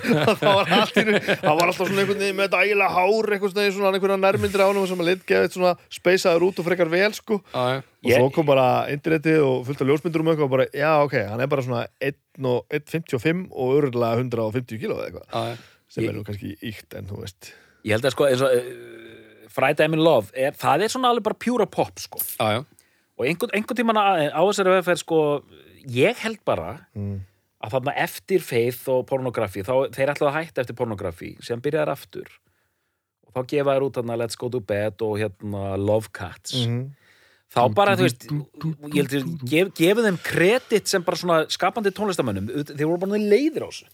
það 0.40 0.54
var 0.54 1.66
alltaf 1.66 1.84
svona 1.84 2.02
einhvern 2.02 2.20
veginn 2.22 2.38
með 2.38 2.46
þetta 2.46 2.62
ægilega 2.64 2.94
hár 2.96 3.34
eitthvað 3.36 3.54
svona, 3.76 3.92
einhverja 3.92 4.18
nærmyndir 4.24 4.64
á 4.64 4.66
hann 4.70 4.80
sem 4.90 5.02
að 5.04 5.10
lit 5.10 5.24
geðið 5.28 5.56
svona 5.56 5.74
speysaður 5.92 6.46
út 6.48 6.62
og 6.62 6.68
frekar 6.70 6.92
vel 6.92 7.10
sko 7.16 7.40
já. 7.52 7.82
og 7.82 8.10
svo 8.14 8.30
kom 8.36 8.48
bara 8.48 8.66
internetið 8.94 9.44
og 9.44 9.66
fullt 9.68 9.84
af 9.84 9.90
ljósmyndur 9.90 10.24
um 10.24 10.32
eitthvað 10.32 10.48
og 10.48 10.54
bara, 10.56 10.68
já 10.72 10.90
ok, 11.04 11.16
hann 11.32 11.44
er 11.44 11.52
bara 11.52 11.66
svona 11.66 11.84
1 12.00 12.48
og 12.50 12.76
1,55 12.80 13.46
og 13.50 13.76
örgulega 13.80 14.24
150 14.24 14.80
kíló 14.80 14.98
eða 15.00 15.10
eitthvað, 15.10 15.28
já. 15.34 15.56
sem 15.90 16.04
Ég- 16.06 16.12
er 16.12 16.18
nú 16.18 16.24
kannski 16.26 16.54
íkt 16.72 16.96
en 16.98 17.10
þú 17.10 17.22
veist, 17.24 17.52
ég 17.84 17.96
held 17.96 18.08
að 18.08 18.16
sko 18.16 18.28
eins 18.30 18.44
og 18.46 18.56
uh, 18.56 19.48
Friday 19.50 19.88
I'm 19.88 19.96
in 19.98 20.04
Love, 20.06 20.30
er, 20.32 20.54
það 20.56 20.86
er 20.86 20.92
svona 20.94 21.10
alveg 21.12 21.26
bara 21.26 21.40
pjúra 21.42 21.66
pop, 21.70 21.98
sko 22.00 22.22
já. 22.22 22.62
Og 23.20 23.26
einhvern, 23.28 23.52
einhvern 23.56 23.78
tímann 23.78 24.00
á, 24.00 24.32
á 24.32 24.40
þessari 24.40 24.76
vegferð 24.78 25.02
sko, 25.04 25.18
ég 25.92 26.22
held 26.24 26.40
bara 26.48 26.70
mm. 26.96 27.18
að 27.60 27.74
þarna 27.76 27.96
eftir 28.06 28.44
faith 28.44 28.88
og 28.92 29.04
pornografi 29.10 29.64
þá 29.66 29.74
þeir 29.92 30.14
ætlaðu 30.14 30.30
að 30.32 30.38
hætta 30.38 30.64
eftir 30.64 30.78
pornografi 30.78 31.34
sem 31.44 31.60
byrjar 31.60 31.92
aftur. 31.92 32.32
Og 33.28 33.36
þá 33.36 33.52
gefa 33.52 33.76
þær 33.76 33.86
út 33.86 34.00
þarna 34.00 34.18
Let's 34.24 34.40
Go 34.40 34.48
to 34.50 34.62
Bed 34.64 35.04
og 35.06 35.20
hérna 35.20 35.76
Love 35.78 36.10
Cats. 36.16 36.56
Mm 36.64 36.88
þá 37.50 37.62
bara, 37.74 37.96
þú 37.98 38.06
veist, 38.06 38.26
ég 38.30 39.00
held 39.00 39.16
að 39.16 39.30
gef, 39.50 39.72
gefa 39.78 40.04
þeim 40.06 40.18
kredit 40.22 40.90
sem 40.90 41.06
bara 41.06 41.18
svona 41.18 41.38
skapandi 41.50 41.92
tónlistamönnum, 41.94 42.50
þeir 42.70 42.86
voru 42.86 43.00
bara 43.02 43.18
leiðir 43.18 43.66
á 43.66 43.68
þessu. 43.70 43.90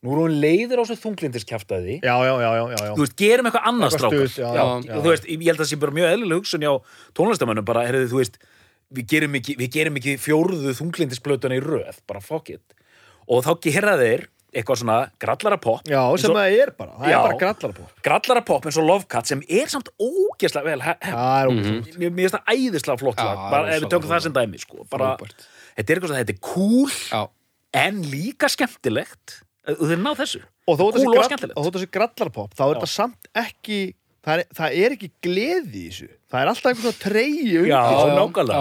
Nú 0.00 0.14
voru 0.14 0.22
hún 0.24 0.38
leiðir 0.40 0.80
á 0.80 0.82
þessu 0.86 1.02
þunglindiskjaftaði 1.02 1.98
já, 2.00 2.14
já, 2.24 2.30
já, 2.40 2.50
já, 2.56 2.62
já, 2.70 2.78
já. 2.86 2.92
þú 2.94 3.02
veist, 3.02 3.16
gerum 3.20 3.48
eitthvað 3.50 3.66
annað 3.68 3.96
já, 3.98 4.06
já, 4.40 4.62
já. 4.86 4.94
og 4.94 5.02
þú 5.02 5.10
veist, 5.10 5.26
ég 5.28 5.42
held 5.44 5.58
að 5.58 5.60
það 5.60 5.68
sé 5.72 5.78
bara 5.82 5.96
mjög 5.98 6.12
eðlileg 6.14 6.40
hugsun 6.40 6.64
hjá 6.64 6.70
tónlistamönnum, 7.18 7.66
bara, 7.68 7.82
heyrðu, 7.84 8.06
þú 8.14 8.22
veist 8.22 8.38
við 8.94 9.06
gerum 9.14 9.38
ekki, 9.38 9.56
við 9.60 9.72
gerum 9.78 9.96
ekki 10.00 10.16
fjórðu 10.20 10.74
þunglindisplötuna 10.78 11.58
í 11.58 11.64
röð, 11.64 12.02
bara 12.10 12.22
fuck 12.24 12.52
it. 12.54 12.76
Og 13.30 13.44
þá 13.46 13.52
gera 13.68 13.96
þeir 14.00 14.26
eitthvað 14.50 14.80
svona 14.80 14.96
grallara 15.22 15.58
pop 15.62 15.86
já, 15.86 16.00
sem 16.18 16.32
það 16.34 16.54
er 16.58 16.72
bara, 16.74 16.94
það 16.98 17.12
Já. 17.12 17.14
er 17.14 17.26
bara 17.26 17.36
grallar 17.38 17.74
på 17.76 17.84
grallara 18.02 18.40
pop 18.48 18.64
eins 18.66 18.78
og 18.80 18.86
Love 18.88 19.06
Cut 19.10 19.30
sem 19.30 19.44
er 19.46 19.70
samt 19.70 19.92
ógeðslega 20.02 20.66
vel 20.66 20.82
hef, 20.82 21.04
það 21.04 21.36
er 21.36 21.50
ógeðslega 21.52 22.00
mér 22.00 22.16
finnst 22.24 22.34
það 22.34 22.56
æðislega 22.56 23.02
flott 23.04 23.22
lag, 23.22 23.44
bara 23.52 23.76
ef 23.76 23.84
við 23.84 23.92
tökum 23.94 24.10
það 24.10 24.24
sem 24.26 24.34
dæmi 24.40 24.62
sko. 24.64 24.86
bara, 24.90 25.12
Frábært. 25.12 25.46
þetta 25.76 25.86
er 25.86 26.00
eitthvað 26.00 26.12
svona, 26.12 26.24
þetta 26.24 26.34
er 26.34 26.42
cool 26.50 26.96
Já, 27.12 27.20
en 27.84 28.02
líka 28.10 28.50
skemmtilegt. 28.50 29.36
Og 29.70 29.84
þeir 29.86 30.00
ná 30.02 30.10
þessu. 30.18 30.40
Og 30.66 30.78
þó 30.80 30.84
þetta 30.90 31.82
sé 31.82 31.88
grallarpop 31.94 32.54
þá 32.56 32.62
er 32.64 32.72
þetta 32.74 32.90
samt 32.90 33.28
ekki 33.38 33.78
það 34.26 34.40
er, 34.42 34.48
það 34.58 34.78
er 34.84 34.94
ekki 34.96 35.10
gleði 35.26 35.82
í 35.82 35.84
þessu. 35.90 36.08
Það 36.30 36.40
er 36.44 36.50
alltaf 36.52 36.70
einhvern 36.72 36.98
treyji 37.02 37.52
undir. 37.60 37.70
Já, 37.70 37.80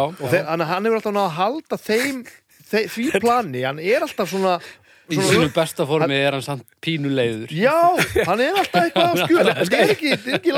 og, 0.09 0.27
þeir, 0.33 0.45
hann, 0.49 0.63
hann 0.71 0.87
hefur 0.89 0.99
alltaf 1.01 1.15
náð 1.17 1.25
að 1.27 1.35
halda 1.39 1.79
þeim 1.85 2.21
þe 2.69 2.83
því 2.93 3.07
plani, 3.23 3.65
hann 3.65 3.81
er 3.81 4.05
alltaf 4.05 4.29
svona, 4.31 4.55
í 5.09 5.17
svona 5.17 5.29
sínu 5.33 5.49
besta 5.55 5.85
formi 5.89 6.17
er 6.21 6.37
hann 6.37 6.45
samt 6.45 6.65
pínuleiður. 6.85 7.53
Já, 7.53 7.75
hann 8.29 8.43
er 8.45 8.59
alltaf 8.61 8.83
eitthvað 8.87 9.09
að 9.09 9.23
skjöla 9.25 9.55
þetta 9.59 9.79
er 9.83 9.93
ekki, 9.95 10.13
er 10.15 10.39
ekki 10.39 10.55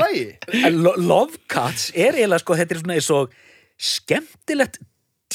í 0.60 0.72
Lo- 0.76 0.96
Love 1.00 1.40
Cuts 1.52 1.88
er 1.94 2.18
eiginlega 2.20 2.44
sko, 2.44 2.58
þetta 2.60 2.76
er 2.76 2.82
svona 2.84 2.98
eins 3.00 3.10
og 3.16 3.36
skemmtilegt 3.82 4.78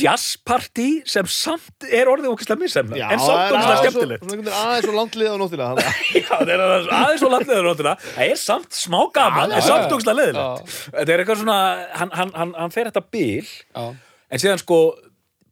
jazzparty 0.03 0.87
sem 1.09 1.27
samt 1.31 1.87
er 1.89 2.09
orðið 2.11 2.29
okkislega 2.33 2.61
missemna 2.61 2.97
já, 2.99 3.05
en 3.15 3.19
samt 3.23 3.41
það 3.51 3.57
er 3.57 3.63
svo- 3.63 3.77
skemmtilegt. 3.81 4.23
svona 4.23 4.35
einhvern 4.35 4.45
veginn 4.45 4.59
aðeins 4.61 4.87
og 4.91 4.97
langt 4.99 5.17
lið 5.21 5.29
á 5.29 5.35
nóttina 5.41 5.67
Já, 6.17 6.29
það 6.31 6.53
er 6.55 6.63
aðeins- 6.67 7.25
og 7.27 7.33
landleður 7.35 7.67
nóttina. 7.71 7.93
Það 8.13 8.31
er 8.31 8.41
samt 8.43 8.77
smá 8.79 8.99
gaman, 9.17 9.49
Já, 9.49 9.57
en 9.57 9.61
já, 9.61 9.67
samt 9.67 9.85
já. 9.87 9.93
okkislega 9.97 10.19
leðilegt 10.21 10.73
þetta 10.97 11.13
er 11.17 11.23
eitthvað 11.25 11.41
svona, 11.43 11.59
hann, 12.01 12.11
hann, 12.21 12.33
hann, 12.41 12.53
hann 12.63 12.75
fer 12.77 12.89
þetta 12.91 13.05
bil 13.17 13.45
Já, 13.47 13.85
en 14.29 14.43
síðan 14.45 14.63
sko 14.63 14.79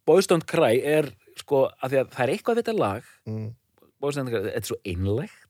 Don't 0.06 0.46
Cry 0.46 0.76
er 0.86 1.10
sko 1.40 1.64
að 1.82 1.96
að 2.00 2.12
það 2.14 2.22
er 2.26 2.30
eitthvað 2.36 2.56
við 2.56 2.62
þetta 2.62 2.74
lag. 2.78 3.08
Mm. 3.26 3.48
Don't 4.00 4.30
Cry, 4.30 4.44
þetta 4.46 4.60
er 4.62 4.68
svo 4.70 4.76
einlegt 4.86 5.42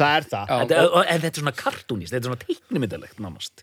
Það 0.00 0.14
er 0.16 0.24
það. 0.32 0.48
Já, 0.48 0.56
er- 0.72 1.10
en 1.12 1.20
þetta 1.20 1.28
er 1.36 1.42
svona 1.42 1.52
kartúnist, 1.58 2.14
þetta 2.14 2.24
er 2.24 2.30
svona 2.30 2.40
teiknumyndalegt 2.46 3.18
nánast. 3.20 3.60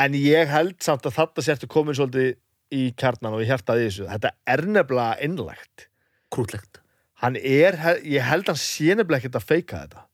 En 0.00 0.14
ég 0.16 0.48
held 0.50 0.78
samt 0.82 1.04
að 1.08 1.16
þetta 1.18 1.44
sértu 1.44 1.68
komin 1.70 1.96
svolítið 1.98 2.36
í 2.72 2.84
kjarnan 2.98 3.36
og 3.36 3.44
í 3.44 3.48
hjartaði 3.48 3.88
þessu. 3.88 4.08
Þetta 4.10 4.32
er 4.54 4.64
nefnilega 4.68 5.18
innlegt 5.26 5.88
krútlegt. 6.32 6.80
Hann 7.22 7.36
er, 7.38 7.78
ég 8.02 8.24
held 8.26 8.48
hann 8.50 8.58
sé 8.58 8.96
nefnilega 8.96 9.22
ekkert 9.22 9.38
að 9.38 9.48
feika 9.48 9.82
þetta. 9.84 10.06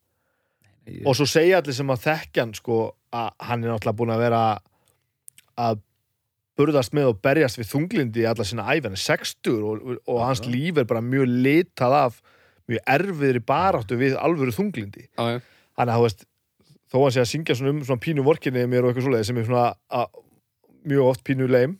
Og 1.04 1.16
svo 1.16 1.26
segja 1.28 1.60
allir 1.60 1.76
sem 1.76 1.92
að 1.92 2.06
þekkja 2.06 2.44
hann 2.44 2.56
sko 2.56 2.78
að 3.14 3.28
hann 3.48 3.64
er 3.64 3.72
náttúrulega 3.72 3.98
búin 3.98 4.12
að 4.12 4.24
vera 4.24 4.42
að 5.58 5.84
burðast 6.58 6.94
með 6.96 7.12
og 7.12 7.20
berjast 7.22 7.60
við 7.60 7.70
þunglindi 7.70 8.24
í 8.24 8.26
alla 8.28 8.46
sína 8.46 8.66
æfi 8.66 8.88
hann 8.88 8.96
er 8.96 9.02
60 9.04 9.60
og, 9.62 9.84
og 10.10 10.18
hans 10.24 10.42
Já. 10.42 10.48
líf 10.50 10.80
er 10.80 10.88
bara 10.90 11.04
mjög 11.04 11.30
litað 11.46 11.94
af 12.00 12.18
mjög 12.68 12.90
erfiðri 12.94 13.42
baráttu 13.46 13.98
við 14.00 14.16
alvöru 14.18 14.54
þunglindi 14.56 15.06
þannig 15.14 15.44
að 15.84 15.94
þú 15.94 16.06
veist 16.06 16.24
þó 16.88 16.96
hann 17.02 17.14
sé 17.14 17.22
að 17.22 17.30
syngja 17.32 17.58
svona 17.58 17.74
um 17.74 17.84
svona 17.86 18.02
pínu 18.02 18.24
vorkinni 18.26 18.64
mér 18.70 18.86
og 18.86 18.90
eitthvað 18.90 19.06
svoleiði 19.06 19.28
sem 19.30 19.38
er 19.38 19.46
svona 19.46 19.68
að, 20.00 20.18
mjög 20.88 21.12
oft 21.12 21.24
pínu 21.28 21.48
leim 21.50 21.78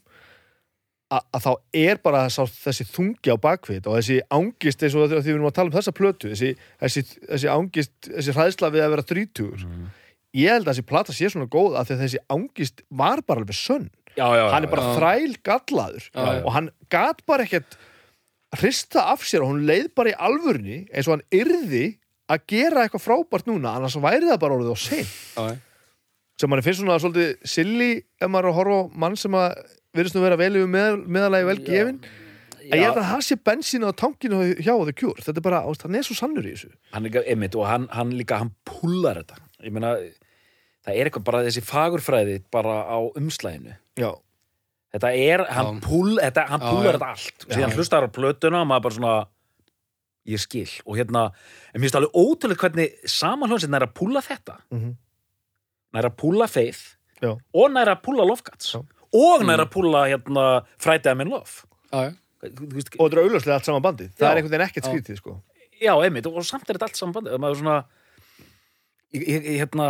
að, 1.09 1.39
þá 1.45 1.51
er 1.81 2.01
bara 2.05 2.25
þess, 2.29 2.57
þessi 2.65 2.87
þungi 2.93 3.33
á 3.33 3.37
bakvið 3.41 3.87
og 3.89 3.97
þessi 3.99 4.19
ángist 4.35 4.83
eins 4.85 4.97
og 4.99 5.09
því 5.13 5.21
við 5.23 5.31
erum 5.35 5.49
að 5.49 5.57
tala 5.59 5.71
um 5.71 5.77
þessa 5.79 5.95
plötu 5.97 6.33
þessi, 6.35 6.51
þessi, 6.83 7.05
þessi 7.31 7.51
ángist, 7.53 7.95
þessi 8.11 8.35
hræðsla 8.37 8.71
við 8.75 8.85
að 8.85 8.93
vera 8.97 9.07
30 9.13 9.65
ég 10.39 10.53
held 10.53 10.67
að 10.67 10.73
þessi 10.75 10.89
plata 10.91 11.17
sé 11.17 11.31
svona 11.33 11.49
góð 11.51 11.79
að 11.81 11.95
þessi 12.03 12.21
ángist 12.35 12.83
var 12.91 13.23
bara 13.25 13.43
alveg 13.45 13.57
sönn 13.57 13.87
já, 14.19 14.27
já, 14.37 14.45
hann 14.53 14.67
er 14.67 14.73
bara 14.73 14.89
já. 14.89 14.97
þræl 14.99 15.39
gallaður 15.49 16.09
Já, 16.11 16.21
já. 16.27 16.43
og 16.43 16.53
hann 16.59 16.69
gat 16.93 17.25
bara 17.29 17.47
ekkert 17.49 17.79
hrista 18.59 19.07
af 19.13 19.25
sér 19.29 19.45
og 19.45 19.53
hún 19.55 19.65
leið 19.69 19.89
bara 19.97 20.13
í 20.13 20.19
alvörni 20.29 20.83
eins 20.93 21.09
og 21.09 21.17
hann 21.17 21.25
yrði 21.33 21.87
að 22.29 22.45
gera 22.53 22.85
eitthvað 22.85 23.07
frábært 23.07 23.49
núna 23.49 23.75
annars 23.79 23.97
væri 24.01 24.29
það 24.29 24.41
bara 24.45 24.59
orðið 24.59 24.77
á 24.77 24.79
Já, 24.79 25.01
já. 25.49 25.57
sem 26.41 26.53
manni 26.53 26.65
finnst 26.65 26.83
svona 26.83 27.01
svolítið 27.01 27.49
silly 27.49 27.91
ef 28.21 28.29
maður 28.29 28.51
er 28.51 28.53
að 28.53 28.59
horfa 28.61 28.79
á 28.85 28.91
mann 29.05 29.17
sem 29.21 29.37
að 29.39 29.57
virðist 29.97 30.17
nú 30.19 30.23
vera 30.25 30.37
vel 30.41 30.53
yfir 30.59 30.69
með, 30.73 30.99
meðalagi 31.09 31.47
vel 31.49 31.59
Já. 31.59 31.67
gefin 31.69 32.01
en 32.69 32.77
ég 32.77 32.85
held 32.85 32.99
að 33.01 33.07
það 33.09 33.23
sé 33.25 33.37
bensín 33.49 33.87
á 33.89 33.91
tankinu 33.97 34.41
hjá 34.61 34.75
The 34.85 34.93
Cure 34.93 35.23
þetta 35.25 35.39
er 35.41 35.45
bara, 35.47 35.61
hann 35.65 35.95
er 35.97 36.05
svo 36.05 36.17
sannur 36.19 36.45
í 36.49 36.53
þessu 36.55 36.73
hann 36.93 37.07
er 37.09 37.23
einmitt 37.25 37.55
og 37.57 37.65
hann, 37.71 37.87
hann 37.95 38.13
líka, 38.19 38.39
hann 38.43 38.53
púlar 38.69 39.23
þetta 39.23 39.39
ég 39.65 39.73
meina, 39.73 39.95
það 40.85 40.93
er 40.99 41.09
eitthvað 41.09 41.25
bara 41.31 41.41
þessi 41.47 41.63
fagurfræði 41.65 42.37
bara 42.53 42.75
á 42.85 42.99
umslæðinu 43.17 43.73
já, 43.99 44.11
þetta 44.93 45.15
er, 45.17 45.47
hann, 45.57 45.81
púl, 45.85 46.19
þetta, 46.21 46.45
hann 46.53 46.61
Já, 46.61 46.69
púlar 46.69 46.93
já. 46.93 46.99
þetta 46.99 47.11
allt 47.15 47.49
Já. 47.49 47.55
síðan 47.57 47.75
hlustar 47.79 48.05
á 48.05 48.09
plötuna 48.13 48.61
og 48.63 48.69
maður 48.71 48.87
bara 48.89 48.99
svona 48.99 49.17
ég 50.29 50.43
skil 50.45 50.69
og 50.85 50.99
hérna, 51.01 51.25
en 51.73 51.81
mér 51.81 51.87
finnst 51.89 51.97
alveg 52.03 52.21
ótrúlega 52.21 52.61
hvernig 52.67 53.09
saman 53.09 53.49
hljómsveit 53.49 53.73
næra 53.73 53.89
að 53.89 53.97
púla 53.97 54.21
þetta 54.29 54.59
Mhm. 54.77 54.93
næra 55.97 56.11
að 56.13 56.17
púla 56.21 56.49
Faith 56.53 56.83
Já. 57.25 57.33
og 57.33 57.71
næra 57.73 57.97
að 57.97 58.03
púla 58.05 58.29
Love 58.29 58.45
Guts 58.45 58.75
Já. 58.77 58.83
Og 59.17 59.45
næra 59.47 59.67
að 59.67 59.73
púla 59.75 60.07
hérna 60.11 60.47
Friday 60.77 61.15
I'm 61.15 61.23
in 61.25 61.33
Love 61.33 61.65
Já, 61.93 62.11
já. 62.11 62.17
Þú 62.39 62.67
veist, 62.71 62.93
og 62.95 63.09
þetta 63.09 63.17
er 63.17 63.25
augljóslega 63.25 63.55
allt 63.59 63.67
saman 63.67 63.83
bandið 63.83 64.11
það 64.15 64.27
Já. 64.27 64.31
er 64.31 64.37
einhvern 64.39 64.53
veginn 64.55 64.67
ekkert 64.69 64.87
skrítið 64.87 65.17
sko. 65.19 65.33
Já, 65.79 65.93
einmitt, 66.05 66.27
og 66.31 66.45
samt 66.47 66.69
er 66.69 66.77
þetta 66.77 66.87
allt 66.87 67.01
saman 67.01 67.17
bandi 67.17 67.41
maður 67.43 67.57
er 67.57 67.63
svona 67.63 67.79
ég, 69.15 69.49
hérna 69.59 69.89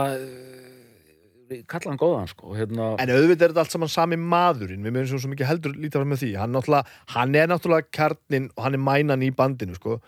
ég 1.48 1.66
kalla 1.68 1.92
hann 1.92 2.00
góðan, 2.00 2.30
sko 2.30 2.54
hérna, 2.56 2.88
En 3.00 3.12
auðvitað 3.12 3.46
er 3.48 3.52
þetta 3.52 3.64
allt 3.64 3.74
saman 3.76 3.92
sami 3.92 4.18
maðurinn 4.20 4.84
við 4.84 4.96
mögum 4.96 5.20
svo, 5.20 5.30
mikið 5.32 5.50
heldur 5.50 5.76
lítið 5.76 6.00
fram 6.00 6.10
með 6.12 6.24
því 6.24 6.32
hann, 6.40 6.58
hann 7.14 7.36
er 7.38 7.52
náttúrulega 7.52 7.88
kjarnin 7.98 8.50
og 8.54 8.66
hann 8.66 8.76
er 8.78 8.84
mænan 8.84 9.24
í 9.24 9.30
bandinu 9.34 9.76
sko. 9.78 10.00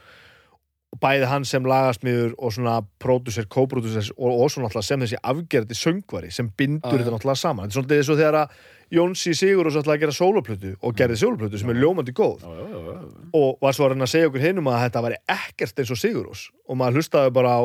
og 0.90 0.98
bæði 0.98 1.28
hann 1.30 1.44
sem 1.46 1.62
lagasmiður 1.64 2.32
og 2.36 2.52
svona 2.56 2.80
pródusser, 2.98 3.46
kópródusser 3.46 4.10
og, 4.16 4.40
og 4.42 4.50
svo 4.50 4.64
náttúrulega 4.64 4.88
sem 4.88 5.04
þessi 5.04 5.20
afgerði 5.22 5.76
söngvari 5.78 6.32
sem 6.34 6.48
bindur 6.50 6.90
Já, 6.90 6.96
já. 6.96 7.04
þetta 7.04 7.14
náttúrulega 7.14 7.42
saman 7.44 7.70
þetta 7.70 7.78
er 7.78 7.84
svona 7.84 8.00
eins 8.00 8.10
og 8.10 8.18
þegar 8.18 8.38
að 8.40 8.56
Jónsi 8.90 9.34
Sigur 9.38 9.68
og 9.68 9.74
svo 9.74 9.82
ætlaði 9.84 10.00
að 10.00 10.04
gera 10.04 10.16
sóloplötu 10.16 10.72
og 10.82 10.96
gerði 10.98 11.18
sóloplötu 11.20 11.60
sem 11.60 11.70
er 11.70 11.78
ljómandi 11.78 12.14
góð 12.16 12.42
já, 12.42 12.50
já, 12.50 12.66
já, 12.74 12.80
já. 12.90 13.22
og 13.38 13.62
var 13.62 13.76
svo 13.76 13.86
að 13.86 13.92
reyna 13.94 14.08
að 14.08 14.12
segja 14.14 14.30
okkur 14.30 14.44
hinum 14.44 14.70
að 14.72 14.82
þetta 14.86 15.02
væri 15.06 15.20
ekkert 15.36 15.82
eins 15.84 15.92
og 15.94 16.00
Sigurós 16.00 16.42
og 16.66 16.80
maður 16.80 17.00
hlustaði 17.00 17.34
bara 17.38 17.54
á 17.54 17.62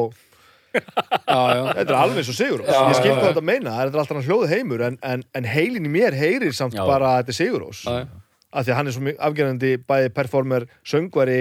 Já, 0.76 1.40
já. 1.56 1.62
Þetta 1.72 1.86
er 1.88 1.98
alveg 1.98 2.26
svo 2.28 2.36
Sigurós, 2.36 2.68
Já, 2.70 2.80
ég 2.92 2.98
skil 3.00 3.10
já, 3.10 3.16
hvað 3.16 3.26
já. 3.26 3.32
þetta 3.32 3.46
meina 3.48 3.74
það 3.78 3.82
er 3.86 4.00
alltaf 4.04 4.18
hann 4.18 4.28
hljóð 4.28 4.48
heimur 4.52 4.86
en, 4.90 4.98
en, 5.08 5.26
en 5.40 5.50
heilin 5.50 5.88
í 5.88 5.92
mér 5.94 6.18
heyrir 6.20 6.56
samt 6.58 6.76
Já. 6.76 6.84
bara 6.86 7.14
að 7.14 7.22
þetta 7.24 7.34
er 7.34 7.40
Sigurós 7.40 7.84
Já, 7.88 8.02
já. 8.04 8.08
af 8.52 8.66
því 8.68 8.74
að 8.74 8.80
hann 8.82 8.92
er 8.92 8.96
svo 8.98 9.06
mjög 9.08 9.22
afgerandi 9.30 9.72
bæði 9.88 10.12
performer, 10.20 10.68
söngvari 10.86 11.40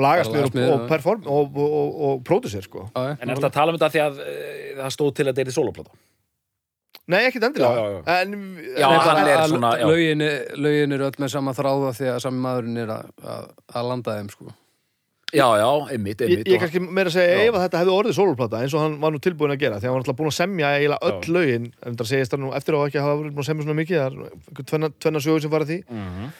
lagasmiður 0.00 0.50
og, 0.50 0.84
og, 0.90 1.26
og, 1.26 1.56
og, 1.56 1.56
og, 1.58 1.94
og 2.08 2.20
pródusser 2.26 2.62
sko. 2.64 2.86
En 2.94 3.26
er 3.26 3.34
þetta 3.34 3.50
að 3.50 3.56
tala 3.56 3.72
um 3.72 3.78
þetta 3.78 3.90
því 3.94 4.02
að 4.04 4.20
e, 4.22 4.34
það 4.78 4.92
stóð 4.94 5.10
til 5.16 5.24
að 5.26 5.30
þetta 5.32 5.42
er 5.42 5.50
í 5.50 5.54
soloplata? 5.56 5.96
Nei, 7.10 7.20
ekkert 7.26 7.44
endilega 7.48 7.74
Já, 7.74 7.82
já, 7.82 7.90
já. 7.90 8.22
En, 8.22 8.32
Já, 8.78 8.86
en, 8.86 9.00
hann 9.00 9.26
er 9.28 9.36
Að- 9.40 9.48
svona, 9.50 9.70
lögin, 9.82 10.22
er- 10.22 10.56
lögin 10.56 10.92
eru 10.94 11.04
öll 11.08 11.18
með 11.18 11.30
sama 11.32 11.52
þráða 11.52 11.92
því 11.98 12.06
að 12.14 12.18
sami 12.22 12.38
maðurinn 12.44 12.76
er 12.84 12.90
að, 12.94 13.08
að, 13.24 13.46
að 13.74 13.88
landa 13.90 14.16
þeim 14.18 14.28
sko. 14.30 14.46
Já, 15.30 15.46
já, 15.62 15.66
einmitt, 15.94 16.20
einmitt 16.26 16.48
ég 16.50 16.56
og- 16.56 16.62
kannski 16.64 16.80
meira 16.82 17.06
að 17.10 17.14
segja 17.14 17.34
Já. 17.38 17.42
ef 17.48 17.54
að 17.54 17.62
þetta 17.68 17.80
hefði 17.82 17.92
orðið 17.98 18.14
soloplata 18.18 18.60
eins 18.64 18.74
og 18.74 18.80
hann 18.82 18.96
var 19.00 19.10
nú 19.14 19.20
tilbúin 19.22 19.52
að 19.54 19.60
gera 19.62 19.76
því 19.78 19.86
að 19.86 19.90
hann 19.90 19.94
var 19.94 20.02
alltaf 20.02 20.16
búin 20.18 20.30
að 20.30 20.38
semja 20.40 20.70
eiginlega 20.74 21.06
öll 21.06 21.20
Já. 21.22 21.30
lögin 21.36 21.66
en 21.86 21.96
það 22.00 22.08
segist 22.10 22.32
það 22.34 22.40
nú 22.42 22.50
eftir 22.58 22.74
á 22.74 22.80
ekki 22.86 22.98
að 22.98 23.06
hafa 23.06 23.20
verið 23.20 23.34
búin 23.36 23.44
að 23.44 23.50
semja 23.50 23.62
svona 23.66 23.78
mikið 23.80 23.96
það 24.00 24.06
er 24.06 24.30
einhver 24.30 24.66
tvenna, 24.70 24.88
tvenna 24.98 25.20
sögur 25.22 25.40
sem 25.44 25.50
fara 25.54 25.64
því 25.70 25.78
Mhm. 25.90 26.32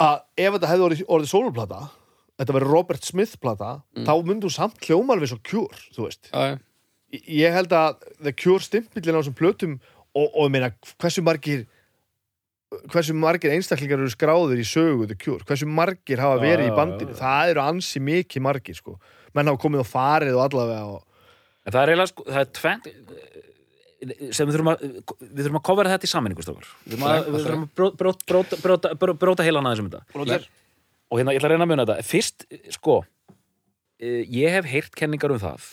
að 0.00 0.16
ef 0.38 0.52
þetta 0.56 0.70
hefði 0.72 0.86
orðið, 0.88 1.04
orðið 1.06 1.30
soloplata 1.34 1.80
þetta 2.40 2.56
verið 2.56 2.70
Robert 2.74 3.04
Smith 3.04 3.36
plata 3.40 3.70
þá 3.94 4.12
myndi 4.26 4.46
þú 4.48 4.52
samt 4.58 4.80
hljóma 4.88 5.14
alveg 5.14 5.28
svo 5.30 5.38
Cure 5.44 5.78
þú 5.94 6.06
veist 6.08 6.30
Já, 6.32 6.40
já. 6.50 6.58
Ég- 7.10 7.52
held 7.56 7.72
að 7.74 7.96
The 8.22 8.32
Cure 8.38 8.62
stimpillin 8.62 9.16
á 9.16 9.20
þessum 9.20 9.34
plötum 9.38 9.76
og, 10.14 10.26
og 10.30 10.44
ég 10.46 10.52
meina 10.54 10.68
hversu 11.00 11.22
margir 11.26 11.66
hversu 12.92 13.14
margir 13.18 13.50
einstaklingar 13.50 13.98
eru 13.98 14.10
skráður 14.12 14.60
í 14.62 14.66
sögu 14.66 15.08
The 15.10 15.16
Cure, 15.18 15.42
hversu 15.48 15.66
margir 15.66 16.20
hafa 16.22 16.36
verið 16.42 16.68
já, 16.68 16.70
í 16.70 16.76
bandinu, 16.76 17.14
já. 17.16 17.18
það 17.18 17.50
eru 17.54 17.62
ansi 17.64 18.02
mikið 18.06 18.44
margir 18.46 18.78
sko, 18.78 18.94
menn 19.34 19.50
hafa 19.50 19.58
komið 19.64 19.82
og 19.82 19.88
farið 19.90 20.36
og 20.38 20.44
allavega 20.46 20.84
og 20.96 21.06
En 21.66 21.74
það 21.74 21.82
er 21.82 21.90
eiginlega, 21.92 22.10
sko, 22.14 22.24
það 22.30 22.40
er 22.40 22.52
tvent 22.56 22.86
sem 24.32 24.48
við 24.48 24.54
þurfum 24.56 24.70
að 24.72 24.84
við 25.20 25.40
þurfum 25.44 25.58
að 25.58 25.64
kofera 25.68 25.90
þetta 25.92 26.06
í 26.08 26.10
sammenningu 26.14 26.44
stofar 26.46 26.68
við 26.86 26.94
þurfum 26.94 27.08
að, 27.10 27.26
við 27.34 27.42
þurfum 27.44 27.64
að 27.66 27.74
bró- 27.76 27.90
bró- 28.00 28.14
bróta, 28.30 28.58
bróta, 28.62 28.92
bróta, 29.02 29.18
bróta 29.26 29.44
heilan 29.44 29.66
aðeins 29.68 29.82
um 29.82 29.90
þetta. 29.92 30.38
Og 31.10 31.18
hérna 31.20 31.34
ég 31.34 31.40
ætla 31.42 31.50
að 31.50 31.52
reyna 31.52 31.66
að 31.66 31.70
muna 31.74 31.84
þetta. 31.90 32.06
Fyrst, 32.06 32.46
sko 32.78 32.94
eh, 34.00 34.22
ég 34.30 34.54
hef 34.56 34.70
heyrt 34.70 34.94
kenningar 34.96 35.34
um 35.34 35.42
það 35.42 35.66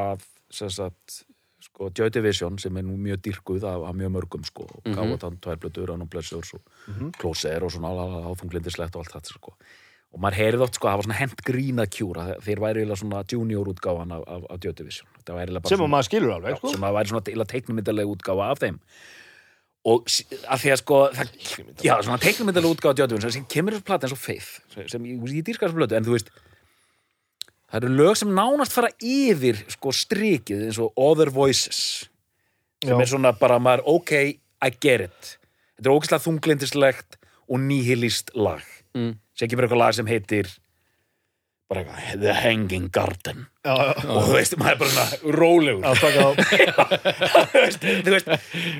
að 0.00 0.24
sagt, 0.50 1.24
sko, 1.60 1.90
Joy 1.98 2.10
Division 2.10 2.58
sem 2.58 2.76
er 2.76 2.82
nú 2.86 2.96
mjög 2.96 3.22
dyrkuð 3.26 3.64
af, 3.64 3.88
af 3.88 3.94
mjög 3.94 4.12
mörgum 4.16 4.44
sko, 4.44 4.66
mm. 4.84 4.92
-hmm. 4.92 4.96
Gáatan, 4.96 5.38
Tværblöður, 5.40 5.92
Anum 5.94 6.08
Blessurs 6.08 6.54
og 6.54 6.60
Mhm. 6.88 7.10
Klóser 7.18 7.62
og 7.62 7.70
svona 7.72 7.88
áþunglindislegt 8.30 8.96
og 8.96 9.02
allt 9.04 9.12
þetta 9.14 9.34
sko 9.34 9.54
og 10.12 10.20
maður 10.22 10.34
heyrið 10.38 10.60
oft 10.62 10.74
sko 10.74 10.86
að 10.88 10.90
það 10.92 10.96
var 10.96 11.02
svona 11.04 11.18
hent 11.18 11.42
grína 11.44 11.84
kjúra 11.86 12.38
þeir 12.40 12.58
væri 12.60 12.78
eiginlega 12.80 12.96
svona 12.96 13.24
junior 13.32 13.66
útgáfan 13.66 14.12
af, 14.14 14.22
af, 14.26 14.42
af 14.50 14.58
Joy 14.64 14.72
Division 14.72 15.08
sem 15.26 15.78
svona- 15.78 15.88
maður 15.88 16.02
skilur 16.08 16.32
alveg 16.34 16.56
sko. 16.56 16.68
sem 16.68 16.80
að 16.80 16.92
væri 16.94 17.08
svona 17.08 17.24
til 17.24 17.34
að 17.40 17.46
teiknumyndalega 17.52 18.08
útgáfa 18.08 18.50
af 18.50 18.58
þeim 18.58 18.78
og 19.86 20.04
að 20.06 20.58
því 20.62 20.70
að 20.72 20.76
sko 20.76 20.96
það, 21.14 21.28
já, 21.84 21.94
svona 22.02 22.18
teiknumyndalega 22.18 22.74
útgáfa 22.74 23.02
af 23.04 23.10
Joy 23.10 23.30
sem 23.30 23.44
kemur 23.44 23.72
þessu 23.72 23.84
plata 23.84 24.06
eins 24.06 24.12
og 24.12 24.18
Faith 24.18 24.60
sem, 24.74 24.88
sem 24.88 25.02
ég, 25.04 25.20
ég 25.20 25.44
dýrskar 25.44 25.68
þessu 25.68 25.76
blötu 25.78 25.96
en 25.96 26.04
þú 26.04 26.14
veist 26.16 26.30
það 27.70 27.78
eru 27.80 27.94
lög 27.98 28.14
sem 28.20 28.30
nánast 28.34 28.74
fara 28.74 28.90
yfir 29.02 29.58
sko 29.72 29.92
strikið 29.94 30.66
eins 30.68 30.78
og 30.82 30.92
Other 30.96 31.32
Voices 31.34 31.80
sem 32.84 32.94
Já. 32.94 33.00
er 33.00 33.10
svona 33.10 33.32
bara 33.36 33.58
maður 33.62 33.82
ok, 33.96 34.12
I 34.36 34.70
get 34.80 35.00
it. 35.08 35.38
Þetta 35.76 35.88
er 35.88 35.94
ógeðslega 35.96 36.24
þunglindislegt 36.26 37.18
og 37.46 37.60
nihilist 37.62 38.32
lag. 38.36 38.64
Mm. 38.96 39.18
sem 39.36 39.48
kemur 39.52 39.66
eitthvað 39.66 39.82
lag 39.82 39.92
sem 39.92 40.06
heitir 40.08 40.48
bara 41.68 41.82
eitthvað 41.82 42.22
The 42.22 42.32
Hanging 42.38 42.86
Garden. 42.94 43.46
Já, 43.66 43.74
já, 43.74 43.92
og 44.06 44.22
þú 44.24 44.32
veist, 44.38 44.56
maður 44.56 44.72
er 44.72 44.78
bara 44.80 44.92
svona 44.94 45.10
rólegur. 45.36 45.84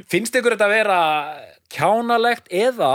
Finnst 0.12 0.39
ykkur 0.39 0.55
þetta 0.55 0.68
að 0.68 0.74
vera 0.76 1.01
kjánalegt 1.72 2.49
eða 2.55 2.95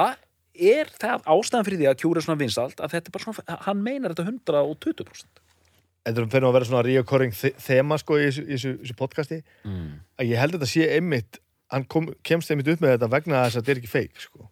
er 0.55 0.89
það 1.01 1.27
ástæðan 1.35 1.67
fyrir 1.67 1.81
því 1.81 1.87
að 1.91 1.99
kjúra 2.01 2.23
svona 2.23 2.41
vinsalt 2.41 2.81
að 2.81 2.95
þetta 2.95 3.09
er 3.09 3.15
bara 3.15 3.25
svona, 3.27 3.59
hann 3.67 3.79
meinar 3.85 4.15
þetta 4.15 4.27
120% 4.31 5.40
þetta 6.05 6.25
fyrir 6.33 6.47
að 6.49 6.55
vera 6.57 6.65
svona 6.69 6.83
reoccurring 6.87 7.33
þe- 7.37 7.53
þema 7.61 7.97
sko 8.01 8.17
í 8.17 8.25
þessu, 8.29 8.43
í 8.47 8.53
þessu, 8.55 8.71
þessu 8.81 8.95
podcasti. 8.97 9.41
Mm. 9.67 9.91
að 10.17 10.31
ég 10.31 10.39
held 10.41 10.55
að 10.55 10.59
þetta 10.63 10.71
sé 10.73 10.87
einmitt 10.97 11.39
hann 11.71 11.85
kom, 11.87 12.09
kemst 12.25 12.49
einmitt 12.51 12.67
upp 12.73 12.81
með 12.83 12.95
þetta 12.97 13.11
vegna 13.13 13.43
þess 13.45 13.55
að 13.55 13.61
þetta 13.61 13.71
er 13.75 13.79
ekki 13.83 13.91
feik 13.93 14.19
sko. 14.25 14.47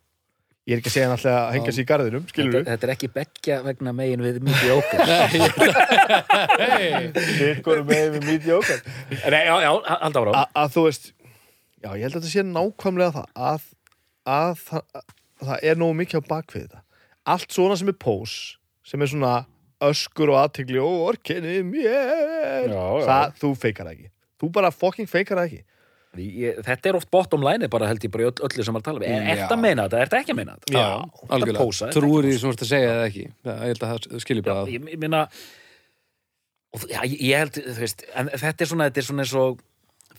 ég 0.69 0.75
er 0.75 0.79
ekki 0.83 0.91
að 0.91 0.93
segja 0.93 1.07
hann 1.09 1.15
alltaf 1.17 1.37
að 1.39 1.53
hengja 1.57 1.71
sig 1.73 1.83
í 1.83 1.89
garðinum 1.89 2.25
skilur 2.29 2.53
þetta, 2.59 2.71
þetta 2.75 2.87
er 2.87 2.93
ekki 2.93 3.07
beggja 3.15 3.55
vegna 3.65 3.93
megin 3.97 4.21
við 4.21 4.35
Hey. 6.59 7.09
við 7.13 7.45
ykkur 7.55 7.81
með 7.87 8.05
við 8.15 8.25
mítið 8.27 8.53
okkar 8.59 8.79
Nei, 9.33 9.41
já, 9.47 9.55
já, 9.63 9.71
halda 10.03 10.21
ára 10.23 10.43
að 10.61 10.73
þú 10.75 10.83
veist 10.87 11.09
já, 11.79 11.89
ég 11.95 12.03
held 12.05 12.13
að 12.13 12.19
þetta 12.19 12.31
sé 12.33 12.43
nákvæmlega 12.49 13.15
það 13.15 13.27
að, 13.49 13.65
að 14.29 14.63
það, 14.67 15.03
það 15.49 15.65
er 15.71 15.79
nógu 15.81 15.97
mikið 16.01 16.19
á 16.19 16.23
bakvið 16.29 16.63
þetta. 16.65 16.81
Allt 17.33 17.55
svona 17.55 17.77
sem 17.79 17.91
er 17.91 17.97
pós 18.01 18.33
sem 18.89 19.01
er 19.05 19.11
svona 19.11 19.33
öskur 19.87 20.33
og 20.33 20.39
aðtegli 20.43 20.79
og 20.83 21.07
orkinni 21.13 21.59
mér. 21.63 22.67
Já, 22.67 22.73
já. 22.73 23.05
það, 23.07 23.35
þú 23.41 23.51
feikar 23.61 23.87
það 23.89 23.93
ekki. 23.97 24.09
Þú 24.39 24.49
bara 24.55 24.71
fucking 24.75 25.09
feikar 25.11 25.39
það 25.41 25.49
ekki. 25.51 25.61
Ég, 26.19 26.57
þetta 26.65 26.89
er 26.89 26.97
oft 26.97 27.09
bottom 27.13 27.43
line 27.45 27.67
bara 27.69 27.85
held 27.87 28.01
ég 28.03 28.09
bara 28.11 28.23
í 28.25 28.27
öll, 28.31 28.39
öllu 28.47 28.63
sem 28.65 28.77
að 28.79 28.85
tala 28.87 28.97
um. 28.99 29.05
Er 29.05 29.27
Já. 29.29 29.43
þetta 29.43 29.55
að 29.55 29.61
meina 29.61 29.83
þetta, 29.85 29.99
er 30.01 30.09
þetta 30.09 30.19
ekki 30.23 30.33
að 30.33 30.37
meina 30.39 30.55
þetta? 30.57 30.73
Já, 30.73 31.25
algjörlega, 31.37 31.89
trúur 31.93 32.25
því 32.25 32.31
sem 32.33 32.47
þú 32.49 32.53
ert 32.55 32.63
að 32.65 32.71
segja 32.71 32.93
eða 32.95 33.03
ekki. 33.11 33.25
Það, 33.45 33.59
ég 33.59 33.69
held 33.69 33.83
að 33.85 33.91
það 33.93 34.23
skilji 34.25 34.45
bara 34.47 34.63
að 34.63 34.71
ég, 34.73 34.87
ég 34.89 35.03
meina 35.03 35.19
og, 36.73 36.85
já, 36.89 36.99
ég, 37.05 37.35
held, 37.43 37.59
þú 37.69 37.75
veist 37.83 38.03
en 38.17 38.31
þetta 38.33 38.65
er 38.65 38.71
svona, 38.71 38.87
þetta 38.89 39.01
er 39.03 39.07
svona 39.09 39.25
eins 39.27 39.35
og 39.43 39.61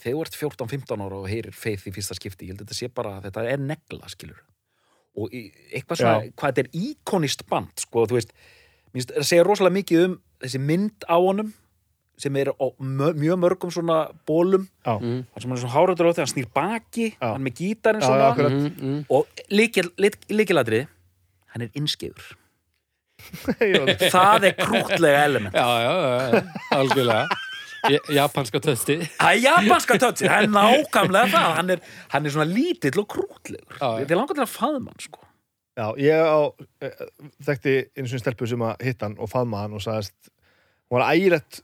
þegar 0.01 0.15
þú 0.15 0.23
ert 0.25 0.39
14-15 0.39 1.05
ára 1.09 1.19
og 1.21 1.29
heyrir 1.31 1.59
feith 1.59 1.91
í 1.91 1.95
fyrsta 1.99 2.17
skipti, 2.17 2.47
ég 2.49 2.55
held 2.55 2.63
að 2.63 2.71
þetta 2.71 2.79
sé 2.81 2.91
bara 2.95 3.17
þetta 3.27 3.45
er 3.51 3.61
negla, 3.67 4.09
skilur 4.15 4.41
og 5.21 5.35
í- 5.35 5.51
eitthvað 5.75 6.01
svona, 6.05 6.17
Já. 6.23 6.33
hvað 6.39 6.55
þetta 6.55 6.65
er 6.65 6.83
íkonist 6.87 7.43
band, 7.51 7.75
sko, 7.83 8.07
þú 8.07 8.21
veist 8.21 8.31
mér 8.91 9.01
finnst 9.01 9.13
að 9.17 9.27
segja 9.31 9.47
rosalega 9.47 9.77
mikið 9.79 10.05
um 10.09 10.15
þessi 10.45 10.61
mynd 10.61 11.07
á 11.09 11.17
honum 11.17 11.53
sem 12.21 12.37
er 12.37 12.51
á 12.53 12.67
mjög 12.81 13.39
mörgum 13.41 13.71
svona 13.73 13.99
bólum 14.29 14.67
já, 14.85 14.93
mm, 15.01 15.21
hann 15.33 15.41
sem 15.41 15.49
hann 15.51 15.57
er 15.57 15.63
svona 15.63 15.75
háröður 15.77 16.11
á 16.11 16.13
því, 16.13 16.21
hann 16.25 16.33
snýr 16.35 16.51
baki 16.55 17.07
Já. 17.15 17.31
hann 17.33 17.41
er 17.41 17.45
með 17.47 17.55
gítarinn 17.63 18.03
Já, 18.03 18.05
já, 18.05 18.11
svona 18.11 18.27
akkurat. 18.33 18.53
mm, 18.53 18.75
mm. 18.91 19.05
og 19.09 19.45
líkil- 19.51 19.93
lík- 19.97 20.27
líkiladrið 20.29 20.87
hann 21.55 21.65
er 21.65 21.71
innskefur 21.81 22.37
Já, 23.61 23.85
það 24.11 24.45
er 24.49 24.55
krútlega 24.57 25.25
element. 25.29 25.55
Já, 25.55 25.67
já, 25.85 25.93
já, 25.93 26.21
já, 26.33 26.45
algjörlega. 26.73 27.27
Ja- 27.91 28.05
Japanska 28.17 28.61
er 28.61 29.41
japanska 29.41 29.97
tötsi, 30.01 30.25
það 30.29 30.43
er 30.45 30.49
nákvæmlega 30.53 31.29
það. 31.33 31.51
Hann 31.59 31.71
er, 31.75 31.83
hann 32.13 32.27
er 32.29 32.33
svona 32.35 32.49
lítill 32.49 33.01
og 33.01 33.09
krútlegur 33.13 33.77
Já, 33.77 33.85
já. 33.85 33.99
Þetta 34.03 34.13
er 34.17 34.21
langar 34.21 34.37
til 34.41 34.45
að 34.45 34.53
faðma 34.55 34.93
hann 34.95 35.05
sko 35.05 35.23
Já, 35.81 35.87
ég 35.97 36.13
á, 36.13 36.41
eh, 36.85 37.05
þekkti 37.47 37.75
einu 37.97 38.11
svona 38.11 38.21
stelpu 38.21 38.49
sem 38.49 38.61
að 38.67 38.83
hitta 38.85 39.09
hann 39.09 39.17
og 39.17 39.31
faðma 39.33 39.63
hann 39.63 39.77
og 39.79 39.81
sagðist, 39.81 40.29
hún 40.91 40.99
var 40.99 41.15
ægilegt 41.15 41.63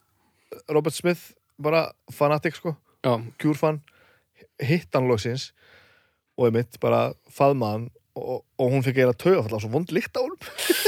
Robert 0.73 0.97
Smith, 0.97 1.35
bara 1.61 1.91
fanatik 2.13 2.57
sko, 2.57 2.77
Já, 3.05 3.21
kjúrfan 3.39 3.83
hitt 4.63 4.89
hann 4.97 5.09
loksins 5.11 5.51
og 6.39 6.49
einmitt 6.49 6.81
bara 6.81 7.13
faðma 7.29 7.75
hann 7.75 7.89
og, 8.17 8.41
og 8.57 8.73
hún 8.73 8.85
fikk 8.87 9.03
eiginlega 9.03 9.21
tauga 9.21 9.43
alltaf 9.45 9.65
svo 9.67 9.73
vond 9.77 9.93
líkt 9.93 10.17
á 10.17 10.25
hún 10.25 10.37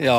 já, 0.00 0.14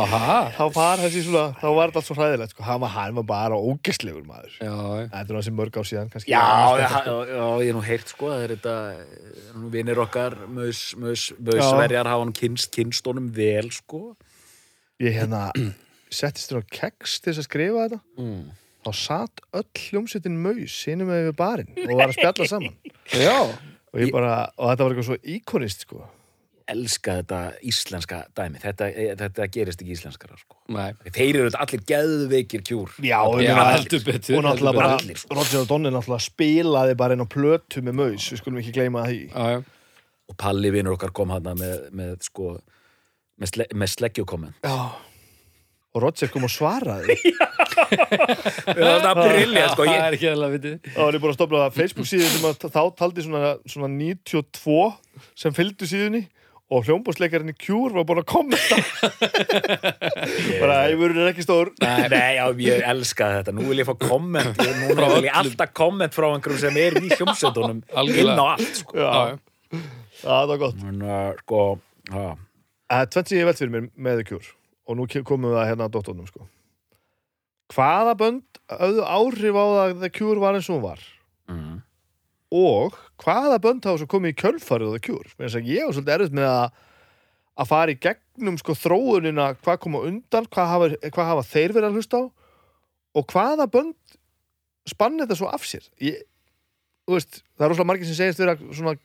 þá 0.57 0.63
var 0.75 1.01
þessi 1.01 1.23
svona, 1.25 1.45
þá 1.57 1.65
var 1.73 1.91
þetta 1.91 2.01
allt 2.01 2.07
svo 2.09 2.17
hræðilegt 2.17 2.53
sko, 2.53 2.65
hann 2.67 2.81
var, 2.83 2.91
hann 2.93 3.15
var 3.17 3.25
bara 3.29 3.57
ógeslegur 3.57 4.25
maður. 4.27 4.55
Já, 4.59 4.73
þetta 5.13 5.23
er 5.23 5.37
þessi 5.39 5.53
mörg 5.57 5.79
ár 5.79 5.87
síðan 5.89 6.11
kannski. 6.13 6.33
Já, 6.33 6.43
já, 6.83 7.47
ég 7.63 7.71
er 7.71 7.77
nú 7.77 7.83
heyrt 7.85 8.13
sko 8.13 8.31
það 8.33 8.45
er 8.45 8.55
þetta, 8.55 8.75
eh, 8.93 9.37
nú 9.57 9.71
vinir 9.73 10.03
okkar 10.03 10.37
maus, 10.47 10.83
maus, 10.99 11.29
Já. 11.31 11.39
mausverjar 11.49 12.11
hafa 12.11 12.25
hann 12.25 12.35
kynst, 12.37 12.71
kynst 12.75 13.09
honum 13.09 13.31
vel 13.33 13.71
sko. 13.73 14.03
Ég 15.01 15.17
hérna 15.17 15.47
settist 16.13 16.51
þér 16.51 16.61
á 16.61 16.63
keks 16.79 17.19
til 17.21 17.31
þess 17.33 17.41
að 17.43 17.49
skrifa 17.49 17.87
þetta. 17.87 18.01
Mm. 18.21 18.43
þá 18.83 18.91
satt 18.99 19.39
öll 19.55 19.79
hljómsveitin 19.79 20.41
maus 20.43 20.73
sinum 20.75 21.07
með 21.07 21.29
við 21.29 21.35
barinn 21.39 21.69
og 21.85 21.93
var 21.95 22.09
að 22.11 22.17
spjalla 22.17 22.47
saman. 22.51 22.73
Já. 23.15 23.37
og, 23.47 23.95
ég 24.01 24.11
bara, 24.11 24.33
og 24.57 24.73
þetta 24.73 24.83
var 24.83 24.95
eitthvað 24.95 25.07
svo 25.07 25.17
íkonist 25.35 25.85
sko. 25.87 26.01
Elska 26.71 27.17
þetta 27.19 27.39
íslenska 27.67 28.19
dæmi. 28.37 28.61
Þetta, 28.63 28.87
eh, 28.89 29.13
þetta 29.19 29.47
gerist 29.51 29.83
ekki 29.83 29.95
íslenskara 29.97 30.37
sko. 30.39 30.57
Nei, 30.73 30.93
Þeir 31.05 31.39
eru 31.41 31.53
allir 31.59 31.85
geðveikir 31.89 32.63
kjúr. 32.63 32.93
Já, 33.03 33.19
já, 33.41 33.49
ég 33.49 33.61
heldur 33.73 34.03
betur 34.07 34.37
og 34.39 34.45
náttúrulega 34.47 34.79
bara 34.79 34.97
allir, 34.97 35.19
sko. 35.19 35.35
Roger 35.35 35.63
O'Donnell 35.63 35.97
náttúrulega 35.97 36.27
spilaði 36.27 36.97
bara 36.99 37.17
inn 37.17 37.25
á 37.25 37.27
plötu 37.27 37.83
með 37.83 37.97
maus 37.99 38.27
við 38.31 38.41
skulum 38.41 38.61
ekki 38.61 38.75
gleyma 38.77 39.07
því. 39.09 39.23
Já, 39.31 39.57
já, 39.57 39.63
og 40.29 40.37
Palli 40.39 40.71
vinur 40.71 40.95
okkar 40.95 41.11
kom 41.15 41.33
hann 41.35 41.49
með, 41.59 41.89
með 41.91 42.13
sko 42.29 42.53
með, 43.39 43.49
sle, 43.51 43.67
með 43.73 43.91
sleggjukomment. 43.97 44.63
Já. 44.63 44.77
og 45.93 46.01
Roger 46.01 46.31
kom 46.33 46.47
og 46.47 46.49
svaraði. 46.49 47.19
Það 48.73 49.05
er 49.05 49.19
brilja 49.19 49.65
sko. 49.69 49.83
Það 49.83 49.91
ég, 49.91 49.99
er 49.99 50.15
ekki 50.17 50.29
alveg 50.31 50.53
vitið. 50.55 50.77
Og 50.93 51.01
hann 51.03 51.17
er 51.17 51.21
búin 51.21 51.33
að 51.33 51.37
stopna 51.37 51.65
Facebook 51.73 52.09
síðu 52.09 52.29
sem 52.31 52.47
að 52.49 52.65
þá 52.73 52.81
taldi 52.97 53.25
svona, 53.25 53.51
svona 53.69 53.89
92 53.93 54.77
sem 55.37 55.53
fylgdu 55.53 55.89
síðunni 55.89 56.23
og 56.73 56.87
hljómbásleikarinn 56.87 57.53
í 57.53 57.55
Cure 57.61 57.93
var 57.95 58.07
búin 58.09 58.21
að 58.23 58.29
kommenta 58.33 58.79
bara, 60.61 60.77
ég 60.89 60.97
verður 61.01 61.29
ekki 61.29 61.45
stór. 61.45 61.71
Nei, 61.83 62.07
nei, 62.13 62.37
já, 62.39 62.45
ég 62.65 62.85
elska 62.93 63.29
þetta. 63.37 63.53
Nú 63.55 63.67
vil 63.69 63.83
ég 63.83 63.89
fá 63.89 63.93
komment. 64.01 64.57
Ég, 64.57 64.79
Núna 64.81 64.97
Frá 64.97 65.11
vil 65.17 65.27
ég 65.29 65.37
alltaf 65.43 65.75
komment 65.77 66.15
frá 66.17 66.29
einhverjum 66.31 66.63
sem 66.65 66.79
er 66.81 66.97
í 67.01 67.11
hljómsveitunum 67.13 67.83
inn 68.09 68.33
á 68.33 68.45
allt 68.55 68.81
sko. 68.81 68.97
já, 68.97 69.13
Já, 69.73 70.29
það 70.29 70.49
var 70.53 70.59
gott. 70.61 70.81
Þannig 70.81 71.13
að, 71.19 71.29
sko 71.43 71.61
er 72.93 73.07
tvennt 73.09 73.29
sem 73.29 73.39
ég 73.39 73.47
velt 73.47 73.61
fyrir 73.61 73.73
mér 73.73 73.87
með 73.95 74.25
Cure 74.29 74.51
og 74.83 74.99
nú 74.99 75.07
komum 75.23 75.53
við 75.53 75.61
að 75.61 75.69
hérna 75.71 75.87
að 75.87 75.95
dóttornum 75.95 76.27
sko. 76.27 76.47
hvaða 77.73 78.13
bönd 78.19 78.59
auðu 78.69 79.05
áhrif 79.07 79.55
á 79.57 79.63
það 79.63 79.81
að 79.83 79.99
The 80.03 80.09
Cure 80.13 80.39
var 80.43 80.57
eins 80.57 80.69
og 80.69 80.77
hún 80.77 80.83
var? 80.83 81.03
Mm. 81.49 81.77
Og 82.53 82.97
hvaða 83.23 83.59
bönd 83.63 83.85
hafa 83.87 84.01
svo 84.01 84.09
komið 84.11 84.33
í 84.33 84.39
kjölfarið 84.41 84.95
The 84.95 85.03
Cure? 85.07 85.31
Mér 85.37 85.47
finnst 85.47 85.59
að 85.59 85.71
ég 85.73 85.87
var 85.87 85.95
svolítið 85.97 86.15
erfitt 86.17 86.37
með 86.37 86.49
að 86.51 86.65
að 87.53 87.69
fara 87.69 87.93
í 87.93 87.99
gegnum 88.01 88.57
sko 88.57 88.75
þróunina 88.77 89.51
hvað 89.61 89.79
koma 89.85 90.03
undan, 90.07 90.47
hvað 90.49 90.69
hafa, 90.71 90.89
hvað 91.05 91.29
hafa 91.29 91.45
þeir 91.51 91.75
verið 91.75 91.89
að 91.89 91.97
hlusta 91.99 92.21
á? 92.21 92.23
Og 93.13 93.25
hvaða 93.29 93.67
bönd 93.69 94.15
spann 94.89 95.19
þetta 95.21 95.37
svo 95.37 95.49
af 95.53 95.65
sér? 95.69 95.85
Ég, 96.01 96.23
þú 97.05 97.17
veist, 97.19 97.43
það 97.53 97.65
er 97.65 97.73
rosalega 97.73 97.91
margir 97.91 98.09
sem 98.09 98.17
segist 98.17 98.41
vera 98.41 98.57
svona 98.73 98.95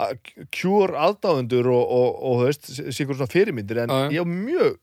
að 0.00 0.16
Cure 0.54 0.98
aðdáðundur 0.98 1.70
og, 1.70 1.82
og, 1.84 2.08
og, 2.16 2.40
þú 2.40 2.48
veist, 2.48 2.70
sigur 2.96 3.18
svona 3.18 3.30
fyrirmyndir 3.30 3.84
en 3.84 3.94
já. 3.94 4.16
ég 4.16 4.24
á 4.24 4.26
mjög 4.26 4.78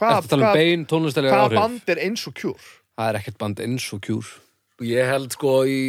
hvaða, 0.00 0.20
um 0.24 0.30
hvaða, 0.30 1.44
áhrif? 1.44 1.58
band 1.58 1.92
er 1.92 2.04
eins 2.06 2.24
og 2.28 2.36
Cure? 2.40 2.72
Það 2.96 3.10
er 3.10 3.20
ekkert 3.20 3.40
band 3.40 3.64
eins 3.64 3.90
og 3.96 4.02
kjúr 4.04 4.32
Ég 4.80 5.08
held 5.10 5.34
sko 5.36 5.58
í 5.68 5.80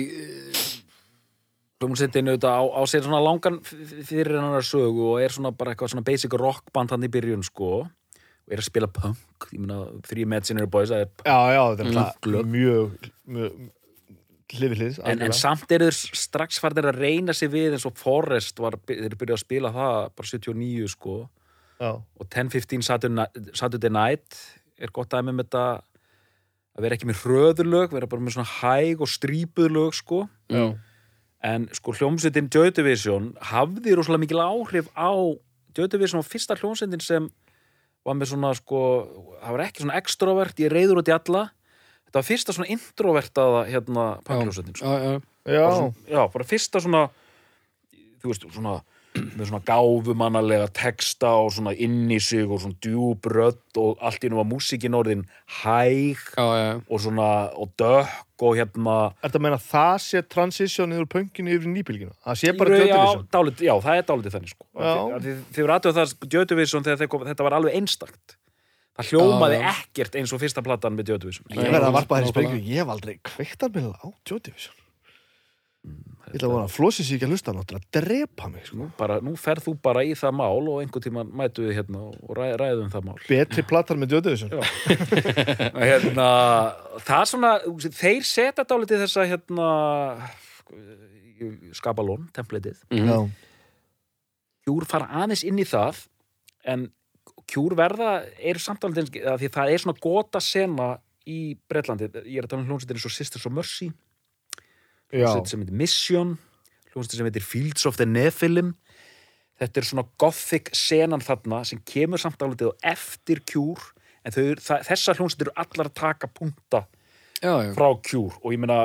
hljómsveitin 1.82 2.29
auðvitað 2.29 2.61
á, 2.61 2.63
á 2.77 2.82
sér 2.89 3.03
svona 3.07 3.23
langan 3.25 3.57
fyrir 3.65 4.38
hennar 4.38 4.65
sögu 4.65 5.09
og 5.15 5.25
er 5.25 5.34
svona 5.34 5.51
bara 5.55 5.73
eitthvað 5.73 5.95
svona 5.95 6.05
basic 6.07 6.38
rockband 6.38 6.93
hann 6.93 7.07
í 7.07 7.11
byrjun 7.11 7.43
sko. 7.45 7.82
Og 7.82 8.55
er 8.55 8.61
að 8.61 8.69
spila 8.69 8.89
punk. 8.91 9.49
Ég 9.51 9.59
meina 9.61 9.84
Three 10.05 10.29
Medicine 10.29 10.65
Boys 10.69 10.93
það 10.93 11.05
er 11.05 11.11
já, 11.25 11.39
já, 11.55 11.63
þetta 11.82 12.39
er 12.39 12.49
mjög, 12.51 13.11
mjög 13.25 13.61
hlifið 14.51 14.82
hlið 14.82 14.97
en, 15.07 15.21
en 15.23 15.36
samt 15.36 15.71
eru 15.71 15.88
þeir 15.88 16.17
strax 16.19 16.59
farnir 16.61 16.89
að 16.89 16.99
reyna 16.99 17.36
sig 17.38 17.51
við 17.53 17.77
eins 17.77 17.86
og 17.88 17.95
Forrest 17.99 18.59
var, 18.59 18.75
þeir 18.88 19.15
byrjuðu 19.15 19.38
að 19.38 19.43
spila 19.45 19.71
það 19.75 19.93
bara 20.17 20.32
79 20.34 20.89
sko. 20.91 21.19
Já, 21.82 21.91
og 21.97 22.27
10-15 22.27 22.84
Saturday, 22.86 23.47
Saturday 23.57 23.93
Night 23.93 24.38
er 24.82 24.91
gott 24.93 25.09
dæmi 25.13 25.34
með 25.34 25.47
þetta 25.47 25.63
að 26.71 26.86
vera 26.86 26.97
ekki 26.97 27.09
með 27.09 27.23
hröðurlög 27.23 27.95
vera 27.95 28.09
bara 28.11 28.23
með 28.23 28.38
svona 28.38 28.53
hæg 28.59 29.01
og 29.01 29.09
strípuð 29.11 29.71
lög 29.73 29.97
sko. 29.97 30.23
Já, 30.51 30.65
en 31.48 31.68
sko 31.74 31.94
hljómsveitin 31.98 32.50
Joy 32.54 32.74
Division 32.78 33.32
hafði 33.52 33.96
rosalega 33.98 34.26
mikil 34.26 34.42
áhrif 34.44 34.92
á 34.94 35.10
Joy 35.78 35.88
Division 35.89 36.22
var 36.22 36.28
fyrsta 36.28 36.58
hljómsveitin 36.60 37.02
sem 37.04 37.30
var 38.06 38.18
með 38.18 38.34
svona 38.34 38.52
sko 38.58 38.82
það 39.42 39.56
var 39.56 39.66
ekki 39.66 39.84
svona 39.84 39.98
extrovert, 40.02 40.62
ég 40.62 40.72
reyður 40.74 41.02
út 41.02 41.10
í 41.10 41.16
alla. 41.16 41.48
Þetta 42.08 42.20
var 42.20 42.28
fyrsta 42.28 42.56
svona 42.56 42.72
introvertaða 42.74 43.66
hérna 43.70 44.06
pannhljómsveitin 44.28 44.78
sko. 44.78 44.86
já, 44.89 45.20
já, 45.46 45.58
já, 45.58 45.94
já, 46.12 46.22
bara 46.34 46.48
fyrsta 46.48 46.82
svona 46.84 47.06
þú 48.22 48.34
veist, 48.34 48.48
svona 48.54 48.80
með 49.38 49.47
svona 49.49 49.63
gáfumannalega 49.67 50.67
texta 50.76 51.30
og 51.43 51.51
svona 51.55 51.74
inn 51.78 52.09
í 52.11 52.17
sig 52.24 52.43
og 52.49 52.59
svona 52.63 52.78
djúbrödd 52.84 53.80
og 53.82 54.01
allt 54.01 54.26
í 54.26 54.32
nú 54.32 54.39
var 54.41 54.47
músíkin 54.49 54.97
orðin 54.97 55.24
hæg 55.61 56.19
já, 56.36 56.45
já. 56.61 56.82
og 56.89 57.01
svona 57.03 57.30
og 57.55 57.72
dökk 57.80 58.45
og 58.47 58.57
hérna 58.57 58.95
Ertu 59.22 59.38
að 59.38 59.45
meina 59.45 59.59
að 59.59 59.67
það 59.69 59.95
sé 60.07 60.22
transitionið 60.34 61.03
úr 61.03 61.09
pönginu 61.13 61.53
yfir 61.55 61.69
í 61.69 61.74
nýbylginu? 61.78 62.13
Það 62.26 62.39
sé 62.41 62.53
bara 62.57 62.82
dálit, 63.32 63.61
já, 63.61 63.74
það 63.86 63.99
er 64.01 64.05
dálítið 64.09 64.36
þannig 64.38 64.53
sko. 64.55 64.65
Því- 64.76 65.39
þið 65.53 65.61
voru 65.65 65.76
aðtöð 65.78 65.97
það 65.99 66.15
Djötuvísson 66.36 66.86
þegar 66.88 67.01
þeir 67.03 67.11
kom, 67.13 67.26
þetta 67.30 67.45
var 67.47 67.57
alveg 67.59 67.76
einstakt 67.78 68.38
það 68.97 69.11
hljómaði 69.13 69.55
Já, 69.55 69.61
já. 69.61 69.74
ekkert 69.86 70.15
eins 70.19 70.34
og 70.36 70.41
fyrsta 70.41 70.61
platan 70.65 70.97
með 70.97 71.11
Djötuvísson 71.11 71.53
Ég 71.55 71.69
verði 71.72 71.88
að 71.88 71.95
varpa 71.99 72.17
þér 72.19 72.26
í 72.26 72.32
sprengu 72.34 72.57
Ég 72.65 72.82
hef 72.82 72.89
aldrei 72.95 73.13
kveiktar 73.24 73.72
mig 73.74 73.86
á 73.88 74.07
Joy 74.28 74.39
Division 74.43 74.76
Mm, 75.82 76.13
Ég 76.32 76.38
ætla 76.39 76.47
að 76.47 76.53
vona 76.55 76.65
að 76.67 76.73
flósi 76.75 77.03
sér 77.03 77.17
ekki 77.17 77.27
að 77.27 77.34
hlusta 77.36 77.53
náttúrulega 77.55 77.82
að 77.84 77.95
drepa 77.97 78.49
mig 78.51 78.65
sko. 78.69 78.88
bara, 78.97 79.17
nú 79.21 79.34
ferð 79.39 79.65
þú 79.67 79.73
bara 79.84 80.03
í 80.07 80.13
það 80.15 80.36
mál 80.39 80.69
og 80.71 80.77
einhvern 80.82 81.03
tímann 81.05 81.32
mætu 81.41 81.65
við 81.67 81.75
hérna 81.79 82.03
og 82.07 82.32
ræ, 82.38 82.45
ræðum 82.61 82.91
það 82.93 83.05
mál 83.09 83.17
Betri 83.27 83.63
platar 83.67 83.99
með 83.99 84.15
Já. 84.21 84.61
hérna, 85.91 86.29
það 87.03 87.19
er 87.19 87.29
svona 87.34 87.51
þeir 87.99 88.23
setja 88.32 88.63
dálítið 88.63 89.03
þessa 89.05 89.27
hérna 89.27 89.69
skapalón, 91.75 92.27
templetið 92.36 92.77
Mhm. 92.91 93.07
Já. 93.09 93.29
kjúr 94.65 94.86
fara 94.86 95.07
aðeins 95.23 95.43
inn 95.43 95.57
í 95.59 95.65
það 95.65 96.05
en 96.65 96.91
kjúr 97.51 97.73
verða 97.75 98.23
er 98.39 98.59
samt 98.61 98.84
alveg 98.86 99.09
því 99.11 99.49
það 99.49 99.71
er 99.73 99.77
svona 99.82 99.99
gota 99.99 100.39
sena 100.39 100.99
í 101.27 101.57
Bretlandi, 101.69 102.07
ég 102.25 102.38
er 102.39 102.45
að 102.45 102.49
tala 102.49 102.61
um 102.63 102.67
hljómsveitir 102.69 102.95
eins 102.97 103.05
og 103.05 103.11
Sisters 103.13 103.45
of 103.45 103.51
Mercy. 103.53 103.91
Hljómsveit 105.12 105.51
sem 105.51 105.62
heitir 105.64 105.78
Mission 105.78 106.38
hljómsveit 106.91 107.18
sem 107.18 107.28
heitir 107.30 107.45
Fields 107.45 107.88
of 107.88 107.97
the 107.99 108.07
Nephilim. 108.07 108.74
Þetta 109.62 109.82
er 109.82 109.88
svona 109.88 110.05
gothic 110.20 110.72
senan 110.76 111.24
þarna 111.24 111.62
sem 111.68 111.82
kemur 111.88 112.22
samt 112.22 112.41
alveg 112.41 112.72
á 112.74 112.95
eftir 112.95 113.43
kjúr 113.47 113.80
en 114.26 114.34
þau, 114.34 114.41
eru- 114.43 114.64
það, 114.64 114.88
þessar 114.89 115.20
hljómsveitir 115.20 115.49
eru 115.51 115.59
allar 115.64 115.89
að 115.91 115.99
taka 116.01 116.30
punta 116.30 116.82
já, 117.41 117.53
já. 117.68 117.72
frá 117.78 117.88
kjúr 118.05 118.34
og 118.41 118.49
ég 118.53 118.62
meina 118.62 118.80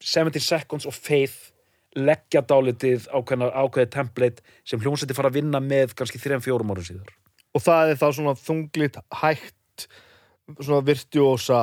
70 0.00 0.42
seconds 0.44 0.88
of 0.88 0.96
faith 0.96 1.52
leggja 1.96 2.42
dálitið 2.44 3.06
ákveðna, 3.08 3.48
ákveðið 3.56 3.92
template 3.94 4.44
sem 4.68 4.80
hljómsveitir 4.80 5.16
fara 5.16 5.30
að 5.32 5.38
vinna 5.38 5.62
með 5.64 5.94
kannski 5.96 6.20
3-4 6.20 6.56
árum 6.58 6.74
síðar. 6.84 7.14
Og 7.56 7.64
það 7.64 7.92
er 7.92 8.00
þá 8.00 8.08
svona 8.12 8.34
þunglit 8.36 8.98
hægt 9.22 9.86
svona 10.60 10.84
virtuósa 10.84 11.60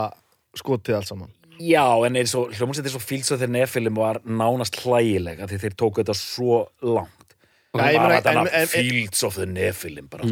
skotið 0.58 0.98
allt 0.98 1.10
saman 1.12 1.34
Já, 1.62 1.86
en 2.08 2.18
eins 2.18 2.34
og 2.38 2.54
hljómsveitir 2.56 2.94
svo 2.94 3.02
Fields 3.04 3.34
of 3.34 3.42
the 3.42 3.50
Nephilim 3.50 3.98
var 4.00 4.22
nánast 4.26 4.80
hlægilega 4.82 5.48
því 5.50 5.60
þeir 5.66 5.76
tóku 5.78 6.02
þetta 6.02 6.16
svo 6.18 6.64
langt. 6.82 7.20
Ég 7.74 7.98
bara 7.98 8.10
meina, 8.10 8.24
þarna 8.26 8.66
Fields 8.70 9.24
of 9.26 9.38
the 9.38 9.48
Nephilim 9.50 10.10
bara, 10.12 10.28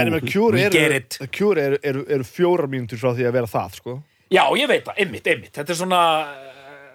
en 0.00 0.16
Cure 0.28 0.66
eru, 0.68 0.98
Cure 1.32 2.24
fjórar 2.28 2.68
mínútur 2.68 3.00
frá 3.00 3.14
því 3.16 3.28
að 3.28 3.38
vera 3.38 3.50
það 3.50 3.78
sko. 3.80 4.00
Já, 4.32 4.44
ég 4.58 4.68
veit 4.68 4.84
það, 4.84 4.98
einmitt, 5.04 5.30
einmitt. 5.30 5.52
Þetta 5.54 5.72
er 5.72 5.78
svona, 5.78 6.00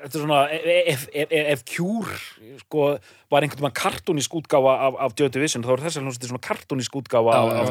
þetta 0.03 0.19
er 0.19 0.23
svona 0.25 0.41
ef, 0.53 1.05
ef, 1.13 1.33
ef, 1.39 1.63
Cure 1.69 2.17
sko, 2.63 2.89
var 3.31 3.45
einhvern 3.45 3.65
veginn 3.67 3.77
kartónísk 3.79 4.35
útgáfa 4.37 4.75
af, 4.89 4.99
af 5.05 5.15
Joy 5.17 5.31
Division, 5.33 5.65
þá 5.65 5.71
er 5.75 5.83
þess 5.85 5.99
að 5.99 6.05
hljómsveitir 6.05 6.33
svona 6.33 6.45
kartónísk 6.49 6.99
útgáfa 6.99 7.39
af, 7.39 7.49
já. 7.55 7.63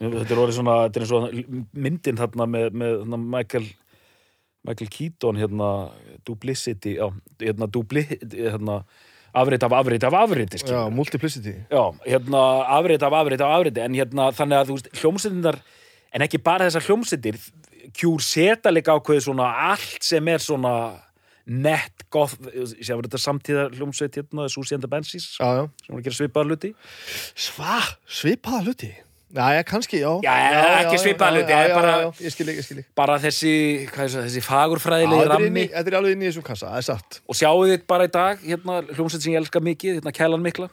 Þetta 0.18 0.28
er 0.28 0.42
orðið 0.44 0.58
svona, 0.58 0.76
þetta 0.86 1.00
er 1.00 1.06
eins 1.06 1.16
og 1.16 1.56
myndin 1.86 2.20
þarna 2.20 2.48
með, 2.56 2.68
með 2.82 3.00
þarna 3.04 3.20
Michael 3.36 3.70
Michael 4.64 4.90
Keaton 4.90 5.36
hérna 5.36 5.70
Duplicity, 6.26 6.96
já, 6.96 7.10
hérna 7.42 7.66
Dupli 7.68 8.06
hérna, 8.32 8.84
afrit 9.34 9.62
af 9.62 9.72
afrit 9.72 10.04
af 10.04 10.14
afriti 10.14 10.56
já, 10.56 10.88
multiplicity. 10.90 11.54
Já, 11.70 11.92
hérna 12.06 12.64
afrit 12.78 13.02
af 13.02 13.12
afrit 13.12 13.40
af 13.40 13.58
afriti 13.58 13.80
en 13.80 13.94
hérna 13.94 14.30
þannig 14.32 14.60
að 14.60 14.70
þú 14.70 14.78
veist, 14.78 14.90
hljómsveitinnar 15.00 15.60
en 16.14 16.24
ekki 16.24 16.38
bara 16.38 16.68
þessar 16.68 16.88
hljómsveitir 16.88 17.40
Cure 17.94 18.24
seta 18.24 18.72
líka 18.72 18.94
ákveðið 18.96 19.26
svona 19.26 19.50
allt 19.70 20.02
sem 20.02 20.28
er 20.32 20.40
svona 20.40 20.74
nett 21.44 22.06
goth, 22.10 22.38
sem 22.80 22.96
var 22.96 23.04
þetta 23.04 23.20
samtíða 23.20 23.66
hljómsveit 23.76 24.16
hérna, 24.16 24.48
Susie 24.48 24.78
and 24.78 24.86
the 24.86 24.88
Banshees 24.88 25.34
sem 25.36 25.92
var 25.92 26.00
að 26.00 26.06
gera 26.06 26.16
svipaða 26.16 26.48
hluti. 26.48 26.70
Sva, 27.36 27.82
svipaða 28.08 28.62
hluti 28.64 28.94
Já, 29.34 29.46
já, 29.56 29.62
kannski, 29.66 29.98
já. 29.98 30.10
Já, 30.22 30.34
ekki 30.84 30.94
já, 30.94 31.00
það 31.50 31.64
er 31.64 31.74
bara- 31.74 31.90
já, 31.90 32.02
já, 32.04 32.26
Ég 32.26 32.32
skil 32.34 32.48
ekki, 32.52 32.60
ég 32.60 32.64
skil 32.68 32.78
ekki 32.78 32.92
bara 32.94 33.16
þessi, 33.18 33.54
hvað 33.90 34.04
er 34.04 34.10
það, 34.14 34.26
þessi 34.28 34.42
fagurfræðilegi 34.46 35.26
rammi. 35.32 35.64
þetta 35.74 35.90
er 35.90 35.96
alveg 35.98 36.12
inn 36.14 36.22
í 36.22 36.28
þessum 36.30 36.44
kassa, 36.46 36.66
það 36.70 36.76
er 36.78 36.86
satt. 36.86 37.20
Og 37.28 37.34
sjáu 37.34 37.64
þið 37.66 37.86
bara 37.90 38.04
í 38.06 38.12
dag 38.14 38.38
hérna 38.44 38.76
hljómsveit 38.94 39.22
sem 39.26 39.32
ég 39.34 39.40
elska 39.42 39.60
mikið, 39.60 39.98
hérna 39.98 40.12
kælan 40.14 40.44
mikla? 40.44 40.68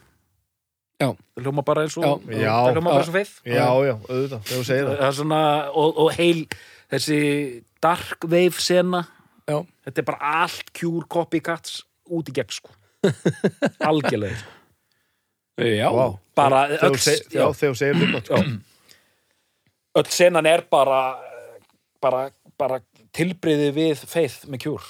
Já. 1.02 1.08
það 1.34 1.42
hljóma 1.42 1.64
bara 1.66 1.82
eins 1.82 1.96
og 1.98 2.04
Já. 2.06 2.38
Já. 2.38 2.54
það 2.54 2.72
hljóma 2.76 2.90
bara 2.92 3.02
eins 3.02 3.08
og 3.10 3.16
feið 3.18 3.32
Já, 3.50 3.66
já, 3.82 3.94
auðvitað, 4.06 4.42
þegar 4.46 4.60
þú 4.60 4.64
segir 4.70 4.86
það. 4.86 4.96
Það 5.02 5.08
er 5.08 5.16
svona, 5.18 5.40
og, 5.74 5.98
og 5.98 6.12
heil 6.14 6.46
þessi 6.92 7.18
dark 7.82 8.24
wave 8.30 8.62
sena 8.62 9.00
Já. 9.50 9.58
þetta 9.88 9.98
er 9.98 10.06
bara 10.06 10.34
allt 10.44 10.70
Já, 15.60 15.88
Vá. 15.92 16.06
bara 16.34 16.62
Þegar 16.70 16.86
öll, 16.88 16.94
þú 16.96 17.02
segir- 17.04 17.26
já, 17.34 17.40
Já, 17.42 17.52
þegar 17.60 17.76
segir 17.76 17.94
þetta 18.00 18.22
sko. 18.24 18.38
öll 20.00 20.08
senan 20.08 20.46
er 20.48 20.62
bara 20.70 21.00
bara, 22.00 22.22
bara 22.58 22.80
tilbriði 23.12 23.68
við 23.76 24.00
feið 24.08 24.38
með 24.48 24.62
cure 24.64 24.88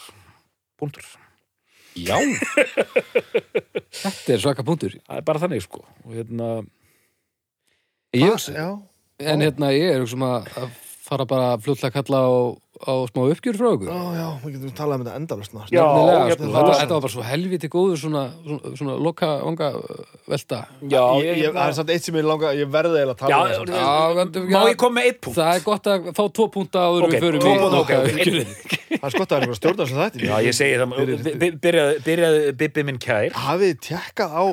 punktur, 0.78 1.04
já. 1.98 2.16
Þetta 4.02 4.32
er 4.32 4.40
svaka 4.42 4.62
punktur. 4.64 4.94
það 5.02 5.18
er 5.18 5.26
bara 5.26 5.42
þannig 5.42 5.62
sko 5.66 5.82
og 6.04 6.14
hérna, 6.14 6.48
Ég, 8.14 8.28
Ah, 8.28 8.52
Já, 8.52 8.68
en 9.32 9.40
hérna, 9.40 9.70
ég 9.72 9.94
er 9.96 10.02
um 10.04 10.24
að 10.26 10.48
fara 11.02 11.24
bara 11.26 11.56
fljótlega 11.58 11.90
að 11.90 11.94
kalla 11.98 12.18
á, 12.22 12.32
á 12.86 12.92
smá 13.10 13.20
uppgjör 13.32 13.56
frá 13.58 13.68
okkur. 13.74 13.88
já, 13.90 14.02
já, 14.20 14.26
við 14.44 14.52
getum 14.54 14.72
talað 14.78 14.94
um 14.94 15.02
þetta 15.02 15.14
endalust 15.18 15.52
Já, 15.52 15.82
Nefnilega, 15.82 16.20
hérna- 16.28 16.36
sko, 16.36 16.52
þetta, 16.54 16.74
þetta 16.78 16.94
var 16.94 17.02
bara 17.02 17.12
svo 17.14 17.24
helviti 17.26 17.68
góður 17.72 17.98
svona, 18.02 18.22
svona, 18.46 18.72
svona 18.78 18.94
loka 19.02 19.30
vanga 19.42 19.68
velta. 20.30 20.60
já, 20.92 21.02
ég, 21.24 21.40
ég, 21.42 21.50
það 21.56 21.66
er 21.66 21.76
samt 21.78 21.90
eitt 21.96 22.06
sem 22.06 22.18
ég 22.20 22.28
langa, 22.30 22.52
ég 22.54 22.70
verði 22.70 23.00
eiginlega 23.02 23.16
að 23.16 23.22
tala 23.22 23.32
Já, 23.32 23.58
um. 23.58 23.72
Já, 23.74 24.14
veitum, 24.20 24.46
má 24.54 24.62
ég 24.70 24.78
koma 24.84 25.00
með 25.00 25.08
eitt 25.10 25.20
punkt 25.26 25.38
Það 25.40 25.54
er 25.58 25.64
gott 25.66 25.90
að 25.92 26.10
fá 26.18 26.22
tvo 26.38 26.46
púnta 26.54 26.84
áður 26.86 27.06
Ok, 27.08 27.12
við 27.16 27.24
förum 27.26 27.42
tvo 27.42 27.52
í 27.52 27.58
punkta, 27.62 27.80
ok, 27.82 27.90
loka 27.90 27.98
ok, 27.98 28.12
uppgjörið. 28.12 28.52
Það 28.92 29.08
er 29.08 29.14
skott 29.16 29.26
að 29.26 29.32
það 29.32 29.38
er 29.38 29.46
einhver 29.48 29.58
stjórnar 29.58 29.90
sem 29.92 30.02
þetta 30.04 30.26
Já, 30.30 30.36
ég 30.46 30.54
segi 30.54 30.76
það, 30.82 30.94
By- 31.42 31.56
byrjaði, 31.66 31.96
byrjaði 32.06 32.52
Bibbi 32.62 32.86
minn 32.88 33.00
kær 33.02 33.34
Hafið 33.42 33.72
þið 33.74 33.82
tjekkað 33.88 34.30
á 34.38 34.44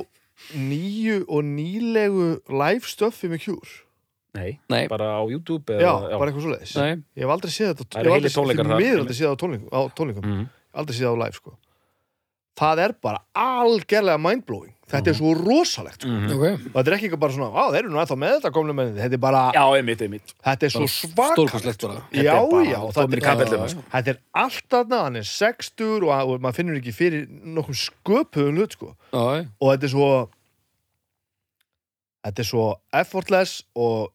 nýju 0.58 1.18
og 1.30 1.43
nýlegu 1.45 2.28
live 2.50 2.89
stöffi 2.89 3.30
með 3.30 3.43
Cure? 3.45 3.74
Nei, 4.40 4.52
Nei. 4.74 4.84
bara 4.92 5.12
á 5.20 5.24
YouTube 5.30 5.76
Já, 5.80 5.92
eða, 6.08 6.20
bara 6.20 6.32
eitthvað 6.32 6.46
svo 6.48 6.54
leiðis 6.56 6.76
Nei, 6.80 6.92
Ég 7.20 7.24
hef 7.28 7.36
aldrei 7.38 7.52
séð 7.56 7.72
þetta 7.74 7.88
Það 7.90 8.00
eru 8.00 8.10
hef 8.10 8.18
heilir 8.18 8.30
aldrei- 8.30 8.38
tónleikar 8.40 8.70
þar. 8.74 8.84
miður 8.84 9.02
aldrei 9.06 9.18
séð 9.20 9.28
það 9.30 9.36
á 9.36 9.42
tónleikum, 9.44 9.70
á 9.70 9.80
tónleikum. 10.00 10.24
Mhm. 10.30 10.46
aldrei 10.80 10.96
séð 11.00 11.08
það 11.10 11.16
á 11.16 11.22
live 11.26 11.40
sko 11.42 11.58
Það 12.60 12.80
er 12.84 12.92
bara 13.02 13.20
algerlega 13.40 14.20
mindblowing 14.20 14.74
Þetta 14.90 15.12
er 15.12 15.14
svo 15.20 15.32
rosalegt 15.38 16.02
sko. 16.02 16.10
Mhm. 16.10 16.32
ok. 16.34 16.74
og 16.74 16.78
þetta 16.82 16.88
er 16.90 16.96
ekki 16.98 17.06
eitthvað 17.08 17.20
bara 17.22 17.34
svona, 17.36 17.50
á 17.54 17.64
þeir 17.70 17.78
eru 17.84 17.90
nú 17.94 18.00
ennþá 18.02 18.16
með 18.20 18.32
þetta 18.40 18.52
komlu 18.56 18.74
menni, 18.74 18.98
þetta 19.00 19.14
er 19.14 19.22
bara, 19.22 19.42
Já, 19.54 19.64
einmitt, 19.78 20.02
einmitt 20.02 20.34
þetta 20.44 20.64
er 20.66 20.74
svo 20.74 20.88
svaka 20.90 21.36
Stórkostlegt 21.38 21.82
bara. 21.86 22.00
Já, 22.10 22.20
Þetta 22.20 22.34
er 22.34 22.50
bara 22.50 22.66
já, 22.66 22.80
þetta 22.90 23.14
er, 23.14 23.22
kapellum, 23.28 23.62
já, 23.62 23.70
sko. 23.76 23.84
þetta 23.94 24.10
er 24.10 24.18
allt 24.34 24.70
aðna, 24.80 25.02
hann 25.06 25.16
er 25.22 25.28
sextur 25.30 26.04
og, 26.10 26.10
og 26.34 26.42
maður 26.42 26.58
finnur 26.58 26.80
ekki 26.82 26.92
fyrir 26.98 27.28
nokkuð 27.30 27.80
sköpuðum 27.86 28.58
hlut 28.58 28.74
sko 28.80 28.90
Já, 29.14 29.24
já. 29.38 29.46
og 29.62 29.68
þetta 29.78 29.86
er 29.86 29.94
svo 29.94 30.10
þetta 32.26 32.44
er 32.44 32.50
svo 32.50 32.66
effortless 33.00 33.64
og, 33.76 34.10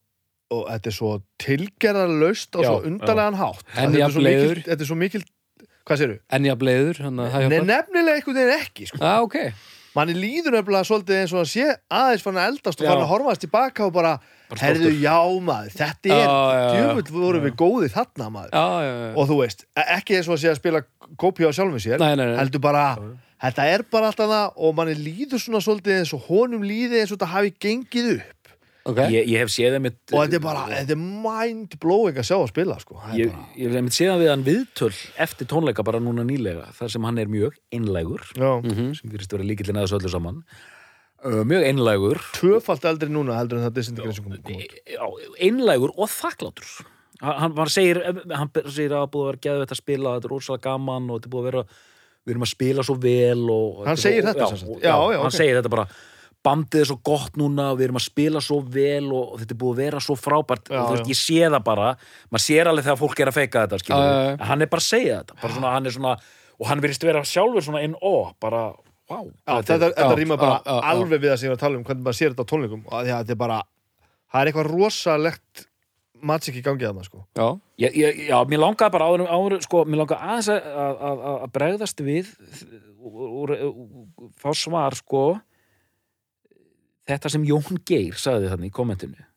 og 0.53 0.67
þetta 0.69 0.91
er 0.91 0.95
svo 0.95 1.11
tilgerðarlaust 1.41 2.57
og 2.59 2.65
svo 2.67 2.75
undarlegan 2.89 3.37
hátt 3.39 3.63
En 3.75 3.91
Þetta 3.93 4.09
svo 4.11 4.21
jafnleiður. 4.21 4.51
mikil- 4.55 4.67
þetta 4.69 4.81
er 4.85 4.89
svo 4.91 4.97
mikil 4.99 5.23
hvað 5.85 5.97
séru? 6.01 6.19
En 6.33 6.43
ég 6.45 6.57
bleiður, 6.57 6.99
nefnilega 7.69 8.15
einhvern 8.19 8.35
veginn 8.39 8.59
ekki 8.59 8.87
sko. 8.89 8.97
Já, 8.97 9.21
ok. 9.21 9.35
manni 9.95 10.13
líður 10.13 10.51
nefnilega 10.57 10.83
svolítið 10.89 11.19
eins 11.21 11.33
og 11.33 11.41
að 11.45 11.51
sé 11.53 11.65
aðeins 11.89 12.21
fann 12.25 12.35
að 12.35 12.47
eldast 12.51 12.81
og 12.81 12.87
fann 12.89 13.03
að 13.03 13.11
horfast 13.13 13.41
tilbaka 13.45 13.85
og 13.85 13.93
bara, 13.93 14.19
Bara 14.49 14.59
herðu 14.61 14.91
já 15.01 15.15
maður 15.41 15.71
þetta 15.71 16.09
er, 16.13 16.33
djöfull 16.75 17.11
vorum 17.15 17.45
við 17.45 17.55
góði 17.55 17.89
þarna 17.93 18.27
maður 18.29 18.51
Já, 18.51 18.65
já, 18.83 18.91
já. 19.05 19.13
og 19.15 19.29
þú 19.29 19.37
veist, 19.41 19.65
e- 19.77 19.87
ekki 19.97 20.17
eins 20.17 20.27
og 20.27 20.35
að 20.35 20.41
sé 20.43 20.49
að 20.51 20.59
spila 20.59 20.81
kópi 21.17 21.47
á 21.47 21.51
sjálfum 21.55 21.79
sér, 21.79 21.97
Nei, 21.99 22.15
nei, 22.15 22.25
nei. 22.25 22.37
heldur 22.41 22.59
bara 22.61 22.83
þetta 23.41 23.63
er 23.71 23.83
bara 23.89 24.11
alltaf 24.11 24.29
það 24.29 24.53
og 24.57 24.75
manni 24.75 24.95
líður 24.99 25.39
svona 25.39 25.61
svolítið 25.63 25.99
eins 26.01 26.13
og 26.13 26.21
honum 26.27 26.61
líði 26.65 26.99
eins 27.01 27.11
og 27.13 27.17
þetta 27.17 27.31
hafi 27.31 27.53
gengið 27.61 28.11
upp 28.19 28.44
Ok. 28.85 28.99
ég, 29.09 29.25
ég 29.33 29.39
hef 29.41 29.49
séð 29.49 29.79
einmitt 29.79 29.97
og 30.13 30.19
þetta 30.27 30.37
er 30.37 30.43
bara, 30.43 30.63
þetta 30.69 30.93
er 30.93 30.99
mind-blowing 30.99 32.19
að 32.21 32.27
sjá 32.27 32.35
að 32.37 32.49
spila 32.51 32.75
sko. 32.79 32.99
Það 33.01 33.13
er 33.15 33.19
Ég, 33.23 33.31
bara, 33.33 33.47
ég 33.57 33.67
hef 33.71 33.77
einmitt 33.79 33.95
séð 33.97 34.19
við 34.21 34.29
hann 34.29 34.43
viðtöl 34.45 34.91
eftir 35.25 35.47
tónleika 35.49 35.85
bara 35.87 35.99
núna 36.03 36.25
nýlega 36.27 36.67
þar 36.77 36.91
sem 36.93 37.07
hann 37.09 37.17
er 37.23 37.31
mjög 37.33 37.57
einlægur 37.73 38.21
já, 38.37 38.51
Mhm. 38.61 38.93
sem 38.99 39.09
virðist 39.09 39.31
vera 39.33 39.43
líkillin 39.43 39.79
að 39.81 39.87
þessu 39.87 39.99
öllu 39.99 40.11
saman 40.13 40.43
uh, 41.25 41.41
mjög 41.49 41.65
einlægur 41.71 42.21
tvöfalt 42.37 42.85
eldri 42.85 43.09
núna 43.09 43.39
heldur 43.39 43.57
en 43.57 43.65
það 43.69 43.73
disintegration 43.79 44.25
kom, 44.29 44.37
kom 44.43 44.55
út. 44.61 44.77
já, 44.85 45.05
einlægur 45.41 45.91
og 45.97 46.09
þakklátur 46.13 46.85
hann, 47.25 47.55
hann 47.57 47.67
segir 47.73 48.03
hann 48.05 48.51
segir 48.69 48.93
að 48.93 49.01
það 49.01 49.11
búið 49.15 49.25
að 49.25 49.31
vera 49.31 49.43
geðvett 49.49 49.71
að 49.73 49.81
spila 49.81 50.15
þetta 50.19 50.29
er 50.29 50.35
rosalega 50.35 50.61
gaman 50.69 51.09
og 51.09 51.17
þetta 51.21 51.25
er 51.25 51.33
búið 51.33 51.41
að 51.41 51.49
vera 51.51 51.63
við 52.25 52.33
erum 52.35 52.45
að 52.45 52.53
spila 52.53 52.83
svo 52.85 52.95
vel 53.01 53.49
og, 53.49 53.85
Hann 53.87 53.97
segir 53.97 54.23
þetta 54.25 54.45
já, 54.45 54.65
og- 54.69 54.81
Já, 54.81 54.93
já, 54.93 55.17
hann 55.17 55.25
ok. 55.33 55.39
segir 55.41 55.57
þetta 55.61 55.69
bara 55.73 55.87
bandið 56.45 56.83
er 56.83 56.89
svo 56.91 56.97
gott 57.09 57.37
núna 57.39 57.67
við 57.75 57.87
erum 57.89 57.99
að 57.99 58.05
spila 58.05 58.41
svo 58.43 58.61
vel 58.75 59.09
og, 59.09 59.33
og 59.33 59.41
þetta 59.41 59.55
er 59.55 59.59
búið 59.63 59.75
að 59.75 59.81
vera 59.83 60.01
svo 60.05 60.15
frábært 60.19 60.71
Já, 60.71 60.77
og 60.79 60.87
þú 60.87 60.95
veist, 60.97 61.11
ég 61.11 61.19
sé 61.19 61.41
það 61.49 61.61
bara 61.67 61.91
maður 62.29 62.45
sér 62.45 62.71
alveg 62.71 62.87
þegar 62.87 63.01
fólk 63.01 63.21
er 63.25 63.31
að 63.31 63.37
feika 63.39 63.65
þetta 63.65 63.81
skilur, 63.83 64.07
Já, 64.07 64.15
já, 64.15 64.25
já. 64.29 64.33
en 64.37 64.49
hann 64.51 64.65
er 64.65 64.71
bara 64.73 64.85
að 64.85 64.89
segja 64.89 65.19
þetta 65.21 65.39
bara 65.41 65.57
svona, 65.59 65.75
hann 65.75 65.89
er 65.91 65.95
svona, 65.97 66.15
og 66.55 66.71
hann 66.71 66.83
virðist 66.85 67.07
vera 67.09 67.23
sjálfur 67.27 67.67
svona 67.69 67.83
inn 67.87 67.95
ó, 67.99 68.13
bara, 68.41 68.63
wow 69.11 69.29
Já, 69.29 69.53
þetta, 69.59 69.91
þetta 69.91 70.17
rýma 70.21 70.39
bara 70.41 70.57
já, 70.61 70.75
alveg 70.93 71.23
við 71.25 71.33
að 71.33 71.39
sem 71.41 71.49
ég 71.49 71.55
var 71.55 71.59
að 71.59 71.65
tala 71.67 71.79
um 71.81 71.87
hvernig 71.89 72.05
maður 72.07 72.19
sér 72.21 72.35
þetta 72.35 72.45
á 72.45 72.51
tónleikum 72.53 72.83
og 72.85 72.99
því 72.99 73.15
að 73.15 73.23
þetta 73.23 73.35
er 73.37 73.41
bara, 73.45 73.61
það 74.31 74.41
er 74.45 74.51
eitthvað 74.53 74.71
rosalegt 74.73 75.65
magic 76.25 76.55
í 76.57 76.63
gangi 76.65 76.85
að 76.87 76.95
það 76.97 77.07
sko. 77.09 77.19
Já. 77.37 77.47
Já, 77.83 77.89
ég, 77.91 78.19
já, 78.29 78.37
mér 78.49 78.61
langaði 78.63 78.93
bara 78.95 79.07
áður, 79.11 79.25
áður 79.29 79.57
sko, 79.65 79.81
mér 79.85 79.99
langaði 80.01 80.29
aðeins 80.31 80.47
að, 80.53 80.69
að, 80.85 81.01
að, 81.09 81.25
að 81.35 81.51
bregðast 81.57 82.03
við 82.05 82.29
og, 83.05 83.17
og, 83.25 83.53
og 83.67 84.29
fá 84.41 84.49
svar 84.57 84.95
sko 84.97 85.23
þetta 87.09 87.31
sem 87.31 87.47
Jón 87.47 87.81
Geir 87.87 88.17
sagði 88.19 88.51
þannig 88.53 88.71
í 88.71 88.75
kommentinu 88.75 89.27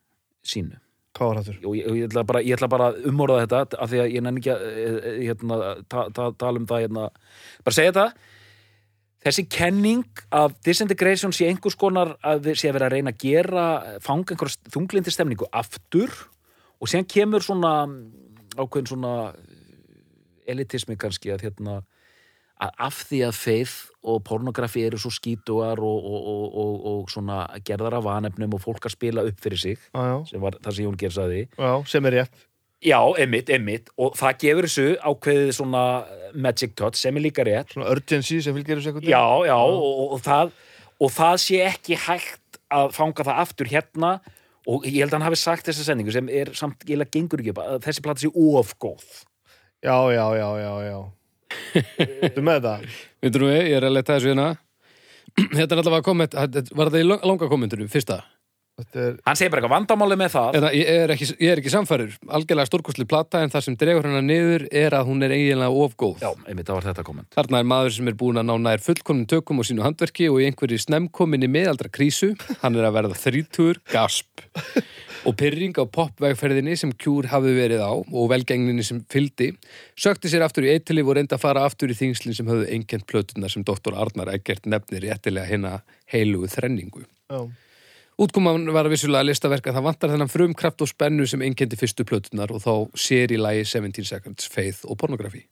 sínu 0.46 0.78
hvað 1.18 1.30
var 1.30 1.40
þetta? 1.42 1.58
ég, 1.74 1.84
ég, 1.98 2.08
ætla 2.08 2.24
bara, 2.28 2.42
ég 2.46 2.56
ætla 2.56 2.70
bara 2.70 2.88
að 2.92 3.06
umorða 3.10 3.44
þetta 3.44 3.78
af 3.82 3.90
því 3.90 4.02
að 4.02 4.10
ég 4.14 4.24
nenni 4.24 4.42
ekki 4.42 4.52
að 4.54 4.66
eh, 4.68 4.88
eh, 4.96 5.20
hérna, 5.26 5.60
ta, 5.90 6.04
ta, 6.14 6.28
tala 6.38 6.62
um 6.62 6.68
það 6.68 6.84
hérna. 6.86 7.06
bara 7.66 7.76
segja 7.78 7.94
þetta 7.94 8.34
þessi 9.26 9.44
kenning 9.50 10.22
af 10.38 10.54
disintegration 10.64 11.34
sé 11.34 11.48
einhvers 11.50 11.76
konar 11.78 12.14
að 12.22 12.52
sé 12.54 12.70
að 12.70 12.78
vera 12.78 12.88
að 12.88 12.96
reyna 12.96 13.14
að 13.14 13.22
gera 13.24 13.66
fanga 14.04 14.34
einhverja 14.34 14.72
þunglindi 14.74 15.14
stemningu 15.14 15.48
aftur 15.50 16.12
og 16.78 16.90
síðan 16.90 17.08
kemur 17.10 17.44
svona 17.44 17.72
ákveðin 18.58 18.92
svona 18.92 19.14
elitismi 20.48 20.96
kannski 21.00 21.34
að 21.34 21.48
hérna 21.48 21.80
af 22.58 23.02
því 23.08 23.20
að 23.28 23.38
Faith 23.38 23.76
og 24.08 24.20
pornografi 24.26 24.82
eru 24.86 24.98
svo 25.00 25.12
skítuar 25.14 25.80
og, 25.84 26.04
og, 26.10 26.28
og, 26.32 26.44
og, 26.62 26.86
og 26.90 27.12
svona 27.12 27.42
gerðar 27.66 27.98
af 27.98 28.06
vanefnum 28.06 28.56
og 28.56 28.62
fólk 28.64 28.88
að 28.88 28.96
spila 28.96 29.24
upp 29.28 29.42
fyrir 29.42 29.60
sig 29.62 29.76
já, 29.78 30.00
já, 30.02 30.16
sem 30.30 30.42
var 30.42 30.58
það 30.58 30.76
sem 30.76 30.86
Jón 30.86 30.98
Geir 30.98 31.14
saði 31.14 31.42
já, 31.46 31.72
sem 31.90 32.08
er 32.10 32.16
rétt. 32.20 32.44
Já, 32.78 33.00
einmitt, 33.18 33.48
einmitt. 33.50 33.88
Og 33.98 34.14
það 34.14 34.36
gefur 34.38 34.66
þessu 34.68 34.90
ákveðið 35.02 35.48
svona 35.56 35.84
magic 36.34 36.76
touch 36.78 36.94
sem 37.00 37.16
er 37.18 37.24
líka 37.24 37.42
rétt. 37.46 37.72
Svona 37.74 37.88
urgency 37.90 38.38
sem 38.44 38.54
fylgir 38.54 38.78
þessu 38.78 38.92
einhvern 38.92 39.08
Já, 39.10 39.22
já, 39.50 39.56
og, 39.58 40.14
það, 40.22 40.52
og 41.02 41.10
það 41.10 41.40
sé 41.42 41.62
ekki 41.66 41.98
hægt 42.04 42.60
að 42.70 42.92
fanga 42.94 43.26
það 43.26 43.42
aftur 43.42 43.72
hérna. 43.72 44.12
Og 44.68 44.86
ég 44.86 45.00
held 45.00 45.10
að 45.10 45.18
hann 45.18 45.26
hafi 45.26 45.40
sagt 45.40 45.66
þessa 45.66 45.88
sendingu 45.88 46.14
sem 46.14 46.30
er 46.30 46.52
samt, 46.54 46.84
ég 46.86 46.94
held 46.94 47.08
að 47.08 47.12
gengur 47.16 47.42
ekki 47.42 47.54
þessi 47.82 48.04
plata 48.04 48.22
sé 48.22 48.30
ofgóð 48.30 49.24
já, 49.82 50.12
já, 50.12 50.36
já, 50.36 50.58
já, 50.58 50.82
já. 50.82 51.17
Þú 52.34 52.42
með 52.44 52.64
það? 52.66 52.88
Veitur 53.24 53.44
við, 53.48 53.60
ég 53.70 53.76
er 53.78 53.86
að 53.88 53.94
leta 53.96 54.16
þessu 54.18 54.32
hérna 54.32 54.48
Þetta 55.58 55.68
er 55.74 55.80
allavega 55.82 56.04
komment 56.06 56.34
Var 56.34 56.90
þetta 56.90 57.00
í 57.00 57.06
lang- 57.08 57.24
langa 57.30 57.48
kommentunum, 57.50 57.88
fyrsta? 57.92 58.20
Er, 58.78 59.16
Hann 59.26 59.34
segir 59.34 59.50
bara 59.50 59.58
eitthvað 59.58 59.72
vandamáli 59.74 60.16
með 60.20 60.28
það 60.36 60.56
Eða, 60.60 60.68
ég, 60.78 60.90
er 61.02 61.12
ekki, 61.14 61.26
ég 61.42 61.50
er 61.50 61.58
ekki 61.58 61.72
samfærir 61.72 62.12
Algjörlega 62.30 62.70
stórkostli 62.70 63.06
plata 63.10 63.40
en 63.42 63.50
það 63.50 63.64
sem 63.66 63.76
dregur 63.80 64.06
hana 64.06 64.20
niður 64.22 64.68
er 64.70 64.94
að 64.94 65.08
hún 65.10 65.26
er 65.26 65.34
eiginlega 65.34 65.82
ofgóð 65.82 66.22
Já, 66.22 66.30
einmitt, 66.46 66.68
það 66.68 66.78
var 66.78 66.86
þetta 66.92 67.06
komment 67.08 67.34
Þarna 67.34 67.62
er 67.64 67.68
maður 67.72 67.96
sem 67.96 68.12
er 68.12 68.18
búin 68.22 68.38
að 68.38 68.46
ná 68.46 68.54
nær 68.68 68.84
fullkonum 68.86 69.26
tökum 69.34 69.58
á 69.58 69.64
sínu 69.66 69.82
handverki 69.82 70.30
og 70.30 70.38
í 70.38 70.46
einhverju 70.46 70.78
snemkominni 70.84 71.50
meðaldra 71.50 71.90
krísu. 71.90 72.30
Hann 72.62 72.78
er 72.78 72.86
að 72.86 72.96
verða 73.00 73.18
þrítur, 73.18 73.82
gasp 73.90 74.46
og 75.26 75.34
pyrring 75.38 75.74
á 75.78 75.84
popvegferðinni 75.90 76.76
sem 76.78 76.92
Kjúr 76.94 77.28
hafði 77.32 77.54
verið 77.58 77.82
á 77.82 77.92
og 77.98 78.28
velgengninni 78.30 78.84
sem 78.86 79.02
fyldi. 79.10 79.50
Sökti 79.98 80.30
sér 80.30 80.46
aftur 80.46 80.66
í 80.68 80.72
eittilif 80.76 81.08
og 81.10 81.18
reyndi 81.18 81.34
að 81.34 81.42
fara 81.42 81.64
aftur 81.66 81.90
í 81.90 81.96
þingslinn 81.98 82.36
sem 82.38 82.48
höfðu 82.48 82.68
einkent 82.74 83.06
plötuna 83.10 83.50
sem 83.50 83.66
doktor 83.66 83.98
Arnar 83.98 84.30
Eggert 84.36 84.68
nefnir 84.70 85.08
réttilega 85.08 85.50
hérna 85.50 85.80
heilugu 86.12 86.50
þrenningu. 86.54 87.02
já, 87.28 87.42
Útkoman 88.18 88.64
var 88.74 88.88
vissulega 88.90 89.22
listaverk 89.28 89.68
að 89.70 89.76
það 89.78 89.84
vantar 89.86 90.10
þennan 90.10 90.30
frumkraft 90.32 90.82
og 90.82 90.88
spennu 90.90 91.26
sem 91.30 91.42
einkendi 91.46 91.76
fyrstu 91.78 92.02
plötunar 92.08 92.50
og 92.50 92.58
þá 92.64 92.72
sér 92.98 93.30
í 93.30 93.38
lagi 93.38 93.62
17 93.64 94.04
Seconds, 94.08 94.48
Faith 94.50 94.80
og 94.90 94.98
Pornography. 94.98 95.44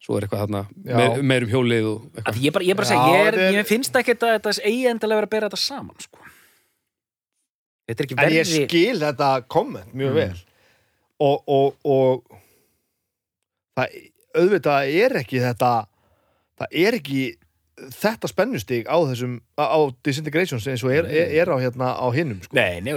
Svo 0.00 0.16
er 0.16 0.24
eitthvað 0.28 0.44
þarna 0.46 0.60
Já. 0.86 0.96
meir, 0.96 1.22
meir 1.32 1.44
um 1.44 1.50
hjólið 1.50 1.88
og 1.90 2.04
eitthvað. 2.14 2.36
því 2.38 2.44
Ég 2.46 2.52
bara, 2.54 2.64
ég 2.70 2.76
bara 2.78 2.88
segi, 2.88 3.00
ég, 3.10 3.26
er, 3.26 3.34
þetta 3.34 3.48
er- 3.48 3.58
ég 3.58 3.66
finnst 3.68 3.98
ekki 4.00 4.14
að 4.14 4.30
þetta 4.36 4.54
eigi 4.70 4.86
endilega 4.92 5.18
verið 5.20 5.28
að 5.28 5.34
bera 5.34 5.48
þetta 5.50 5.60
saman 5.64 5.98
sko. 6.06 6.18
Þetta 7.90 8.00
er 8.00 8.06
ekki 8.06 8.18
en 8.22 8.32
ég 8.38 8.46
skil 8.54 8.98
þetta 9.02 9.30
komment 9.48 9.92
mjög 9.92 10.10
Mm. 10.10 10.14
vel 10.14 10.38
og, 11.20 11.42
og, 11.48 11.74
og 11.84 12.38
það 13.76 13.98
auðvitað 14.38 14.94
er 15.04 15.16
ekki 15.24 15.42
þetta 15.42 15.72
það 16.60 16.78
er 16.86 16.94
ekki 17.00 17.20
þetta 17.94 18.28
spennustig 18.30 18.86
á 18.90 18.96
þessum 19.08 19.38
á, 19.56 19.64
á 19.72 19.78
disintegrations 20.04 20.66
eins 20.68 20.84
og 20.84 20.92
er, 20.94 21.08
er, 21.08 21.32
er 21.42 21.50
á 21.52 21.56
hérna 21.60 21.92
á 21.96 22.06
hinnum 22.14 22.40
sko. 22.44 22.56
Nei, 22.58 22.80
nei, 22.84 22.92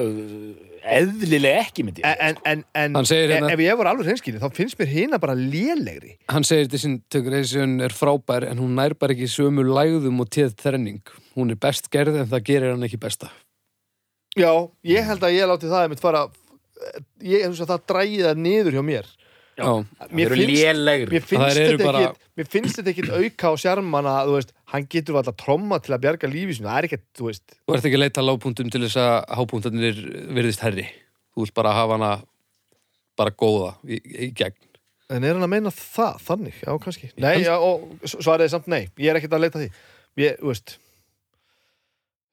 eðlilega 0.83 1.61
ekki 1.63 1.85
myndi 1.87 2.03
ég 2.03 2.19
en, 2.27 2.39
en, 2.49 2.63
en 2.75 2.97
Hann 2.99 3.07
segir 3.07 3.31
hérna- 3.31 3.53
ef 3.53 3.63
ég 3.63 3.77
var 3.79 3.89
alveg 3.93 4.09
hreinskilin 4.09 4.41
þá 4.43 4.49
finnst 4.57 4.79
mér 4.81 4.91
hina 4.91 5.19
bara 5.23 5.35
lélegri 5.37 6.17
Hann 6.33 6.43
segir 6.47 6.67
Disintegration 6.71 7.77
er 7.85 7.95
frábær 7.95 8.49
en 8.49 8.59
hún 8.59 8.75
nær 8.79 8.97
bara 8.99 9.15
ekki 9.15 9.29
sömu 9.31 9.63
lægðum 9.69 10.19
og 10.23 10.29
téð 10.33 10.55
þrenning. 10.59 11.01
Hún 11.37 11.53
er 11.55 11.59
best 11.63 11.87
gerð 11.93 12.19
en 12.19 12.29
það 12.29 12.45
gerir 12.49 12.73
hann 12.75 12.83
ekki 12.85 12.99
besta. 12.99 13.31
já, 14.35 14.51
ég 14.83 15.05
held 15.05 15.23
að 15.23 15.35
ég 15.37 15.47
láti 15.47 15.69
það 15.69 15.87
einmitt 15.87 16.01
fara 16.03 16.27
ég 17.23 17.43
hef 17.45 17.59
að 17.61 17.69
það 17.69 17.83
drægi 17.91 18.23
það 18.25 18.39
niður 18.43 18.75
hjá 18.77 18.83
mér 18.85 19.09
Mér 21.13 21.21
finnst, 21.27 21.57
þetta 21.59 21.85
bara- 21.85 22.01
ekki, 22.07 22.19
mér 22.39 22.47
finnst 22.49 22.79
þetta 22.79 22.89
ekki 22.93 23.03
auka 23.13 23.51
á 23.51 23.53
sjarmana, 23.61 24.13
þú 24.25 24.33
veist, 24.39 24.53
hann 24.73 24.87
getur 24.89 25.19
alltaf 25.19 25.35
tromma 25.37 25.77
til 25.83 25.93
að 25.93 26.01
bjarga 26.07 26.29
lífi 26.31 26.57
það 26.63 26.77
er 26.79 26.87
ekkert, 26.89 27.05
þú 27.17 27.27
veist. 27.29 27.55
Þú 27.67 27.75
ert 27.77 27.85
ekki 27.85 27.97
að 27.99 28.03
leita 28.05 28.21
að 28.23 28.27
lágpuntum 28.31 28.71
til 28.73 28.81
þess 28.81 28.97
að 28.97 29.15
hápuntarnir 29.37 30.01
virðist 30.33 30.63
herri. 30.65 30.87
Þú 31.35 31.45
vilt 31.45 31.53
bara 31.53 31.73
hafa 31.77 31.97
hana 31.99 32.11
bara 33.17 33.31
góða 33.31 33.75
í, 33.85 33.99
í 34.01 34.31
gegn. 34.33 34.55
en 35.13 35.23
er 35.23 35.33
hann 35.35 35.43
að 35.45 35.49
meina 35.53 35.69
það, 35.69 36.15
þannig, 36.25 36.53
já, 36.65 36.71
kannski. 36.81 37.11
Nei, 37.21 37.43
já, 37.43 37.53
og 37.59 37.99
s- 38.03 38.15
svarið 38.17 38.47
er 38.47 38.53
samt 38.55 38.67
nei, 38.67 38.87
ég 38.97 39.11
er 39.11 39.19
ekkert 39.19 39.35
að 39.37 39.43
leita 39.45 39.59
að 39.59 39.67
því. 39.67 39.71
Ég, 40.17 40.39
þú 40.39 40.49
veist. 40.49 40.77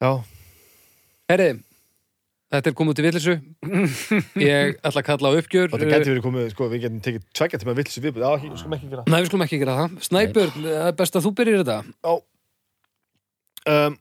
Já, 0.01 0.25
Herri, 1.29 1.61
þetta 2.51 2.71
er 2.71 2.75
komið 2.79 2.93
út 2.95 3.01
í 3.01 3.05
villisu. 3.07 3.35
Ég 4.43 4.79
ætla 4.83 5.01
að 5.03 5.07
kalla 5.07 5.31
á 5.31 5.33
uppgjör. 5.39 5.71
þetta 5.71 5.91
getur 5.93 6.13
verið 6.15 6.25
komið, 6.27 6.49
sko, 6.55 6.69
við 6.73 6.83
getum 6.85 7.01
tekið 7.05 7.27
tveggja 7.39 7.61
tíma 7.63 7.75
villis 7.79 7.99
viðbúð, 8.03 8.25
já, 8.27 8.31
ekki, 8.41 8.51
skulum 8.59 8.77
ekki 8.79 8.91
gera 8.91 9.05
Nei, 9.07 9.19
við 9.21 9.29
skulum 9.31 9.45
ekki 9.47 9.61
gera 9.63 9.77
það. 9.81 9.97
Snæbjörn, 10.09 10.57
það 10.67 10.87
er 10.91 10.97
best 11.01 11.19
að 11.21 11.27
þú 11.29 11.33
byrjir 11.41 11.61
þetta. 11.63 11.79
um, 13.71 13.99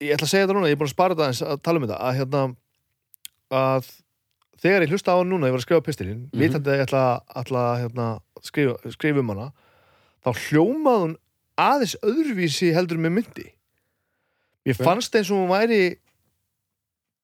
ég 0.00 0.14
ætla 0.16 0.26
að 0.28 0.32
segja 0.32 0.46
þetta 0.46 0.56
núna, 0.56 0.70
ég 0.70 0.76
er 0.76 0.80
búin 0.80 0.88
að 0.90 0.94
spara 0.94 1.14
þetta 1.16 1.26
aðeins 1.28 1.42
að 1.50 1.62
tala 1.66 1.80
um 1.82 1.86
þetta, 1.88 1.98
að 2.08 2.18
hérna 2.20 2.42
að 3.60 3.90
þegar 4.60 4.84
ég 4.86 4.92
hlusta 4.94 5.12
á 5.12 5.18
hann 5.20 5.30
núna, 5.32 5.48
ég 5.48 5.54
var 5.56 5.60
að 5.60 5.66
skrifa 5.66 5.84
pistilinn, 5.86 6.22
Mhm. 6.30 6.40
vitandi 6.40 6.70
að 6.70 6.78
ég 6.80 6.86
ætla, 6.86 7.04
ætla 7.42 7.64
hérna, 7.82 8.06
skrifa, 8.44 8.76
skrifa 8.94 9.20
um 9.20 9.28
hana 9.34 9.48
þá 10.24 10.30
hljómaði 10.48 11.02
hún 11.04 11.16
aðeins 11.60 11.96
öðruvísi 12.04 12.72
heldur 12.76 12.96
með 13.00 13.12
myndi 13.18 13.46
ég 14.68 14.76
fannst 14.76 15.14
eins 15.16 15.30
og 15.32 15.40
hún 15.42 15.52
væri 15.52 15.96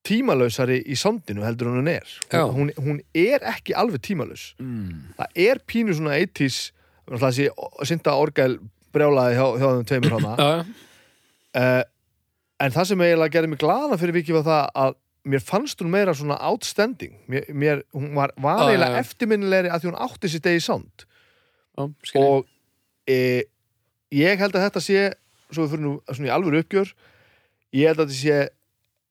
tímalausari 0.06 0.78
í 0.86 0.96
sondinu 0.98 1.44
heldur 1.46 1.72
hún 1.74 1.90
er. 1.90 2.06
Hún, 2.32 2.70
hún 2.78 3.00
er 3.16 3.44
ekki 3.54 3.74
alveg 3.76 4.04
tímalaus. 4.06 4.52
Mm. 4.62 5.12
það 5.18 5.42
er 5.48 5.62
pínu 5.66 5.96
svona 5.96 6.18
80s 6.22 6.60
það 7.06 7.34
sé 7.36 7.48
synda 7.86 8.16
orgel 8.18 8.58
brjálaði 8.94 9.36
hjá, 9.36 9.46
hjá 9.60 9.66
þeim 9.66 9.88
tveimur 9.90 10.14
hana 10.16 10.36
uh, 10.42 11.82
en 12.62 12.72
það 12.74 12.88
sem 12.90 13.04
eiginlega 13.04 13.34
gerði 13.34 13.52
mig 13.52 13.60
glaða 13.60 13.98
fyrir 14.00 14.16
vikið 14.16 14.38
var 14.38 14.46
það 14.46 14.70
að 14.84 14.96
mér 15.26 15.42
fannst 15.42 15.82
hún 15.82 15.90
meira 15.90 16.14
svona 16.14 16.38
outstanding. 16.46 17.16
Mér, 17.30 17.48
mér, 17.50 17.82
hún 17.94 18.12
var, 18.14 18.32
var 18.38 18.68
eiginlega 18.68 19.02
eftirminnilegri 19.02 19.72
að 19.74 19.82
því 19.82 19.90
hún 19.90 20.02
átti 20.06 20.30
sér 20.30 20.44
degi 20.44 20.62
Já, 21.76 21.84
skilja. 22.08 22.22
og 22.24 22.46
e, 23.10 23.44
ég 24.14 24.38
held 24.40 24.54
að 24.54 24.68
þetta 24.68 24.80
sé 24.80 25.00
svo 25.50 25.66
við 25.66 25.74
fyrir 25.74 25.84
nú 25.84 25.94
svona 26.08 26.30
í 26.30 26.32
alvöru 26.32 26.62
uppgjör 26.62 26.92
ég 27.76 27.90
held 27.90 28.00
að 28.00 28.06
þetta 28.06 28.20
sé 28.20 28.38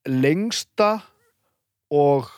lengsta 0.06 0.90
og 1.92 2.30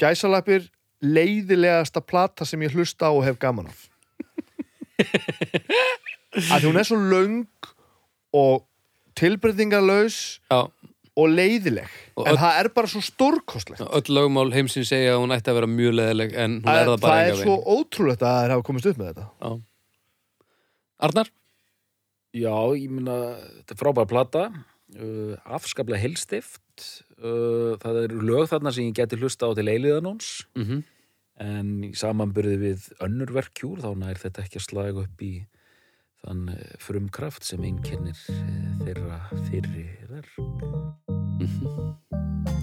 gæsalapir 0.00 0.68
leiðilegasta 1.04 2.00
plata 2.04 2.46
sem 2.48 2.62
ég 2.64 2.74
hlusta 2.76 3.08
á 3.08 3.12
og 3.12 3.24
hef 3.26 3.38
gaman 3.40 3.68
af. 3.70 3.86
Að 6.56 6.68
hún 6.68 6.78
er 6.80 6.86
svo 6.88 6.98
löng 7.00 7.46
og 8.36 8.64
tilbreytingarlaus 9.16 10.40
Já, 10.50 10.66
og 11.16 11.30
leiðileg. 11.32 11.88
Og 12.20 12.28
en 12.28 12.36
það 12.40 12.58
er 12.60 12.68
bara 12.76 12.90
svo 12.92 13.00
stórkostlegt. 13.04 13.84
Öll 13.84 14.12
lögmál 14.12 14.52
heimsins 14.52 14.90
segja 14.92 15.14
að 15.14 15.22
hún 15.22 15.32
ætti 15.36 15.52
að 15.52 15.58
vera 15.60 15.70
mjög 15.72 15.96
leðileg 16.00 16.36
en 16.36 16.58
hún 16.60 16.68
það, 16.68 16.80
er 16.80 16.90
það 16.90 17.00
bara 17.04 17.16
það 17.16 17.30
er 17.30 17.40
svo 17.40 17.56
veginn. 17.56 17.72
ótrúlegt 17.76 18.22
að 18.22 18.36
það 18.36 18.54
hafa 18.54 18.66
komist 18.68 18.90
upp 18.90 19.00
með 19.00 19.10
þetta. 19.12 19.56
Arnar? 21.08 21.32
Já, 22.36 22.56
ég 22.76 22.92
meina, 22.92 23.16
þetta 23.60 23.76
er 23.76 23.80
frábæra 23.80 24.10
plata. 24.12 24.46
Uh, 24.96 25.32
afskaplega 25.56 25.98
helstift 25.98 26.60
uh, 27.22 27.78
það 27.82 28.02
eru 28.04 28.26
lög 28.32 28.50
þarna 28.52 28.72
sem 28.74 28.88
ég 28.88 28.98
geti 28.98 29.18
hlusta 29.20 29.48
á 29.48 29.56
til 29.56 29.68
eiliðanóns 29.70 30.34
Mm 30.58 30.84
en 31.42 31.84
í 31.84 31.92
samanburði 31.96 32.56
við 32.60 32.88
önnur 33.04 33.32
verkjúr 33.36 33.82
þá 33.84 33.90
nær 34.00 34.20
þetta 34.20 34.44
ekki 34.44 34.60
að 34.60 34.66
slaga 34.66 35.04
upp 35.04 35.24
í 35.24 35.32
þann 36.24 36.48
eh, 36.54 36.72
frumkraft 36.82 37.44
sem 37.46 37.62
einkennir 37.66 38.16
eh, 38.32 38.70
þeirra 38.84 39.20
fyrri 39.50 39.86
verk. 40.10 40.32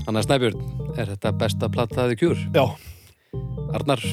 Þannig 0.04 0.20
að 0.20 0.26
Snæbjörn, 0.26 0.66
er 0.98 1.14
þetta 1.14 1.34
besta 1.40 1.70
plattaði 1.72 2.20
kjúr? 2.20 2.46
já, 2.58 2.66
Arnar, 3.78 4.04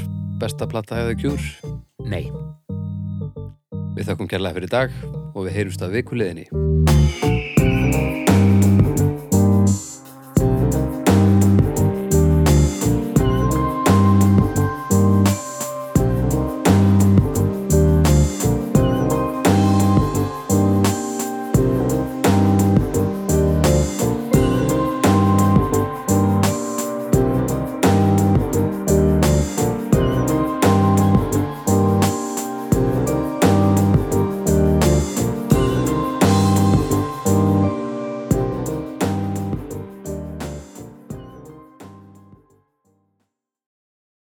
besta 0.43 0.69
plattaði 0.71 1.17
kjúr? 1.25 1.51
Nei. 2.07 2.29
Við 3.97 4.07
þakkum 4.07 4.31
kærlega 4.31 4.61
fyrir 4.61 4.73
dag 4.77 4.97
og 5.35 5.45
við 5.49 5.57
heyrumst 5.57 5.83
að 5.85 5.99
vikuleðinni. 5.99 7.40